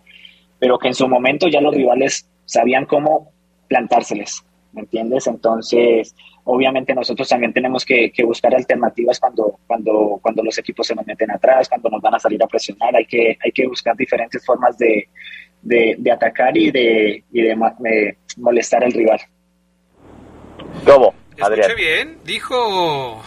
pero 0.59 0.79
que 0.79 0.89
en 0.89 0.95
su 0.95 1.07
momento 1.07 1.47
ya 1.47 1.61
los 1.61 1.75
rivales 1.75 2.27
sabían 2.47 2.87
cómo 2.87 3.31
plantárseles, 3.69 4.43
¿me 4.73 4.81
entiendes? 4.81 5.27
Entonces, 5.27 6.15
obviamente 6.45 6.95
nosotros 6.95 7.29
también 7.29 7.53
tenemos 7.53 7.85
que, 7.85 8.11
que, 8.11 8.25
buscar 8.25 8.55
alternativas 8.55 9.21
cuando, 9.21 9.59
cuando, 9.67 10.19
cuando 10.23 10.43
los 10.43 10.57
equipos 10.57 10.87
se 10.87 10.95
nos 10.95 11.07
meten 11.07 11.31
atrás, 11.31 11.69
cuando 11.69 11.91
nos 11.91 12.01
van 12.01 12.15
a 12.15 12.19
salir 12.19 12.43
a 12.43 12.47
presionar, 12.47 12.97
hay 12.97 13.05
que, 13.05 13.37
hay 13.45 13.53
que 13.53 13.67
buscar 13.67 13.95
diferentes 13.95 14.43
formas 14.47 14.79
de 14.79 15.07
de, 15.63 16.13
atacar 16.13 16.57
y 16.57 16.71
de, 16.71 17.25
y 17.33 17.43
de, 17.43 17.57
molestar 18.37 18.85
al 18.85 18.93
rival. 18.93 19.21
¿Cómo? 20.85 21.15
Adrián. 21.41 21.71
Escuché 21.71 21.75
bien, 21.75 22.19
dijo 22.25 23.21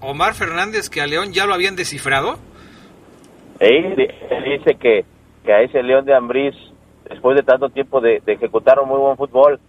Omar 0.00 0.34
Fernández 0.34 0.90
que 0.90 1.00
a 1.00 1.06
León 1.06 1.32
ya 1.32 1.46
lo 1.46 1.54
habían 1.54 1.76
descifrado. 1.76 2.36
Él, 3.60 3.94
dice 3.96 4.74
que, 4.74 5.04
que, 5.44 5.52
a 5.52 5.60
ese 5.60 5.82
León 5.82 6.04
de 6.04 6.14
Ambriz, 6.14 6.54
después 7.08 7.36
de 7.36 7.42
tanto 7.42 7.68
tiempo 7.68 8.00
de, 8.00 8.20
ejecutar 8.26 8.80
un 8.80 8.88
muy 8.88 8.98
buen 8.98 9.16
fútbol, 9.16 9.60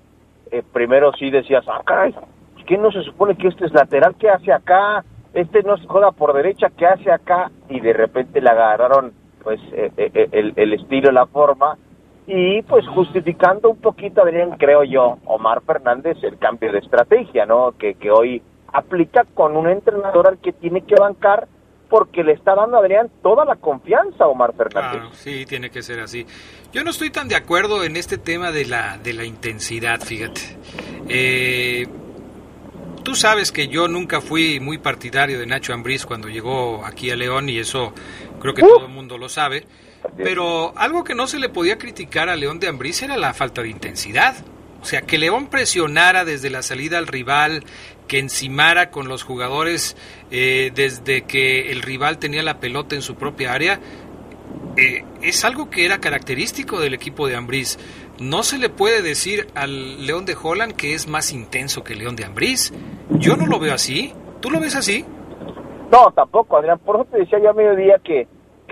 eh, 0.51 0.63
primero 0.73 1.11
sí 1.13 1.29
decías, 1.29 1.63
ah, 1.67 1.81
caray, 1.85 2.15
¿qué 2.65 2.77
no 2.77 2.91
se 2.91 3.03
supone 3.03 3.35
que 3.37 3.47
este 3.47 3.65
es 3.65 3.73
lateral? 3.73 4.15
¿Qué 4.19 4.29
hace 4.29 4.51
acá? 4.51 5.03
Este 5.33 5.61
no 5.63 5.77
se 5.77 5.85
juega 5.85 6.11
por 6.11 6.33
derecha, 6.33 6.67
¿qué 6.75 6.85
hace 6.85 7.11
acá? 7.11 7.51
Y 7.69 7.79
de 7.79 7.93
repente 7.93 8.41
le 8.41 8.49
agarraron 8.49 9.13
pues 9.43 9.59
eh, 9.73 9.91
eh, 9.97 10.29
el, 10.31 10.53
el 10.55 10.73
estilo, 10.73 11.11
la 11.11 11.27
forma, 11.27 11.77
y 12.27 12.61
pues 12.63 12.87
justificando 12.87 13.69
un 13.69 13.77
poquito, 13.77 14.21
Adrián, 14.21 14.51
creo 14.57 14.83
yo, 14.83 15.17
Omar 15.25 15.61
Fernández, 15.61 16.17
el 16.23 16.37
cambio 16.37 16.71
de 16.71 16.79
estrategia, 16.79 17.45
¿no? 17.45 17.73
Que, 17.77 17.95
que 17.95 18.11
hoy 18.11 18.41
aplica 18.71 19.25
con 19.33 19.55
un 19.55 19.69
entrenador 19.69 20.27
al 20.27 20.37
que 20.39 20.51
tiene 20.53 20.81
que 20.81 20.95
bancar 20.95 21.47
porque 21.89 22.23
le 22.23 22.31
está 22.31 22.55
dando 22.55 22.77
a 22.77 22.79
Adrián 22.79 23.11
toda 23.21 23.45
la 23.45 23.55
confianza 23.55 24.23
a 24.23 24.27
Omar 24.27 24.55
Fernández. 24.55 25.03
sí, 25.13 25.45
tiene 25.45 25.69
que 25.69 25.83
ser 25.83 25.99
así. 25.99 26.25
Yo 26.71 26.83
no 26.83 26.89
estoy 26.89 27.11
tan 27.11 27.27
de 27.27 27.35
acuerdo 27.35 27.83
en 27.83 27.97
este 27.97 28.17
tema 28.17 28.51
de 28.51 28.65
la, 28.65 28.97
de 28.97 29.13
la 29.13 29.25
intensidad, 29.25 30.01
fíjate. 30.01 30.41
Eh, 31.07 31.85
tú 33.03 33.13
sabes 33.13 33.51
que 33.51 33.67
yo 33.67 33.87
nunca 33.87 34.21
fui 34.21 34.59
muy 34.59 34.79
partidario 34.79 35.37
de 35.37 35.45
Nacho 35.45 35.71
Ambriz 35.71 36.05
cuando 36.07 36.29
llegó 36.29 36.83
aquí 36.83 37.11
a 37.11 37.15
León 37.15 37.47
y 37.49 37.59
eso 37.59 37.93
creo 38.39 38.55
que 38.55 38.63
uh. 38.63 38.69
todo 38.69 38.85
el 38.87 38.91
mundo 38.91 39.19
lo 39.19 39.29
sabe. 39.29 39.63
Pero 40.17 40.73
algo 40.77 41.03
que 41.03 41.15
no 41.15 41.27
se 41.27 41.39
le 41.39 41.49
podía 41.49 41.77
criticar 41.77 42.29
a 42.29 42.35
León 42.35 42.59
de 42.59 42.67
Ambriz 42.67 43.01
era 43.01 43.17
la 43.17 43.33
falta 43.33 43.61
de 43.61 43.69
intensidad. 43.69 44.35
O 44.81 44.85
sea, 44.85 45.01
que 45.03 45.17
León 45.17 45.47
presionara 45.47 46.25
desde 46.25 46.49
la 46.49 46.61
salida 46.61 46.97
al 46.97 47.07
rival, 47.07 47.63
que 48.07 48.19
encimara 48.19 48.91
con 48.91 49.07
los 49.07 49.23
jugadores 49.23 49.95
eh, 50.29 50.71
desde 50.75 51.21
que 51.21 51.71
el 51.71 51.81
rival 51.81 52.17
tenía 52.19 52.43
la 52.43 52.59
pelota 52.59 52.95
en 52.95 53.01
su 53.01 53.15
propia 53.15 53.53
área, 53.53 53.79
eh, 54.75 55.05
es 55.21 55.45
algo 55.45 55.69
que 55.69 55.85
era 55.85 55.99
característico 55.99 56.79
del 56.79 56.93
equipo 56.93 57.27
de 57.27 57.35
Ambriz. 57.35 57.77
No 58.19 58.43
se 58.43 58.57
le 58.57 58.69
puede 58.69 59.01
decir 59.01 59.47
al 59.55 60.05
León 60.05 60.25
de 60.25 60.35
Holland 60.41 60.73
que 60.73 60.93
es 60.93 61.07
más 61.07 61.31
intenso 61.31 61.83
que 61.83 61.93
el 61.93 61.99
León 61.99 62.15
de 62.15 62.25
Ambriz. 62.25 62.73
Yo 63.09 63.37
no 63.37 63.45
lo 63.45 63.59
veo 63.59 63.73
así. 63.73 64.13
¿Tú 64.41 64.51
lo 64.51 64.59
ves 64.59 64.75
así? 64.75 65.05
No, 65.91 66.11
tampoco, 66.11 66.57
Adrián. 66.57 66.79
Por 66.79 66.97
eso 66.97 67.05
te 67.05 67.19
decía 67.19 67.39
yo 67.39 67.51
a 67.51 67.53
mediodía 67.53 68.01
que 68.03 68.27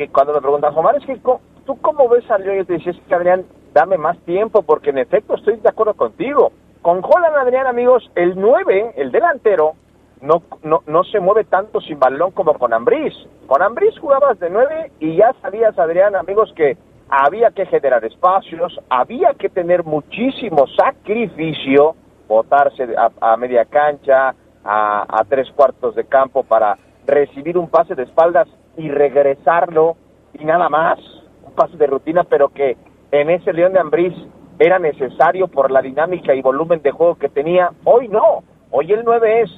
que 0.08 0.12
cuando 0.12 0.34
me 0.34 0.42
preguntas, 0.42 0.76
Omar, 0.76 0.96
es 0.96 1.06
que 1.06 1.16
tú 1.18 1.78
cómo 1.80 2.10
ves 2.10 2.30
a 2.32 2.38
León, 2.40 2.62
y 2.62 2.66
te 2.66 2.74
dices 2.74 2.96
que 3.08 3.14
Adrián, 3.14 3.46
dame 3.72 3.98
más 3.98 4.18
tiempo, 4.20 4.64
porque 4.64 4.90
en 4.90 4.98
efecto 4.98 5.36
estoy 5.36 5.58
de 5.58 5.70
acuerdo 5.70 5.94
contigo. 5.94 6.52
Con 6.82 7.04
Holland, 7.04 7.36
Adrián, 7.36 7.68
amigos, 7.68 8.10
el 8.16 8.34
9, 8.36 8.94
el 8.98 9.12
delantero, 9.12 9.74
no, 10.22 10.42
no, 10.64 10.82
no 10.88 11.04
se 11.04 11.20
mueve 11.20 11.44
tanto 11.44 11.82
sin 11.82 12.00
balón 12.00 12.32
como 12.32 12.54
con 12.56 12.74
Ambriz. 12.74 13.14
Con 13.46 13.62
Ambriz 13.62 13.98
jugabas 14.00 14.40
de 14.40 14.50
9 14.50 14.92
y 15.00 15.18
ya 15.18 15.36
sabías, 15.40 15.78
Adrián, 15.78 16.16
amigos, 16.16 16.52
que 16.56 16.78
había 17.08 17.52
que 17.52 17.68
generar 17.68 18.04
espacios, 18.04 18.80
había 18.90 19.36
que 19.36 19.50
tener 19.50 19.84
muchísimo 19.84 20.66
sacrificio, 20.76 21.96
botarse 22.28 22.88
a, 22.96 23.38
media 23.38 23.66
cancha, 23.66 24.34
a, 24.64 25.06
a 25.08 25.24
tres 25.26 25.52
cuartos 25.52 25.94
de 25.94 26.06
campo 26.06 26.44
para 26.44 26.78
recibir 27.06 27.58
un 27.58 27.68
pase 27.68 27.94
de 27.94 28.04
espaldas 28.04 28.48
y 28.78 28.90
regresarlo 28.90 29.96
y 30.34 30.46
nada 30.46 30.70
más, 30.70 31.00
un 31.44 31.54
paso 31.54 31.78
de 31.78 31.88
rutina, 31.88 32.24
pero 32.24 32.50
que 32.50 32.78
en 33.12 33.30
ese 33.30 33.54
León 33.54 33.74
de 33.74 33.80
Ambriz 33.80 34.14
era 34.60 34.80
necesario 34.80 35.48
por 35.48 35.72
la 35.72 35.82
dinámica 35.82 36.34
y 36.34 36.42
volumen 36.42 36.82
de 36.82 36.92
juego 36.92 37.16
que 37.16 37.30
tenía. 37.30 37.72
Hoy 37.84 38.08
no, 38.08 38.44
hoy 38.70 38.92
el 38.92 39.04
9 39.04 39.42
es, 39.42 39.50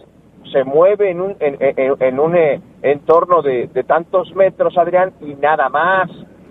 se 0.51 0.63
mueve 0.63 1.11
en 1.11 1.21
un, 1.21 1.35
en, 1.39 2.19
un 2.19 2.35
eh, 2.35 2.61
entorno 2.81 3.41
de, 3.41 3.67
tantos 3.85 4.33
metros, 4.35 4.77
Adrián, 4.77 5.13
y 5.21 5.35
nada 5.35 5.69
más. 5.69 6.09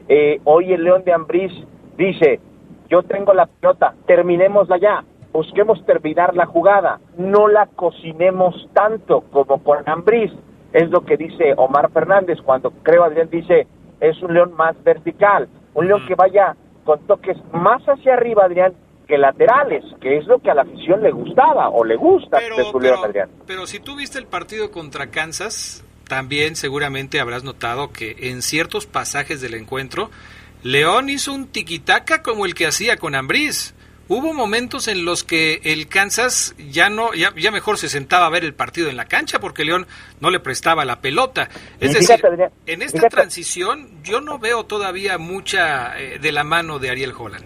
Eh, 0.08 0.40
hoy 0.44 0.72
el 0.72 0.84
León 0.84 1.02
de 1.04 1.12
Ambriz 1.12 1.52
dice, 1.96 2.40
yo 2.88 3.02
tengo 3.02 3.32
la 3.32 3.46
pelota, 3.46 3.94
terminémosla 4.06 4.76
ya, 4.76 5.04
busquemos 5.32 5.84
terminar 5.86 6.34
la 6.36 6.46
jugada, 6.46 7.00
no 7.16 7.48
la 7.48 7.66
cocinemos 7.66 8.68
tanto 8.74 9.22
como 9.32 9.62
con 9.62 9.78
Ambriz 9.88 10.30
es 10.72 10.90
lo 10.90 11.04
que 11.04 11.16
dice 11.16 11.54
Omar 11.56 11.90
Fernández 11.92 12.38
cuando 12.44 12.70
creo 12.82 13.04
Adrián 13.04 13.28
dice 13.30 13.66
es 14.00 14.20
un 14.22 14.34
león 14.34 14.54
más 14.54 14.74
vertical, 14.82 15.48
un 15.74 15.86
león 15.86 16.04
que 16.06 16.14
vaya 16.14 16.56
con 16.84 17.06
toques 17.06 17.36
más 17.52 17.82
hacia 17.84 18.14
arriba, 18.14 18.44
Adrián, 18.44 18.74
que 19.06 19.16
laterales, 19.16 19.84
que 20.00 20.18
es 20.18 20.26
lo 20.26 20.40
que 20.40 20.50
a 20.50 20.54
la 20.54 20.62
afición 20.62 21.02
le 21.02 21.12
gustaba 21.12 21.68
o 21.68 21.84
le 21.84 21.96
gusta 21.96 22.38
de 22.40 22.64
su 22.64 22.80
león, 22.80 22.98
Adrián. 23.04 23.30
Pero 23.46 23.66
si 23.66 23.78
tú 23.78 23.94
viste 23.96 24.18
el 24.18 24.26
partido 24.26 24.72
contra 24.72 25.08
Kansas, 25.08 25.84
también 26.08 26.56
seguramente 26.56 27.20
habrás 27.20 27.44
notado 27.44 27.92
que 27.92 28.16
en 28.30 28.42
ciertos 28.42 28.86
pasajes 28.86 29.40
del 29.40 29.54
encuentro, 29.54 30.10
León 30.62 31.08
hizo 31.08 31.32
un 31.32 31.46
tiquitaca 31.46 32.22
como 32.22 32.44
el 32.44 32.54
que 32.54 32.66
hacía 32.66 32.96
con 32.96 33.14
Ambriz 33.14 33.74
hubo 34.12 34.34
momentos 34.34 34.88
en 34.88 35.04
los 35.04 35.24
que 35.24 35.60
el 35.64 35.88
Kansas 35.88 36.54
ya 36.70 36.90
no, 36.90 37.14
ya, 37.14 37.32
ya 37.34 37.50
mejor 37.50 37.78
se 37.78 37.88
sentaba 37.88 38.26
a 38.26 38.30
ver 38.30 38.44
el 38.44 38.54
partido 38.54 38.90
en 38.90 38.96
la 38.96 39.06
cancha 39.06 39.38
porque 39.40 39.64
León 39.64 39.86
no 40.20 40.30
le 40.30 40.38
prestaba 40.38 40.84
la 40.84 41.00
pelota. 41.00 41.48
Es 41.80 41.94
decir, 41.94 42.22
en 42.66 42.82
esta 42.82 43.08
transición 43.08 43.88
yo 44.02 44.20
no 44.20 44.38
veo 44.38 44.64
todavía 44.64 45.16
mucha 45.16 45.98
eh, 45.98 46.18
de 46.18 46.32
la 46.32 46.44
mano 46.44 46.78
de 46.78 46.90
Ariel 46.90 47.12
Holland. 47.18 47.44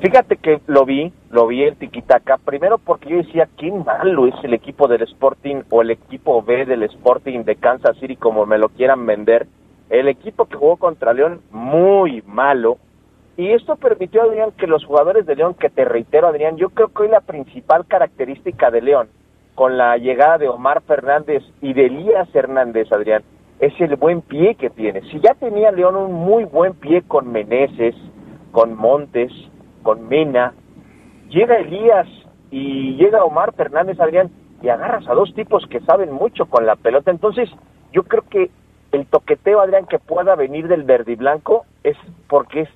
Fíjate 0.00 0.36
que 0.36 0.60
lo 0.66 0.84
vi, 0.84 1.12
lo 1.30 1.46
vi 1.46 1.64
el 1.64 1.76
tiquitaca, 1.76 2.38
primero 2.38 2.78
porque 2.78 3.10
yo 3.10 3.16
decía, 3.18 3.48
qué 3.58 3.70
malo 3.70 4.26
es 4.26 4.34
el 4.42 4.54
equipo 4.54 4.88
del 4.88 5.02
Sporting 5.02 5.62
o 5.70 5.82
el 5.82 5.90
equipo 5.90 6.42
B 6.42 6.64
del 6.64 6.82
Sporting 6.84 7.44
de 7.44 7.56
Kansas 7.56 7.96
City, 7.98 8.16
como 8.16 8.46
me 8.46 8.58
lo 8.58 8.68
quieran 8.70 9.04
vender. 9.04 9.46
El 9.88 10.08
equipo 10.08 10.46
que 10.46 10.56
jugó 10.56 10.76
contra 10.76 11.12
León, 11.12 11.40
muy 11.50 12.22
malo. 12.26 12.78
Y 13.36 13.52
esto 13.52 13.76
permitió, 13.76 14.22
Adrián, 14.22 14.52
que 14.52 14.66
los 14.66 14.84
jugadores 14.84 15.26
de 15.26 15.36
León, 15.36 15.54
que 15.54 15.68
te 15.68 15.84
reitero, 15.84 16.26
Adrián, 16.28 16.56
yo 16.56 16.70
creo 16.70 16.88
que 16.88 17.02
hoy 17.02 17.08
la 17.08 17.20
principal 17.20 17.86
característica 17.86 18.70
de 18.70 18.80
León, 18.80 19.08
con 19.54 19.76
la 19.76 19.96
llegada 19.98 20.38
de 20.38 20.48
Omar 20.48 20.82
Fernández 20.82 21.42
y 21.60 21.74
de 21.74 21.86
Elías 21.86 22.34
Hernández, 22.34 22.90
Adrián, 22.92 23.22
es 23.58 23.78
el 23.80 23.96
buen 23.96 24.22
pie 24.22 24.54
que 24.54 24.70
tiene. 24.70 25.02
Si 25.10 25.20
ya 25.20 25.34
tenía 25.34 25.70
León 25.70 25.96
un 25.96 26.12
muy 26.12 26.44
buen 26.44 26.74
pie 26.74 27.02
con 27.02 27.30
Meneses, 27.30 27.94
con 28.52 28.74
Montes, 28.74 29.32
con 29.82 30.08
Mena, 30.08 30.54
llega 31.28 31.56
Elías 31.56 32.06
y 32.50 32.96
llega 32.96 33.24
Omar 33.24 33.52
Fernández 33.52 34.00
Adrián 34.00 34.30
y 34.62 34.68
agarras 34.68 35.06
a 35.08 35.14
dos 35.14 35.34
tipos 35.34 35.66
que 35.66 35.80
saben 35.80 36.10
mucho 36.10 36.46
con 36.46 36.64
la 36.64 36.76
pelota. 36.76 37.10
Entonces, 37.10 37.50
yo 37.92 38.02
creo 38.04 38.24
que 38.30 38.50
el 38.92 39.06
toqueteo, 39.06 39.60
Adrián, 39.60 39.86
que 39.86 39.98
pueda 39.98 40.34
venir 40.36 40.68
del 40.68 40.84
verde 40.84 41.12
y 41.12 41.16
blanco 41.16 41.66
es 41.82 41.96
porque 42.28 42.62
es 42.62 42.68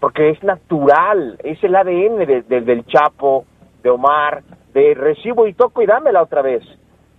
porque 0.00 0.30
es 0.30 0.42
natural, 0.42 1.38
es 1.42 1.62
el 1.62 1.74
ADN 1.74 2.26
del 2.48 2.86
Chapo, 2.86 3.44
de 3.82 3.90
Omar, 3.90 4.42
de 4.72 4.94
recibo 4.94 5.46
y 5.46 5.54
toco 5.54 5.82
y 5.82 5.86
dámela 5.86 6.22
otra 6.22 6.42
vez. 6.42 6.62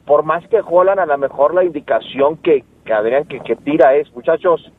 Por 0.05 0.23
más 0.23 0.47
que 0.47 0.61
Jolan 0.61 0.99
a 0.99 1.05
lo 1.05 1.17
mejor 1.17 1.53
la 1.53 1.63
indicación 1.63 2.37
que, 2.37 2.63
que 2.85 2.93
Adrián 2.93 3.25
que, 3.25 3.39
que 3.41 3.55
tira 3.55 3.95
es, 3.95 4.11
muchachos, 4.13 4.71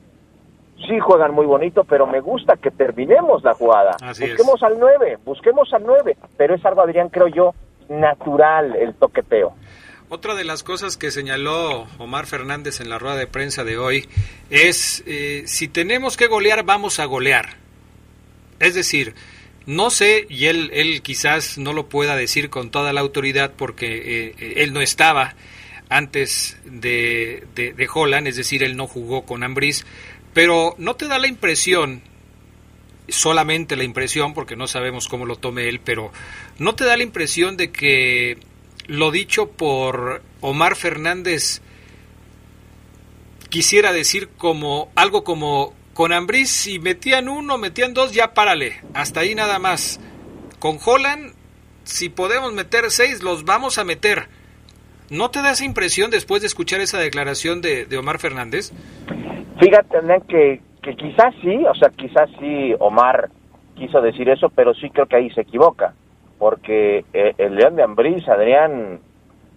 sí 0.86 0.98
juegan 0.98 1.34
muy 1.34 1.46
bonito, 1.46 1.84
pero 1.84 2.06
me 2.06 2.20
gusta 2.20 2.56
que 2.56 2.70
terminemos 2.70 3.42
la 3.44 3.54
jugada. 3.54 3.96
busquemos 4.00 4.62
al 4.62 4.78
9, 4.78 5.18
busquemos 5.24 5.72
al 5.72 5.84
9, 5.84 6.16
pero 6.36 6.54
es 6.54 6.64
algo, 6.64 6.82
Adrián, 6.82 7.08
creo 7.10 7.28
yo, 7.28 7.54
natural 7.88 8.76
el 8.76 8.94
toqueteo. 8.94 9.54
Otra 10.08 10.34
de 10.34 10.44
las 10.44 10.64
cosas 10.64 10.96
que 10.96 11.12
señaló 11.12 11.86
Omar 11.98 12.26
Fernández 12.26 12.80
en 12.80 12.88
la 12.88 12.98
rueda 12.98 13.14
de 13.14 13.28
prensa 13.28 13.62
de 13.62 13.78
hoy 13.78 14.08
es, 14.50 15.04
eh, 15.06 15.44
si 15.46 15.68
tenemos 15.68 16.16
que 16.16 16.26
golear, 16.26 16.64
vamos 16.64 16.98
a 16.98 17.04
golear. 17.04 17.60
Es 18.60 18.74
decir, 18.74 19.14
no 19.66 19.90
sé, 19.90 20.26
y 20.28 20.46
él, 20.46 20.70
él 20.72 21.02
quizás 21.02 21.58
no 21.58 21.72
lo 21.72 21.88
pueda 21.88 22.16
decir 22.16 22.50
con 22.50 22.70
toda 22.70 22.92
la 22.92 23.00
autoridad 23.00 23.52
porque 23.56 24.32
eh, 24.38 24.54
él 24.56 24.72
no 24.72 24.80
estaba 24.80 25.34
antes 25.88 26.56
de, 26.64 27.46
de, 27.54 27.72
de 27.72 27.88
Holland, 27.92 28.28
es 28.28 28.36
decir, 28.36 28.62
él 28.62 28.76
no 28.76 28.86
jugó 28.86 29.26
con 29.26 29.42
Ambris, 29.42 29.84
pero 30.32 30.74
¿no 30.78 30.94
te 30.94 31.08
da 31.08 31.18
la 31.18 31.26
impresión, 31.26 32.02
solamente 33.08 33.76
la 33.76 33.84
impresión, 33.84 34.34
porque 34.34 34.56
no 34.56 34.68
sabemos 34.68 35.08
cómo 35.08 35.26
lo 35.26 35.36
tome 35.36 35.68
él, 35.68 35.80
pero 35.80 36.12
¿no 36.58 36.74
te 36.74 36.84
da 36.84 36.96
la 36.96 37.02
impresión 37.02 37.56
de 37.56 37.72
que 37.72 38.38
lo 38.86 39.10
dicho 39.10 39.50
por 39.50 40.22
Omar 40.40 40.76
Fernández 40.76 41.60
quisiera 43.48 43.92
decir 43.92 44.28
como 44.36 44.90
algo 44.94 45.24
como 45.24 45.74
con 46.00 46.14
Ambris 46.14 46.48
si 46.48 46.78
metían 46.78 47.28
uno, 47.28 47.58
metían 47.58 47.92
dos, 47.92 48.14
ya 48.14 48.32
párale, 48.32 48.80
hasta 48.94 49.20
ahí 49.20 49.34
nada 49.34 49.58
más. 49.58 50.00
Con 50.58 50.78
Holland, 50.82 51.34
si 51.82 52.08
podemos 52.08 52.54
meter 52.54 52.84
seis, 52.88 53.22
los 53.22 53.44
vamos 53.44 53.76
a 53.76 53.84
meter. 53.84 54.28
¿No 55.10 55.30
te 55.30 55.42
da 55.42 55.50
esa 55.50 55.66
impresión 55.66 56.10
después 56.10 56.40
de 56.40 56.46
escuchar 56.46 56.80
esa 56.80 56.98
declaración 56.98 57.60
de, 57.60 57.84
de 57.84 57.98
Omar 57.98 58.18
Fernández? 58.18 58.72
Fíjate, 59.60 59.98
que, 60.26 60.62
que 60.82 60.96
quizás 60.96 61.34
sí, 61.42 61.66
o 61.70 61.74
sea, 61.74 61.90
quizás 61.90 62.30
sí 62.38 62.72
Omar 62.78 63.28
quiso 63.76 64.00
decir 64.00 64.30
eso, 64.30 64.48
pero 64.48 64.72
sí 64.72 64.88
creo 64.88 65.04
que 65.04 65.16
ahí 65.16 65.28
se 65.32 65.42
equivoca, 65.42 65.92
porque 66.38 67.04
eh, 67.12 67.34
el 67.36 67.56
León 67.56 67.76
de 67.76 67.82
Ambrís, 67.82 68.26
Adrián, 68.26 69.00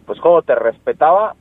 pues 0.05 0.19
como 0.19 0.41
te 0.41 0.55
respetaba, 0.55 1.37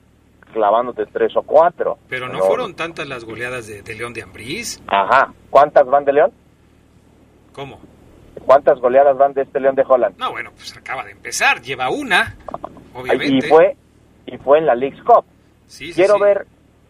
clavándote 0.53 1.07
tres 1.07 1.37
o 1.37 1.43
cuatro. 1.43 1.99
Pero 2.09 2.29
no, 2.29 2.39
fueron 2.41 2.75
tantas 2.75 3.09
las 3.09 3.25
goleadas 3.25 3.67
de, 3.67 3.95
León 3.95 4.13
de 4.13 4.23
Ambrís. 4.23 4.83
Ajá, 4.87 5.33
¿cuántas 5.51 5.87
van 5.87 6.05
de 6.05 6.13
León? 6.13 6.33
¿Cómo? 7.53 7.81
¿Cuántas 8.47 8.79
goleadas 8.81 9.17
van 9.17 9.35
de 9.35 9.43
este 9.43 9.61
León 9.61 9.75
de 9.75 9.85
Holland? 9.87 10.17
No, 10.19 10.31
bueno, 10.31 10.51
pues 10.55 10.77
acaba 10.77 11.05
de 11.05 11.13
empezar, 11.13 11.61
lleva 11.61 11.91
una, 11.91 12.37
obviamente. 12.95 13.47
Y 13.47 13.49
fue, 13.49 13.77
y 14.27 14.39
fue 14.39 14.59
en 14.59 14.67
la 14.67 14.75
League's 14.75 15.03
Cup. 15.03 15.25
Sí, 15.67 15.93
Quiero 15.93 16.19
ver 16.19 16.47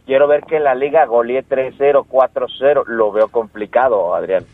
quiero 0.07 0.29
ver 0.29 0.43
que 0.43 0.59
la 0.59 0.75
liga 0.75 1.07
golee 1.07 1.43
3-0, 1.43 2.07
4-0. 2.07 2.85
Lo 2.87 3.13
veo 3.13 3.29
complicado, 3.29 4.15
Adrián. 4.15 4.45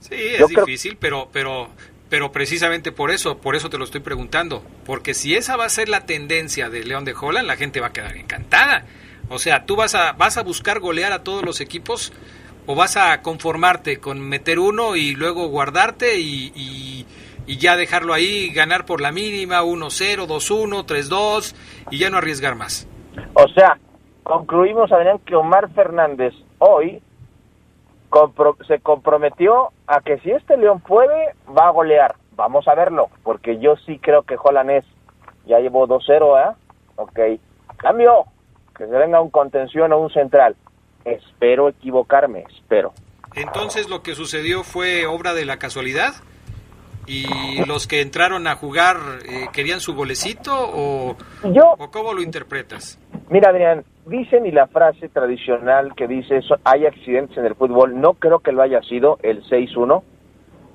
Sí, 0.00 0.14
es 0.14 0.46
difícil, 0.48 0.96
pero, 0.98 1.28
pero, 1.32 1.68
pero 2.08 2.32
precisamente 2.32 2.92
por 2.92 3.10
eso, 3.10 3.38
por 3.38 3.54
eso 3.54 3.68
te 3.68 3.78
lo 3.78 3.84
estoy 3.84 4.00
preguntando. 4.00 4.62
Porque 4.84 5.14
si 5.14 5.34
esa 5.34 5.56
va 5.56 5.66
a 5.66 5.70
ser 5.70 5.88
la 5.88 6.06
tendencia 6.06 6.70
de 6.70 6.84
León 6.84 7.04
de 7.04 7.14
Holland, 7.18 7.46
la 7.46 7.56
gente 7.56 7.80
va 7.80 7.88
a 7.88 7.92
quedar 7.92 8.16
encantada. 8.16 8.84
O 9.28 9.38
sea, 9.38 9.64
tú 9.66 9.76
vas 9.76 9.94
a, 9.94 10.12
vas 10.12 10.38
a 10.38 10.42
buscar 10.42 10.80
golear 10.80 11.12
a 11.12 11.22
todos 11.22 11.44
los 11.44 11.60
equipos 11.60 12.12
o 12.66 12.74
vas 12.74 12.96
a 12.96 13.20
conformarte 13.20 13.98
con 13.98 14.20
meter 14.20 14.58
uno 14.58 14.96
y 14.96 15.14
luego 15.14 15.48
guardarte 15.48 16.18
y, 16.18 16.52
y, 16.54 17.06
y 17.46 17.56
ya 17.58 17.76
dejarlo 17.76 18.14
ahí, 18.14 18.50
ganar 18.50 18.86
por 18.86 19.00
la 19.00 19.12
mínima, 19.12 19.62
1-0, 19.62 20.26
2-1, 20.26 20.86
3-2 20.86 21.54
y 21.90 21.98
ya 21.98 22.10
no 22.10 22.18
arriesgar 22.18 22.54
más. 22.54 22.88
O 23.34 23.48
sea, 23.48 23.78
concluimos, 24.22 24.92
Adrián, 24.92 25.18
que 25.26 25.34
Omar 25.34 25.70
Fernández 25.74 26.34
hoy 26.58 27.02
se 28.66 28.80
comprometió 28.80 29.70
a 29.86 30.00
que 30.00 30.18
si 30.20 30.30
este 30.30 30.56
León 30.56 30.80
puede, 30.80 31.34
va 31.56 31.68
a 31.68 31.72
golear. 31.72 32.16
Vamos 32.32 32.68
a 32.68 32.74
verlo, 32.74 33.08
porque 33.22 33.58
yo 33.58 33.76
sí 33.84 33.98
creo 33.98 34.22
que 34.22 34.36
Jolanés 34.36 34.84
ya 35.46 35.58
llevó 35.58 35.86
2-0, 35.86 36.52
¿eh? 36.52 36.56
Ok. 36.96 37.18
Cambio, 37.76 38.24
que 38.76 38.86
se 38.86 38.92
venga 38.92 39.20
un 39.20 39.30
contención 39.30 39.92
o 39.92 39.98
un 39.98 40.10
central. 40.10 40.56
Espero 41.04 41.68
equivocarme, 41.68 42.44
espero. 42.56 42.92
Entonces, 43.34 43.88
¿lo 43.88 44.02
que 44.02 44.14
sucedió 44.14 44.62
fue 44.62 45.06
obra 45.06 45.34
de 45.34 45.44
la 45.44 45.58
casualidad? 45.58 46.14
¿Y 47.06 47.64
los 47.64 47.86
que 47.86 48.02
entraron 48.02 48.46
a 48.46 48.56
jugar 48.56 48.96
eh, 49.24 49.46
querían 49.52 49.80
su 49.80 49.94
golecito 49.94 50.52
o, 50.54 51.16
yo, 51.44 51.74
o 51.78 51.90
cómo 51.90 52.12
lo 52.12 52.20
interpretas? 52.20 52.98
Mira, 53.30 53.50
Adrián, 53.50 53.84
dicen 54.06 54.46
y 54.46 54.52
la 54.52 54.68
frase 54.68 55.10
tradicional 55.10 55.94
que 55.94 56.08
dice 56.08 56.38
eso, 56.38 56.56
hay 56.64 56.86
accidentes 56.86 57.36
en 57.36 57.44
el 57.44 57.54
fútbol, 57.54 58.00
no 58.00 58.14
creo 58.14 58.38
que 58.38 58.52
lo 58.52 58.62
haya 58.62 58.80
sido 58.82 59.18
el 59.22 59.42
6-1, 59.44 60.02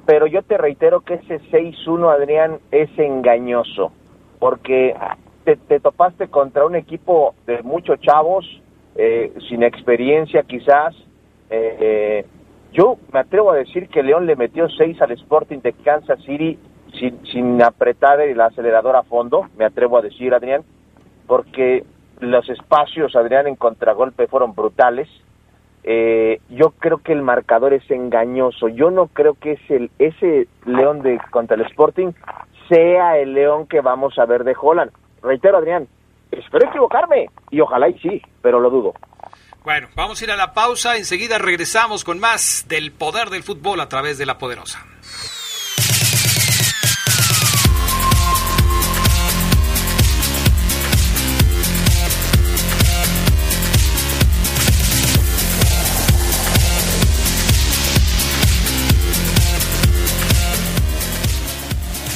pero 0.05 0.27
yo 0.27 0.43
te 0.43 0.59
reitero 0.59 1.01
que 1.01 1.15
ese 1.15 1.39
6-1, 1.49 2.13
Adrián, 2.13 2.59
es 2.71 2.89
engañoso, 2.99 3.91
porque 4.37 4.95
te, 5.45 5.79
topaste 5.79 6.27
contra 6.27 6.65
un 6.65 6.75
equipo 6.75 7.33
de 7.47 7.63
muchos 7.63 7.99
chavos, 8.01 8.45
eh, 8.95 9.33
sin 9.49 9.63
experiencia 9.63 10.43
quizás. 10.43 10.93
Eh, 11.49 11.77
eh, 11.79 12.25
yo 12.71 12.97
me 13.11 13.19
atrevo 13.19 13.51
a 13.51 13.55
decir 13.55 13.89
que 13.89 14.03
León 14.03 14.27
le 14.27 14.35
metió 14.35 14.69
6 14.69 15.01
al 15.01 15.11
Sporting 15.11 15.59
de 15.59 15.73
Kansas 15.73 16.19
City 16.23 16.59
sin, 16.99 17.25
sin 17.25 17.61
apretar 17.63 18.21
el 18.21 18.39
acelerador 18.39 18.95
a 18.95 19.03
fondo, 19.03 19.47
me 19.57 19.65
atrevo 19.65 19.97
a 19.97 20.01
decir, 20.03 20.35
Adrián, 20.35 20.63
porque 21.25 21.83
los 22.19 22.49
espacios, 22.49 23.15
Adrián, 23.15 23.47
en 23.47 23.55
contragolpe 23.55 24.27
fueron 24.27 24.55
brutales. 24.55 25.09
Eh, 25.83 26.39
yo 26.49 26.71
creo 26.71 26.99
que 26.99 27.11
el 27.11 27.21
marcador 27.21 27.73
es 27.73 27.89
engañoso. 27.91 28.69
Yo 28.69 28.89
no 28.89 29.07
creo 29.07 29.33
que 29.33 29.53
es 29.53 29.89
ese 29.99 30.47
León 30.65 31.01
de 31.01 31.19
contra 31.31 31.57
el 31.57 31.63
Sporting 31.63 32.13
sea 32.69 33.17
el 33.17 33.33
León 33.33 33.67
que 33.67 33.81
vamos 33.81 34.17
a 34.17 34.25
ver 34.25 34.43
de 34.43 34.55
Holland. 34.59 34.91
Reitero, 35.21 35.57
Adrián, 35.57 35.87
espero 36.31 36.69
equivocarme 36.69 37.29
y 37.49 37.59
ojalá 37.59 37.89
y 37.89 37.99
sí, 37.99 38.21
pero 38.41 38.59
lo 38.59 38.69
dudo. 38.69 38.93
Bueno, 39.63 39.87
vamos 39.95 40.21
a 40.21 40.25
ir 40.25 40.31
a 40.31 40.35
la 40.35 40.53
pausa. 40.53 40.97
Enseguida 40.97 41.37
regresamos 41.37 42.03
con 42.03 42.19
más 42.19 42.65
del 42.67 42.91
poder 42.91 43.29
del 43.29 43.43
fútbol 43.43 43.79
a 43.79 43.87
través 43.87 44.17
de 44.17 44.25
la 44.25 44.37
poderosa. 44.37 44.85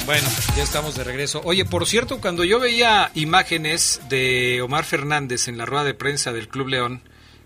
Bueno, 0.08 0.24
ya 0.56 0.64
estamos 0.64 0.96
de 0.96 1.04
regreso. 1.04 1.42
Oye, 1.44 1.66
por 1.66 1.86
cierto, 1.86 2.22
cuando 2.22 2.46
yo 2.46 2.62
veía 2.62 3.10
imágenes 3.14 4.02
de 4.08 4.62
Omar 4.62 4.86
Fernández 4.86 5.50
en 5.50 5.58
la 5.58 5.66
rueda 5.66 5.84
de 5.84 5.94
prensa 5.94 6.32
del 6.32 6.48
Club 6.48 6.70
León, 6.70 7.02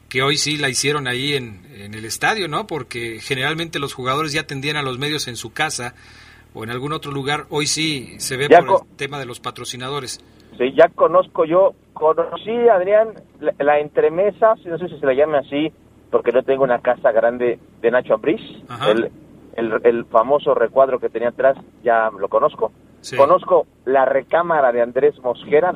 que 0.09 0.21
hoy 0.21 0.37
sí 0.37 0.57
la 0.59 0.69
hicieron 0.69 1.07
ahí 1.07 1.33
en, 1.33 1.65
el 1.91 2.05
estadio, 2.05 2.47
¿no? 2.47 2.67
Porque 2.67 3.17
generalmente 3.19 3.79
los 3.79 3.95
jugadores 3.95 4.31
ya 4.31 4.41
atendían 4.41 4.75
a 4.75 4.83
los 4.83 4.99
medios 4.99 5.27
en 5.27 5.37
su 5.37 5.51
casa 5.51 5.95
o 6.53 6.63
en 6.63 6.69
algún 6.69 6.93
otro 6.93 7.11
lugar, 7.11 7.45
hoy 7.49 7.65
sí 7.65 8.13
se 8.19 8.37
ve 8.37 8.47
por 8.47 8.83
el 8.87 8.95
tema 8.95 9.17
de 9.17 9.25
los 9.25 9.39
patrocinadores. 9.39 10.23
Sí, 10.59 10.71
ya 10.75 10.87
conozco 10.89 11.45
yo, 11.45 11.73
conocí, 11.93 12.69
Adrián, 12.69 13.07
la, 13.57 13.79
entremesa, 13.79 14.53
no 14.65 14.77
sé 14.77 14.87
si 14.87 14.99
se 14.99 15.05
la 15.07 15.15
llame 15.15 15.39
así, 15.39 15.71
porque 16.11 16.31
no 16.31 16.43
tengo 16.43 16.63
una 16.63 16.77
casa 16.77 17.11
grande 17.11 17.57
de 17.81 17.89
Nacho 17.89 18.13
Ambriz, 18.13 18.41
el, 19.55 19.81
el, 19.83 20.05
famoso 20.05 20.53
recuadro 20.53 20.99
que 20.99 21.09
tenía 21.09 21.29
atrás, 21.29 21.57
ya 21.83 22.09
lo 22.09 22.29
conozco. 22.29 22.71
Conozco 23.17 23.65
la 23.85 24.05
recámara 24.05 24.71
de 24.71 24.81
Andrés 24.81 25.17
Mosquera, 25.23 25.73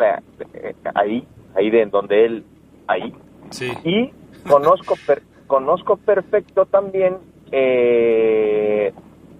ahí, 0.94 1.28
ahí 1.56 1.70
de 1.72 1.86
donde 1.88 2.26
él, 2.26 2.46
ahí. 2.88 3.14
Sí. 3.50 3.72
Y 3.84 4.12
conozco, 4.48 4.96
conozco 5.48 5.98
perfecto 5.98 6.66
también, 6.66 7.18
eh, 7.52 8.94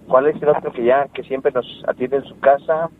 ¿cuál 0.08 0.26
es 0.26 0.42
el 0.42 0.48
otro 0.48 0.72
que 0.72 0.84
ya, 0.84 1.06
que 1.14 1.22
siempre 1.22 1.52
nos 1.52 1.66
atiende 1.86 2.16
en 2.16 2.24
su 2.24 2.38
casa? 2.40 2.90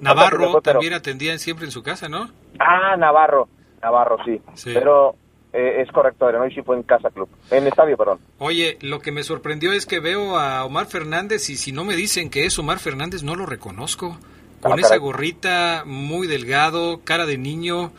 Navarro 0.00 0.60
también 0.60 0.92
atendían 0.92 1.38
siempre 1.38 1.64
en 1.64 1.70
su 1.70 1.82
casa, 1.82 2.08
¿no? 2.08 2.28
Ah, 2.58 2.96
Navarro, 2.98 3.48
Navarro, 3.80 4.18
sí. 4.24 4.40
Pero 4.74 5.16
eh, 5.56 5.82
es 5.82 5.92
correcto, 5.92 6.26
hoy 6.26 6.52
sí 6.52 6.62
fue 6.62 6.74
en 6.74 6.82
Casa 6.82 7.10
Club, 7.10 7.28
en 7.52 7.68
Estadio, 7.68 7.96
perdón. 7.96 8.18
Oye, 8.38 8.76
lo 8.80 8.98
que 8.98 9.12
me 9.12 9.22
sorprendió 9.22 9.72
es 9.72 9.86
que 9.86 10.00
veo 10.00 10.36
a 10.36 10.64
Omar 10.64 10.86
Fernández 10.86 11.48
y 11.48 11.54
si 11.54 11.70
no 11.70 11.84
me 11.84 11.94
dicen 11.94 12.28
que 12.28 12.44
es 12.44 12.58
Omar 12.58 12.80
Fernández, 12.80 13.22
no 13.22 13.36
lo 13.36 13.46
reconozco. 13.46 14.18
Con 14.60 14.72
ah, 14.72 14.76
esa 14.78 14.96
gorrita, 14.96 15.84
muy 15.86 16.26
delgado, 16.26 17.02
cara 17.04 17.24
de 17.24 17.38
niño, 17.38 17.92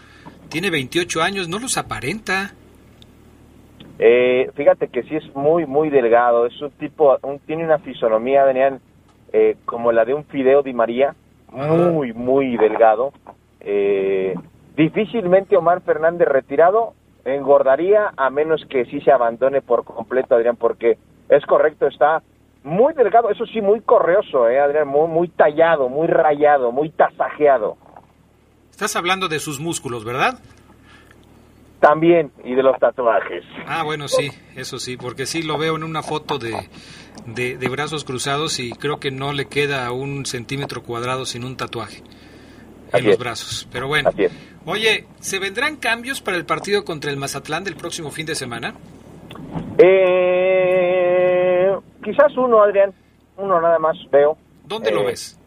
tiene 0.49 0.69
28 0.69 1.21
años, 1.21 1.47
no 1.47 1.59
los 1.59 1.77
aparenta. 1.77 2.53
Eh, 3.99 4.51
fíjate 4.53 4.89
que 4.89 5.03
sí 5.03 5.15
es 5.15 5.33
muy, 5.33 5.65
muy 5.65 5.89
delgado, 5.89 6.47
es 6.47 6.61
un 6.61 6.71
tipo, 6.71 7.17
tiene 7.45 7.63
una 7.63 7.79
fisonomía, 7.79 8.43
venían 8.43 8.81
eh, 9.31 9.55
como 9.63 9.93
la 9.93 10.03
de 10.03 10.13
un 10.13 10.25
Fideo 10.25 10.61
Di 10.61 10.73
María, 10.73 11.15
muy, 11.53 12.11
muy 12.11 12.57
delgado. 12.57 13.13
Eh, 13.61 14.35
difícilmente 14.75 15.55
Omar 15.55 15.79
Fernández 15.83 16.27
retirado 16.27 16.95
engordaría 17.25 18.13
a 18.15 18.29
menos 18.29 18.63
que 18.69 18.85
sí 18.85 19.01
se 19.01 19.11
abandone 19.11 19.61
por 19.61 19.83
completo, 19.83 20.35
Adrián, 20.35 20.55
porque 20.55 20.97
es 21.27 21.45
correcto, 21.45 21.87
está 21.87 22.21
muy 22.63 22.93
delgado, 22.93 23.29
eso 23.29 23.45
sí, 23.45 23.61
muy 23.61 23.81
correoso, 23.81 24.47
¿eh, 24.49 24.59
Adrián, 24.59 24.87
muy, 24.87 25.07
muy 25.07 25.27
tallado, 25.29 25.89
muy 25.89 26.07
rayado, 26.07 26.71
muy 26.71 26.89
tasajeado. 26.89 27.77
Estás 28.71 28.95
hablando 28.95 29.27
de 29.27 29.39
sus 29.39 29.59
músculos, 29.59 30.03
¿verdad? 30.03 30.39
También, 31.79 32.31
y 32.43 32.55
de 32.55 32.63
los 32.63 32.77
tatuajes. 32.79 33.43
Ah, 33.67 33.83
bueno, 33.83 34.07
sí, 34.07 34.31
eso 34.55 34.79
sí, 34.79 34.97
porque 34.97 35.25
sí 35.25 35.43
lo 35.43 35.57
veo 35.57 35.75
en 35.75 35.83
una 35.83 36.01
foto 36.01 36.39
de, 36.39 36.67
de, 37.25 37.69
brazos 37.69 38.03
cruzados 38.03 38.59
y 38.59 38.71
creo 38.71 38.99
que 38.99 39.11
no 39.11 39.33
le 39.33 39.45
queda 39.45 39.91
un 39.91 40.25
centímetro 40.25 40.81
cuadrado 40.81 41.25
sin 41.25 41.43
un 41.43 41.57
tatuaje 41.57 42.01
en 42.97 43.05
los 43.05 43.17
brazos. 43.17 43.67
Pero 43.71 43.87
bueno, 43.87 44.11
oye, 44.65 45.05
¿se 45.19 45.39
vendrán 45.39 45.77
cambios 45.77 46.21
para 46.21 46.37
el 46.37 46.45
partido 46.45 46.85
contra 46.85 47.11
el 47.11 47.17
Mazatlán 47.17 47.63
del 47.63 47.75
próximo 47.75 48.11
fin 48.11 48.25
de 48.25 48.35
semana? 48.35 48.73
Eh, 49.77 51.75
quizás 52.03 52.35
uno, 52.37 52.61
Adrián, 52.61 52.93
uno 53.37 53.61
nada 53.61 53.79
más 53.79 53.97
veo. 54.11 54.37
¿Dónde 54.65 54.91
lo 54.91 55.01
eh, 55.01 55.05
ves? 55.05 55.39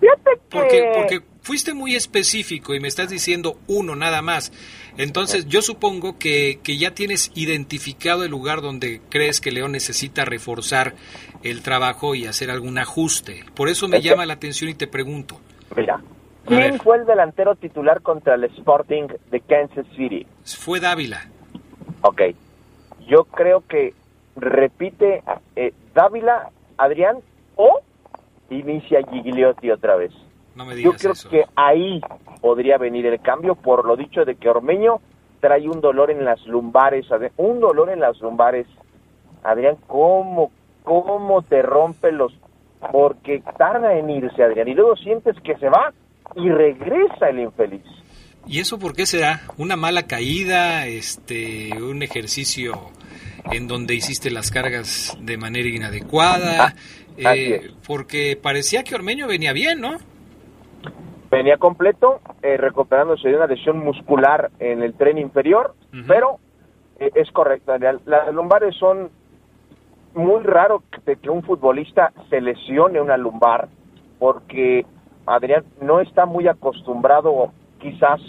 Fíjate 0.00 0.30
que... 0.30 0.40
Porque, 0.48 0.92
porque 0.94 1.22
fuiste 1.48 1.72
muy 1.72 1.94
específico 1.94 2.74
y 2.74 2.80
me 2.80 2.88
estás 2.88 3.08
diciendo 3.08 3.58
uno 3.66 3.96
nada 3.96 4.20
más. 4.22 4.52
Entonces 4.98 5.46
yo 5.46 5.62
supongo 5.62 6.18
que, 6.18 6.60
que, 6.62 6.76
ya 6.76 6.94
tienes 6.94 7.30
identificado 7.34 8.22
el 8.24 8.30
lugar 8.30 8.60
donde 8.60 9.00
crees 9.08 9.40
que 9.40 9.50
León 9.50 9.72
necesita 9.72 10.24
reforzar 10.24 10.94
el 11.42 11.62
trabajo 11.62 12.14
y 12.14 12.26
hacer 12.26 12.50
algún 12.50 12.78
ajuste. 12.78 13.44
Por 13.54 13.68
eso 13.68 13.88
me 13.88 14.02
llama 14.02 14.26
la 14.26 14.34
atención 14.34 14.68
y 14.70 14.74
te 14.74 14.86
pregunto. 14.86 15.40
Mira, 15.76 16.00
¿quién 16.46 16.78
fue 16.78 16.96
el 16.96 17.06
delantero 17.06 17.54
titular 17.54 18.02
contra 18.02 18.34
el 18.34 18.44
Sporting 18.44 19.08
de 19.30 19.40
Kansas 19.40 19.86
City? 19.96 20.26
Fue 20.44 20.80
Dávila. 20.80 21.20
Ok. 22.02 22.22
Yo 23.06 23.24
creo 23.24 23.62
que 23.66 23.94
repite 24.36 25.22
eh, 25.56 25.72
Dávila, 25.94 26.50
Adrián, 26.76 27.18
o 27.56 27.80
inicia 28.50 29.00
Gigliotti 29.10 29.70
otra 29.70 29.96
vez. 29.96 30.12
Yo 30.82 30.92
creo 30.92 31.12
que 31.30 31.44
ahí 31.54 32.00
podría 32.40 32.78
venir 32.78 33.06
el 33.06 33.20
cambio 33.20 33.54
por 33.54 33.84
lo 33.86 33.96
dicho 33.96 34.24
de 34.24 34.34
que 34.34 34.48
Ormeño 34.48 35.00
trae 35.40 35.68
un 35.68 35.80
dolor 35.80 36.10
en 36.10 36.24
las 36.24 36.44
lumbares, 36.46 37.06
un 37.36 37.60
dolor 37.60 37.90
en 37.90 38.00
las 38.00 38.20
lumbares. 38.20 38.66
Adrián, 39.44 39.76
¿cómo, 39.86 40.50
cómo 40.82 41.42
te 41.42 41.62
rompe 41.62 42.10
los... 42.10 42.32
Porque 42.92 43.42
tarda 43.56 43.94
en 43.94 44.10
irse, 44.10 44.42
Adrián, 44.42 44.68
y 44.68 44.74
luego 44.74 44.96
sientes 44.96 45.36
que 45.42 45.56
se 45.56 45.68
va 45.68 45.92
y 46.36 46.48
regresa 46.48 47.28
el 47.30 47.40
infeliz. 47.40 47.84
¿Y 48.46 48.60
eso 48.60 48.78
por 48.78 48.94
qué 48.94 49.04
será? 49.04 49.40
¿Una 49.58 49.76
mala 49.76 50.04
caída? 50.04 50.86
este 50.86 51.70
¿Un 51.82 52.02
ejercicio 52.02 52.72
en 53.52 53.68
donde 53.68 53.94
hiciste 53.94 54.30
las 54.30 54.50
cargas 54.50 55.16
de 55.20 55.36
manera 55.36 55.68
inadecuada? 55.68 56.74
Ah, 57.24 57.34
eh, 57.34 57.72
porque 57.86 58.38
parecía 58.40 58.84
que 58.84 58.94
Ormeño 58.94 59.26
venía 59.26 59.52
bien, 59.52 59.80
¿no? 59.80 59.98
Venía 61.30 61.58
completo, 61.58 62.20
eh, 62.42 62.56
recuperándose 62.56 63.28
de 63.28 63.36
una 63.36 63.46
lesión 63.46 63.78
muscular 63.80 64.50
en 64.60 64.82
el 64.82 64.94
tren 64.94 65.18
inferior, 65.18 65.74
pero 66.06 66.38
eh, 66.98 67.10
es 67.14 67.30
correcto. 67.32 67.76
Las 67.78 68.32
lumbares 68.32 68.74
son 68.76 69.10
muy 70.18 70.42
raro 70.42 70.82
que, 71.06 71.30
un 71.30 71.42
futbolista 71.42 72.12
se 72.28 72.40
lesione 72.40 73.00
una 73.00 73.16
lumbar, 73.16 73.68
porque 74.18 74.84
Adrián 75.26 75.64
no 75.80 76.00
está 76.00 76.26
muy 76.26 76.48
acostumbrado 76.48 77.52
quizás 77.78 78.20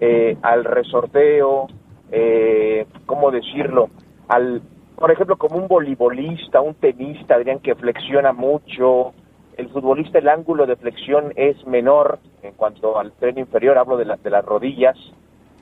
eh, 0.00 0.36
al 0.42 0.64
resorteo, 0.64 1.68
eh, 2.10 2.86
¿cómo 3.06 3.30
decirlo? 3.30 3.88
Al, 4.28 4.62
por 4.96 5.10
ejemplo, 5.10 5.36
como 5.36 5.56
un 5.56 5.68
voleibolista, 5.68 6.60
un 6.60 6.74
tenista, 6.74 7.36
Adrián, 7.36 7.60
que 7.60 7.74
flexiona 7.74 8.32
mucho, 8.32 9.14
el 9.56 9.68
futbolista 9.70 10.18
el 10.18 10.28
ángulo 10.28 10.66
de 10.66 10.76
flexión 10.76 11.32
es 11.36 11.66
menor 11.66 12.18
en 12.42 12.52
cuanto 12.52 12.98
al 12.98 13.12
tren 13.12 13.38
inferior, 13.38 13.78
hablo 13.78 13.96
de, 13.96 14.04
de 14.04 14.30
las 14.30 14.44
rodillas, 14.44 14.96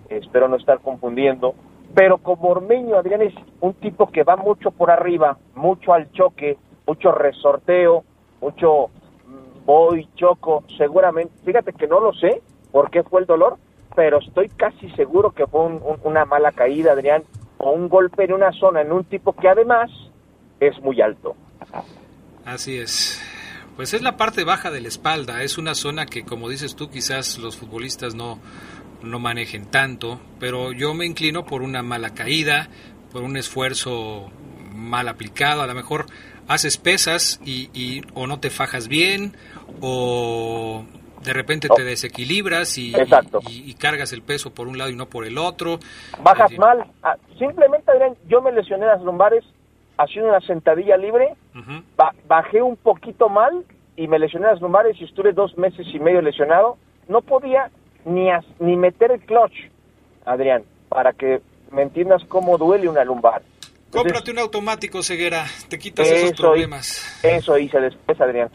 espero 0.08 0.48
no 0.48 0.56
estar 0.56 0.80
confundiendo, 0.80 1.54
pero 1.94 2.18
como 2.18 2.50
Ormeño, 2.50 2.96
Adrián, 2.96 3.22
es 3.22 3.34
un 3.60 3.74
tipo 3.74 4.10
que 4.10 4.22
va 4.22 4.36
mucho 4.36 4.70
por 4.70 4.90
arriba, 4.90 5.38
mucho 5.54 5.92
al 5.92 6.10
choque, 6.12 6.56
mucho 6.86 7.12
resorteo, 7.12 8.04
mucho 8.40 8.88
mm, 9.26 9.64
voy, 9.66 10.08
choco, 10.14 10.64
seguramente, 10.76 11.32
fíjate 11.44 11.72
que 11.72 11.86
no 11.86 12.00
lo 12.00 12.12
sé 12.12 12.42
por 12.70 12.90
qué 12.90 13.02
fue 13.02 13.20
el 13.20 13.26
dolor, 13.26 13.58
pero 13.96 14.18
estoy 14.18 14.48
casi 14.48 14.88
seguro 14.90 15.32
que 15.32 15.46
fue 15.46 15.60
una 16.04 16.24
mala 16.24 16.52
caída, 16.52 16.92
Adrián, 16.92 17.24
o 17.58 17.72
un 17.72 17.88
golpe 17.88 18.24
en 18.24 18.32
una 18.32 18.52
zona, 18.52 18.82
en 18.82 18.92
un 18.92 19.04
tipo 19.04 19.32
que 19.32 19.48
además 19.48 19.90
es 20.60 20.80
muy 20.80 21.00
alto. 21.00 21.34
Así 22.44 22.78
es. 22.78 23.20
Pues 23.76 23.94
es 23.94 24.02
la 24.02 24.16
parte 24.16 24.44
baja 24.44 24.70
de 24.70 24.80
la 24.80 24.88
espalda, 24.88 25.42
es 25.42 25.56
una 25.56 25.74
zona 25.74 26.06
que 26.06 26.24
como 26.24 26.48
dices 26.48 26.76
tú 26.76 26.90
quizás 26.90 27.38
los 27.38 27.56
futbolistas 27.56 28.14
no, 28.14 28.38
no 29.02 29.18
manejen 29.18 29.66
tanto, 29.66 30.20
pero 30.38 30.72
yo 30.72 30.94
me 30.94 31.06
inclino 31.06 31.44
por 31.44 31.62
una 31.62 31.82
mala 31.82 32.10
caída, 32.14 32.68
por 33.12 33.22
un 33.22 33.36
esfuerzo 33.36 34.30
mal 34.72 35.08
aplicado, 35.08 35.62
a 35.62 35.66
lo 35.66 35.74
mejor 35.74 36.06
haces 36.48 36.78
pesas 36.78 37.40
y, 37.44 37.70
y 37.72 38.02
o 38.14 38.26
no 38.26 38.40
te 38.40 38.50
fajas 38.50 38.88
bien 38.88 39.36
o 39.80 40.84
de 41.22 41.32
repente 41.32 41.68
te 41.68 41.84
desequilibras 41.84 42.78
y, 42.78 42.94
y, 43.50 43.74
cargas 43.74 44.12
el 44.12 44.22
peso 44.22 44.52
por 44.54 44.68
un 44.68 44.78
lado 44.78 44.90
y 44.90 44.96
no 44.96 45.06
por 45.06 45.26
el 45.26 45.36
otro. 45.38 45.78
Bajas 46.22 46.50
mal. 46.58 46.84
Ah, 47.02 47.16
simplemente, 47.38 47.92
yo 48.26 48.40
me 48.40 48.52
lesioné 48.52 48.86
las 48.86 49.02
lumbares 49.02 49.44
haciendo 49.98 50.30
una 50.30 50.40
sentadilla 50.40 50.96
libre, 50.96 51.34
bajé 52.26 52.62
un 52.62 52.76
poquito 52.76 53.28
mal 53.28 53.64
y 53.96 54.08
me 54.08 54.18
lesioné 54.18 54.46
las 54.46 54.60
lumbares 54.62 54.98
y 55.00 55.04
estuve 55.04 55.32
dos 55.32 55.56
meses 55.58 55.86
y 55.92 56.00
medio 56.00 56.22
lesionado. 56.22 56.78
No 57.06 57.20
podía 57.20 57.70
ni, 58.04 58.28
ni 58.58 58.76
meter 58.76 59.12
el 59.12 59.20
clutch, 59.20 59.54
Adrián, 60.24 60.64
para 60.88 61.12
que 61.12 61.40
me 61.70 61.82
entiendas 61.82 62.22
cómo 62.28 62.58
duele 62.58 62.88
una 62.88 63.04
lumbar. 63.04 63.42
Cómprate 63.90 64.30
un 64.30 64.38
automático, 64.38 65.02
Ceguera, 65.02 65.46
te 65.68 65.78
quitas 65.78 66.08
esos 66.08 66.32
problemas. 66.38 67.18
Eso 67.24 67.58
hice 67.58 67.80
después, 67.80 68.20
Adrián. 68.20 68.48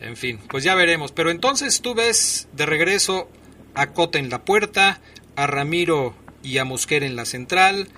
en 0.00 0.16
fin, 0.16 0.38
pues 0.48 0.62
ya 0.62 0.74
veremos. 0.74 1.10
Pero 1.12 1.30
entonces 1.30 1.82
tú 1.82 1.94
ves 1.94 2.48
de 2.52 2.66
regreso 2.66 3.28
a 3.74 3.88
Cota 3.88 4.18
en 4.18 4.30
la 4.30 4.44
puerta, 4.44 5.00
a 5.34 5.46
Ramiro 5.46 6.14
y 6.42 6.58
a 6.58 6.64
Mosquera 6.64 7.04
en 7.04 7.16
la 7.16 7.24
central, 7.24 7.88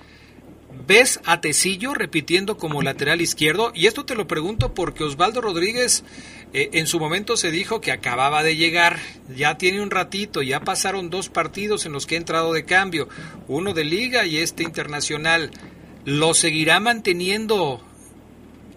¿Ves 0.71 1.19
a 1.25 1.41
Tecillo 1.41 1.93
repitiendo 1.93 2.57
como 2.57 2.81
lateral 2.81 3.21
izquierdo? 3.21 3.71
Y 3.73 3.87
esto 3.87 4.05
te 4.05 4.15
lo 4.15 4.27
pregunto 4.27 4.73
porque 4.73 5.03
Osvaldo 5.03 5.41
Rodríguez 5.41 6.03
eh, 6.53 6.69
en 6.73 6.87
su 6.87 6.99
momento 6.99 7.37
se 7.37 7.51
dijo 7.51 7.81
que 7.81 7.91
acababa 7.91 8.43
de 8.43 8.55
llegar, 8.55 8.99
ya 9.35 9.57
tiene 9.57 9.81
un 9.81 9.91
ratito, 9.91 10.41
ya 10.41 10.59
pasaron 10.61 11.09
dos 11.09 11.29
partidos 11.29 11.85
en 11.85 11.91
los 11.91 12.05
que 12.05 12.15
ha 12.15 12.19
entrado 12.19 12.53
de 12.53 12.65
cambio, 12.65 13.09
uno 13.47 13.73
de 13.73 13.83
liga 13.83 14.25
y 14.25 14.37
este 14.37 14.63
internacional. 14.63 15.51
¿Lo 16.05 16.33
seguirá 16.33 16.79
manteniendo 16.79 17.83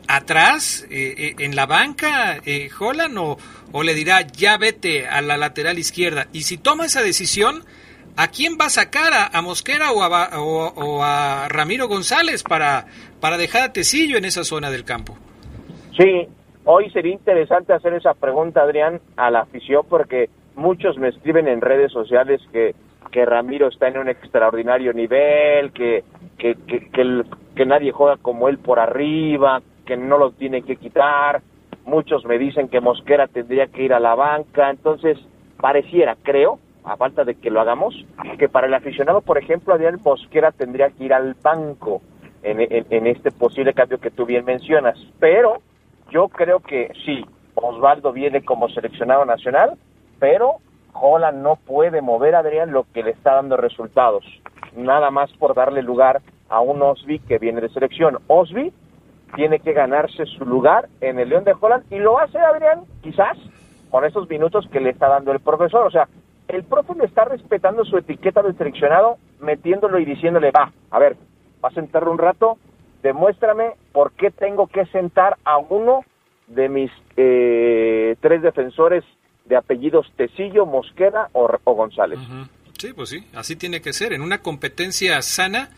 atrás, 0.08 0.84
eh, 0.90 1.14
eh, 1.16 1.34
en 1.38 1.56
la 1.56 1.66
banca, 1.66 2.40
eh, 2.44 2.68
o, 2.78 3.38
o, 3.72 3.82
le 3.82 3.94
dirá, 3.94 4.26
ya 4.26 4.58
vete 4.58 5.06
a 5.06 5.22
la 5.22 5.36
lateral 5.36 5.78
izquierda? 5.78 6.28
Y 6.32 6.42
si 6.42 6.58
toma 6.58 6.86
esa 6.86 7.02
decisión, 7.02 7.64
¿a 8.16 8.28
quién 8.28 8.56
va 8.60 8.66
a 8.66 8.70
sacar? 8.70 9.12
¿A, 9.32 9.42
Mosquera 9.42 9.92
o 9.92 10.02
a, 10.02 10.40
o, 10.40 11.02
a, 11.02 11.48
Ramiro 11.48 11.88
González 11.88 12.42
para, 12.42 12.86
para 13.20 13.36
dejar 13.36 13.62
a 13.62 13.72
Tecillo 13.72 14.16
en 14.16 14.24
esa 14.24 14.44
zona 14.44 14.70
del 14.70 14.84
campo? 14.84 15.16
Sí, 15.96 16.26
hoy 16.64 16.90
sería 16.90 17.12
interesante 17.12 17.72
hacer 17.72 17.94
esa 17.94 18.14
pregunta, 18.14 18.62
Adrián, 18.62 19.00
a 19.16 19.30
la 19.30 19.40
afición, 19.40 19.84
porque 19.88 20.30
muchos 20.54 20.98
me 20.98 21.08
escriben 21.08 21.48
en 21.48 21.60
redes 21.60 21.92
sociales 21.92 22.40
que, 22.52 22.74
que 23.10 23.24
Ramiro 23.24 23.68
está 23.68 23.88
en 23.88 23.98
un 23.98 24.08
extraordinario 24.08 24.92
nivel, 24.92 25.72
que, 25.72 26.04
que, 26.38 26.54
que, 26.66 27.22
que 27.54 27.66
nadie 27.66 27.92
juega 27.92 28.16
como 28.16 28.48
él 28.48 28.58
por 28.58 28.78
arriba, 28.78 29.62
que 29.86 29.96
no 29.96 30.18
lo 30.18 30.32
tiene 30.32 30.62
que 30.62 30.76
quitar. 30.76 31.42
Muchos 31.84 32.24
me 32.24 32.38
dicen 32.38 32.68
que 32.68 32.80
Mosquera 32.80 33.26
tendría 33.26 33.66
que 33.66 33.82
ir 33.82 33.92
a 33.92 34.00
la 34.00 34.14
banca. 34.14 34.70
Entonces, 34.70 35.18
pareciera, 35.60 36.16
creo, 36.22 36.58
a 36.84 36.96
falta 36.96 37.24
de 37.24 37.34
que 37.34 37.50
lo 37.50 37.60
hagamos, 37.60 37.94
que 38.38 38.48
para 38.48 38.66
el 38.66 38.74
aficionado, 38.74 39.20
por 39.20 39.38
ejemplo, 39.38 39.74
Adrián 39.74 40.00
Mosquera 40.04 40.50
tendría 40.52 40.90
que 40.90 41.04
ir 41.04 41.14
al 41.14 41.34
banco 41.34 42.02
en, 42.42 42.58
en, 42.60 43.06
este 43.06 43.30
posible 43.30 43.72
cambio 43.72 43.98
que 43.98 44.10
tú 44.10 44.26
bien 44.26 44.44
mencionas. 44.44 44.98
Pero 45.20 45.62
yo 46.10 46.28
creo 46.28 46.60
que 46.60 46.92
sí, 47.04 47.24
Osvaldo 47.54 48.12
viene 48.12 48.44
como 48.44 48.68
seleccionado 48.68 49.24
nacional, 49.24 49.78
pero 50.18 50.56
Holland 50.92 51.42
no 51.42 51.56
puede 51.56 52.02
mover 52.02 52.34
a 52.34 52.40
Adrián 52.40 52.72
lo 52.72 52.84
que 52.92 53.02
le 53.02 53.10
está 53.10 53.34
dando 53.34 53.56
resultados. 53.56 54.24
Nada 54.76 55.10
más 55.10 55.30
por 55.32 55.54
darle 55.54 55.82
lugar 55.82 56.20
a 56.48 56.60
un 56.60 56.82
Osby 56.82 57.18
que 57.20 57.38
viene 57.38 57.60
de 57.60 57.68
selección. 57.70 58.18
Osby 58.26 58.72
tiene 59.34 59.60
que 59.60 59.72
ganarse 59.72 60.26
su 60.26 60.44
lugar 60.44 60.88
en 61.00 61.18
el 61.18 61.30
León 61.30 61.44
de 61.44 61.54
Holland 61.58 61.84
y 61.90 61.98
lo 61.98 62.18
hace 62.18 62.38
Adrián, 62.38 62.82
quizás, 63.02 63.38
con 63.90 64.04
esos 64.04 64.28
minutos 64.28 64.68
que 64.70 64.80
le 64.80 64.90
está 64.90 65.08
dando 65.08 65.32
el 65.32 65.40
profesor. 65.40 65.86
O 65.86 65.90
sea, 65.90 66.08
el 66.48 66.64
profe 66.64 66.94
le 66.94 67.04
está 67.04 67.24
respetando 67.24 67.84
su 67.84 67.96
etiqueta 67.96 68.42
de 68.42 68.52
seleccionado, 68.54 69.18
metiéndolo 69.40 69.98
y 69.98 70.04
diciéndole, 70.04 70.50
va, 70.50 70.72
a 70.90 70.98
ver, 70.98 71.16
va 71.64 71.68
a 71.68 71.74
sentarlo 71.74 72.12
un 72.12 72.18
rato, 72.18 72.58
demuéstrame 73.02 73.72
por 73.92 74.12
qué 74.12 74.30
tengo 74.30 74.66
que 74.66 74.86
sentar 74.86 75.36
a 75.44 75.58
uno 75.58 76.04
de 76.46 76.68
mis 76.68 76.90
eh, 77.16 78.16
tres 78.20 78.42
defensores 78.42 79.04
de 79.44 79.56
apellidos 79.56 80.10
Tecillo, 80.16 80.66
Mosqueda 80.66 81.28
o, 81.32 81.48
González. 81.74 82.18
Sí, 82.78 82.92
pues 82.92 83.10
sí, 83.10 83.26
así 83.34 83.56
tiene 83.56 83.80
que 83.80 83.92
ser. 83.92 84.12
En 84.12 84.22
una 84.22 84.38
competencia 84.38 85.20
sana, 85.22 85.70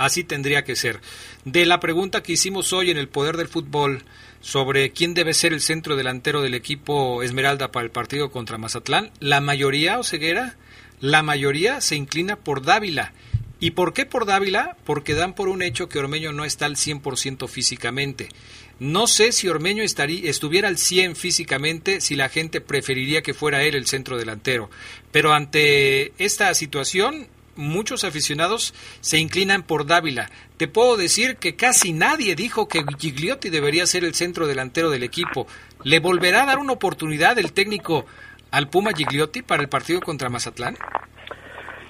Así 0.00 0.24
tendría 0.24 0.64
que 0.64 0.76
ser. 0.76 1.02
De 1.44 1.66
la 1.66 1.78
pregunta 1.78 2.22
que 2.22 2.32
hicimos 2.32 2.72
hoy 2.72 2.90
en 2.90 2.96
el 2.96 3.06
Poder 3.06 3.36
del 3.36 3.48
Fútbol 3.48 4.02
sobre 4.40 4.92
quién 4.92 5.12
debe 5.12 5.34
ser 5.34 5.52
el 5.52 5.60
centro 5.60 5.94
delantero 5.94 6.40
del 6.40 6.54
equipo 6.54 7.22
Esmeralda 7.22 7.70
para 7.70 7.84
el 7.84 7.90
partido 7.90 8.30
contra 8.30 8.56
Mazatlán, 8.56 9.10
la 9.20 9.42
mayoría, 9.42 9.98
o 9.98 10.02
ceguera, 10.02 10.56
la 11.00 11.22
mayoría 11.22 11.82
se 11.82 11.96
inclina 11.96 12.36
por 12.36 12.62
Dávila. 12.62 13.12
¿Y 13.60 13.72
por 13.72 13.92
qué 13.92 14.06
por 14.06 14.24
Dávila? 14.24 14.78
Porque 14.86 15.12
dan 15.12 15.34
por 15.34 15.48
un 15.48 15.60
hecho 15.60 15.90
que 15.90 15.98
Ormeño 15.98 16.32
no 16.32 16.46
está 16.46 16.64
al 16.64 16.76
100% 16.76 17.46
físicamente. 17.46 18.30
No 18.78 19.06
sé 19.06 19.32
si 19.32 19.48
Ormeño 19.48 19.82
estaría, 19.82 20.30
estuviera 20.30 20.68
al 20.68 20.78
100 20.78 21.14
físicamente, 21.14 22.00
si 22.00 22.16
la 22.16 22.30
gente 22.30 22.62
preferiría 22.62 23.20
que 23.20 23.34
fuera 23.34 23.64
él 23.64 23.74
el 23.74 23.86
centro 23.86 24.16
delantero. 24.16 24.70
Pero 25.12 25.34
ante 25.34 26.14
esta 26.16 26.54
situación, 26.54 27.28
muchos 27.56 28.04
aficionados 28.04 28.74
se 29.00 29.18
inclinan 29.18 29.62
por 29.62 29.86
Dávila. 29.86 30.28
Te 30.56 30.68
puedo 30.68 30.96
decir 30.96 31.36
que 31.36 31.56
casi 31.56 31.92
nadie 31.92 32.34
dijo 32.34 32.68
que 32.68 32.84
Gigliotti 32.98 33.50
debería 33.50 33.86
ser 33.86 34.04
el 34.04 34.14
centro 34.14 34.46
delantero 34.46 34.90
del 34.90 35.02
equipo. 35.02 35.46
¿Le 35.84 36.00
volverá 36.00 36.42
a 36.42 36.46
dar 36.46 36.58
una 36.58 36.72
oportunidad 36.72 37.38
el 37.38 37.52
técnico 37.52 38.04
al 38.50 38.68
Puma 38.68 38.92
Gigliotti 38.92 39.42
para 39.42 39.62
el 39.62 39.68
partido 39.68 40.00
contra 40.00 40.28
Mazatlán? 40.28 40.76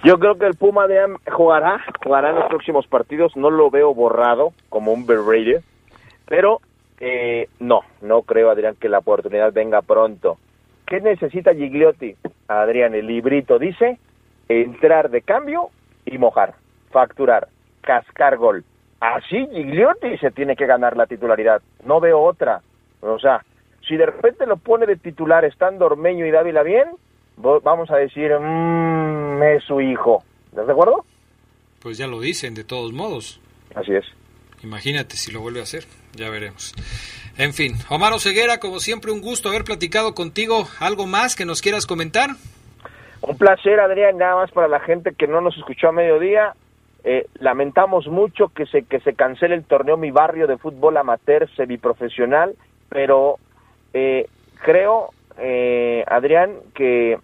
Yo 0.02 0.18
creo 0.18 0.38
que 0.38 0.46
el 0.46 0.54
Puma 0.54 0.86
jugará, 1.30 1.84
jugará 2.02 2.30
en 2.30 2.36
los 2.36 2.48
próximos 2.48 2.86
partidos. 2.86 3.36
No 3.36 3.50
lo 3.50 3.70
veo 3.70 3.94
borrado 3.94 4.52
como 4.68 4.92
un 4.92 5.06
berreyre, 5.06 5.62
pero 6.26 6.60
eh, 7.00 7.48
no, 7.58 7.80
no 8.00 8.22
creo, 8.22 8.50
Adrián, 8.50 8.76
que 8.80 8.88
la 8.88 8.98
oportunidad 8.98 9.52
venga 9.52 9.82
pronto. 9.82 10.38
¿Qué 10.86 11.00
necesita 11.00 11.54
Gigliotti? 11.54 12.16
Adrián, 12.48 12.94
el 12.94 13.06
librito 13.06 13.58
dice 13.58 13.98
entrar 14.50 15.10
de 15.10 15.22
cambio 15.22 15.70
y 16.04 16.18
mojar, 16.18 16.54
facturar, 16.90 17.48
cascar 17.82 18.36
gol. 18.36 18.64
Así 18.98 19.46
Gigliotti 19.52 20.18
se 20.18 20.30
tiene 20.30 20.56
que 20.56 20.66
ganar 20.66 20.96
la 20.96 21.06
titularidad. 21.06 21.62
No 21.84 22.00
veo 22.00 22.20
otra. 22.20 22.60
O 23.00 23.18
sea, 23.18 23.44
si 23.88 23.96
de 23.96 24.06
repente 24.06 24.46
lo 24.46 24.56
pone 24.56 24.86
de 24.86 24.96
titular 24.96 25.44
estando 25.44 25.86
Ormeño 25.86 26.26
y 26.26 26.30
Dávila 26.30 26.62
bien, 26.62 26.88
vamos 27.36 27.90
a 27.90 27.96
decir, 27.96 28.32
mmm, 28.38 29.42
es 29.42 29.64
su 29.64 29.80
hijo. 29.80 30.24
¿Estás 30.50 30.66
de 30.66 30.72
acuerdo? 30.72 31.04
Pues 31.80 31.96
ya 31.96 32.06
lo 32.06 32.20
dicen, 32.20 32.54
de 32.54 32.64
todos 32.64 32.92
modos. 32.92 33.40
Así 33.74 33.94
es. 33.94 34.04
Imagínate 34.62 35.16
si 35.16 35.32
lo 35.32 35.40
vuelve 35.40 35.60
a 35.60 35.62
hacer, 35.62 35.84
ya 36.14 36.28
veremos. 36.28 36.74
En 37.38 37.54
fin, 37.54 37.76
Omar 37.88 38.18
Ceguera, 38.20 38.58
como 38.58 38.80
siempre, 38.80 39.12
un 39.12 39.22
gusto 39.22 39.48
haber 39.48 39.64
platicado 39.64 40.14
contigo. 40.14 40.68
¿Algo 40.80 41.06
más 41.06 41.36
que 41.36 41.46
nos 41.46 41.62
quieras 41.62 41.86
comentar? 41.86 42.30
Un 43.22 43.36
placer, 43.36 43.78
Adrián, 43.80 44.16
nada 44.16 44.36
más 44.36 44.50
para 44.50 44.68
la 44.68 44.80
gente 44.80 45.14
que 45.14 45.26
no 45.26 45.40
nos 45.40 45.56
escuchó 45.58 45.88
a 45.88 45.92
mediodía. 45.92 46.54
Eh, 47.04 47.26
lamentamos 47.38 48.06
mucho 48.08 48.48
que 48.48 48.66
se, 48.66 48.82
que 48.84 49.00
se 49.00 49.14
cancele 49.14 49.54
el 49.54 49.64
torneo 49.64 49.96
Mi 49.96 50.10
Barrio 50.10 50.46
de 50.46 50.58
fútbol 50.58 50.96
amateur 50.96 51.48
semiprofesional, 51.54 52.54
pero 52.88 53.36
eh, 53.92 54.26
creo, 54.62 55.10
eh, 55.38 56.04
Adrián, 56.06 56.56
que 56.74 57.18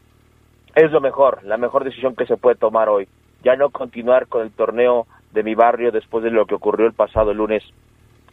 es 0.74 0.90
lo 0.90 1.00
mejor, 1.00 1.42
la 1.44 1.56
mejor 1.56 1.84
decisión 1.84 2.14
que 2.14 2.26
se 2.26 2.36
puede 2.36 2.56
tomar 2.56 2.88
hoy. 2.88 3.08
Ya 3.42 3.56
no 3.56 3.70
continuar 3.70 4.26
con 4.28 4.42
el 4.42 4.50
torneo 4.50 5.06
de 5.32 5.42
Mi 5.42 5.54
Barrio 5.54 5.92
después 5.92 6.24
de 6.24 6.30
lo 6.30 6.46
que 6.46 6.54
ocurrió 6.54 6.86
el 6.86 6.94
pasado 6.94 7.32
lunes 7.32 7.62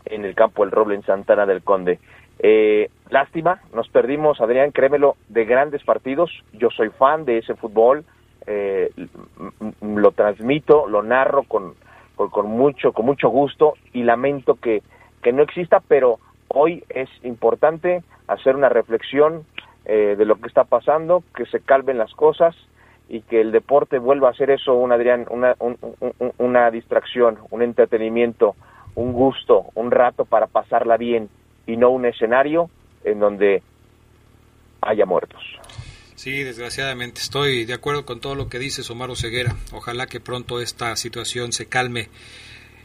en 0.06 0.26
el 0.26 0.36
campo 0.36 0.64
El 0.64 0.72
Roble 0.72 0.96
en 0.96 1.04
Santana 1.04 1.46
del 1.46 1.64
Conde. 1.64 2.00
Eh, 2.46 2.90
lástima, 3.10 3.62
nos 3.74 3.88
perdimos, 3.88 4.42
Adrián, 4.42 4.72
créemelo, 4.72 5.16
de 5.30 5.46
grandes 5.46 5.82
partidos. 5.84 6.30
Yo 6.52 6.70
soy 6.72 6.90
fan 6.90 7.24
de 7.24 7.38
ese 7.38 7.56
fútbol, 7.56 8.04
eh, 8.46 8.92
lo 9.82 10.12
transmito, 10.12 10.86
lo 10.90 11.04
narro 11.04 11.44
con, 11.44 11.74
con, 12.18 12.48
mucho, 12.48 12.92
con 12.92 13.06
mucho 13.06 13.30
gusto 13.30 13.76
y 13.94 14.04
lamento 14.04 14.56
que, 14.56 14.84
que 15.22 15.32
no 15.32 15.42
exista, 15.42 15.82
pero 15.88 16.20
hoy 16.50 16.84
es 16.90 17.10
importante 17.24 18.04
hacer 18.28 18.58
una 18.58 18.68
reflexión 18.68 19.46
eh, 19.86 20.16
de 20.18 20.26
lo 20.26 20.36
que 20.36 20.50
está 20.50 20.66
pasando, 20.66 21.24
que 21.38 21.46
se 21.46 21.62
calven 21.62 21.98
las 21.98 22.14
cosas 22.14 22.58
y 23.08 23.22
que 23.22 23.40
el 23.40 23.54
deporte 23.54 24.00
vuelva 24.00 24.30
a 24.30 24.34
ser 24.34 24.50
eso, 24.50 24.74
un 24.74 24.92
Adrián, 24.92 25.28
una, 25.30 25.56
una 26.40 26.72
distracción, 26.72 27.38
un 27.52 27.62
entretenimiento, 27.62 28.56
un 28.96 29.14
gusto, 29.14 29.68
un 29.76 29.92
rato 29.92 30.26
para 30.26 30.48
pasarla 30.48 30.98
bien 30.98 31.30
y 31.66 31.78
no 31.78 31.90
un 31.90 32.06
escenario 32.06 32.70
en 33.04 33.20
donde 33.20 33.62
haya 34.82 35.06
muertos. 35.06 35.42
Sí, 36.16 36.44
desgraciadamente 36.44 37.20
estoy 37.20 37.66
de 37.66 37.74
acuerdo 37.74 38.06
con 38.06 38.22
todo 38.22 38.36
lo 38.36 38.48
que 38.48 38.60
dice 38.60 38.82
Omar 38.92 39.16
Ceguera. 39.16 39.56
Ojalá 39.72 40.08
que 40.08 40.20
pronto 40.20 40.62
esta 40.62 40.96
situación 40.96 41.52
se 41.52 41.68
calme 41.68 42.10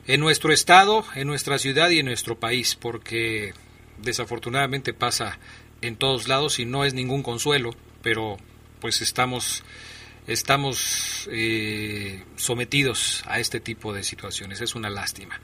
en 0.07 0.21
nuestro 0.21 0.53
estado, 0.53 1.05
en 1.15 1.29
nuestra 1.29 1.59
ciudad 1.59 1.91
y 1.91 2.01
en 2.01 2.07
nuestro 2.07 2.37
país, 2.37 2.75
porque 2.75 3.53
desafortunadamente 3.99 4.95
pasa 4.95 5.39
en 5.83 5.97
todos 5.97 6.29
lados 6.29 6.59
y 6.59 6.65
no 6.65 6.85
es 6.85 6.95
ningún 6.95 7.23
consuelo, 7.23 7.71
pero 8.03 8.39
pues 8.81 9.03
estamos 9.03 9.65
estamos 10.29 11.29
eh, 11.33 12.23
sometidos 12.37 13.25
a 13.27 13.41
este 13.41 13.61
tipo 13.61 13.93
de 13.93 14.05
situaciones. 14.05 14.61
Es 14.61 14.75
una 14.75 14.91
lástima. 14.91 15.41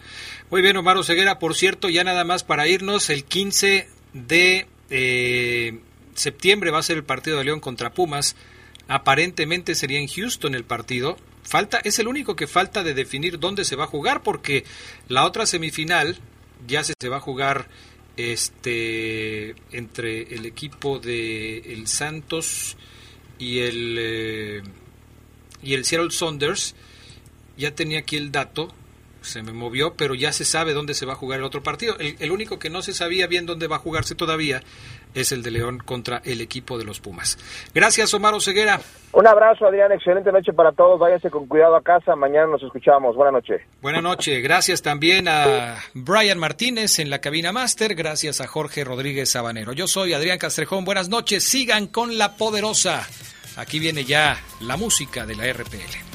Muy 0.50 0.62
bien, 0.62 0.76
Omar 0.76 1.02
Ceguera, 1.02 1.38
por 1.38 1.56
cierto, 1.56 1.88
ya 1.88 2.04
nada 2.04 2.24
más 2.24 2.44
para 2.44 2.68
irnos, 2.68 3.10
el 3.10 3.24
15 3.24 3.88
de 4.12 4.66
eh, 4.90 5.80
septiembre 6.14 6.70
va 6.70 6.78
a 6.78 6.82
ser 6.82 6.98
el 6.98 7.04
partido 7.04 7.38
de 7.38 7.44
León 7.44 7.60
contra 7.60 7.94
Pumas. 7.94 8.36
Aparentemente 8.86 9.74
sería 9.74 9.98
en 9.98 10.06
Houston 10.06 10.54
el 10.54 10.64
partido. 10.64 11.16
Falta, 11.42 11.80
es 11.82 11.98
el 11.98 12.06
único 12.06 12.36
que 12.36 12.46
falta 12.46 12.84
de 12.84 12.94
definir 12.94 13.38
dónde 13.38 13.64
se 13.64 13.76
va 13.76 13.84
a 13.84 13.88
jugar, 13.88 14.22
porque 14.22 14.64
la 15.08 15.24
otra 15.24 15.46
semifinal 15.46 16.18
ya 16.66 16.84
se, 16.84 16.92
se 16.98 17.08
va 17.08 17.16
a 17.16 17.20
jugar 17.20 17.68
este 18.16 19.56
entre 19.72 20.34
el 20.34 20.46
equipo 20.46 21.00
de 21.00 21.72
el 21.72 21.88
Santos 21.88 22.76
y 23.38 23.60
el, 23.60 23.96
eh, 23.98 24.62
y 25.62 25.74
el 25.74 25.84
Seattle 25.84 26.10
Saunders, 26.10 26.74
ya 27.56 27.74
tenía 27.74 28.00
aquí 28.00 28.16
el 28.16 28.32
dato, 28.32 28.72
se 29.22 29.42
me 29.42 29.52
movió, 29.52 29.94
pero 29.94 30.14
ya 30.14 30.32
se 30.32 30.44
sabe 30.44 30.74
dónde 30.74 30.94
se 30.94 31.06
va 31.06 31.14
a 31.14 31.16
jugar 31.16 31.38
el 31.38 31.44
otro 31.44 31.62
partido. 31.62 31.96
El, 31.98 32.30
único 32.30 32.58
que 32.58 32.70
no 32.70 32.82
se 32.82 32.92
sabía 32.92 33.26
bien 33.26 33.46
dónde 33.46 33.66
va 33.66 33.76
a 33.76 33.80
jugarse 33.80 34.14
todavía 34.14 34.62
es 35.14 35.32
el 35.32 35.42
de 35.42 35.50
León 35.50 35.78
contra 35.78 36.20
el 36.24 36.40
equipo 36.40 36.78
de 36.78 36.84
los 36.84 37.00
Pumas. 37.00 37.38
Gracias, 37.74 38.12
Omar 38.14 38.34
Ceguera. 38.40 38.80
Un 39.12 39.26
abrazo, 39.28 39.66
Adrián. 39.66 39.92
Excelente 39.92 40.32
noche 40.32 40.52
para 40.52 40.72
todos. 40.72 40.98
Váyanse 40.98 41.30
con 41.30 41.46
cuidado 41.46 41.76
a 41.76 41.82
casa. 41.82 42.16
Mañana 42.16 42.48
nos 42.48 42.62
escuchamos. 42.62 43.14
Buenas 43.14 43.34
noches. 43.34 43.62
Buenas 43.80 44.02
noches. 44.02 44.42
Gracias 44.42 44.82
también 44.82 45.28
a 45.28 45.76
Brian 45.94 46.38
Martínez 46.38 46.98
en 46.98 47.10
la 47.10 47.20
cabina 47.20 47.52
máster. 47.52 47.94
Gracias 47.94 48.40
a 48.40 48.48
Jorge 48.48 48.82
Rodríguez 48.82 49.30
Sabanero. 49.30 49.72
Yo 49.72 49.86
soy 49.86 50.14
Adrián 50.14 50.38
Castrejón. 50.38 50.84
Buenas 50.84 51.08
noches. 51.08 51.44
Sigan 51.44 51.86
con 51.86 52.18
la 52.18 52.36
poderosa. 52.36 53.06
Aquí 53.56 53.78
viene 53.78 54.04
ya 54.04 54.36
la 54.60 54.76
música 54.76 55.24
de 55.26 55.36
la 55.36 55.52
RPL. 55.52 56.14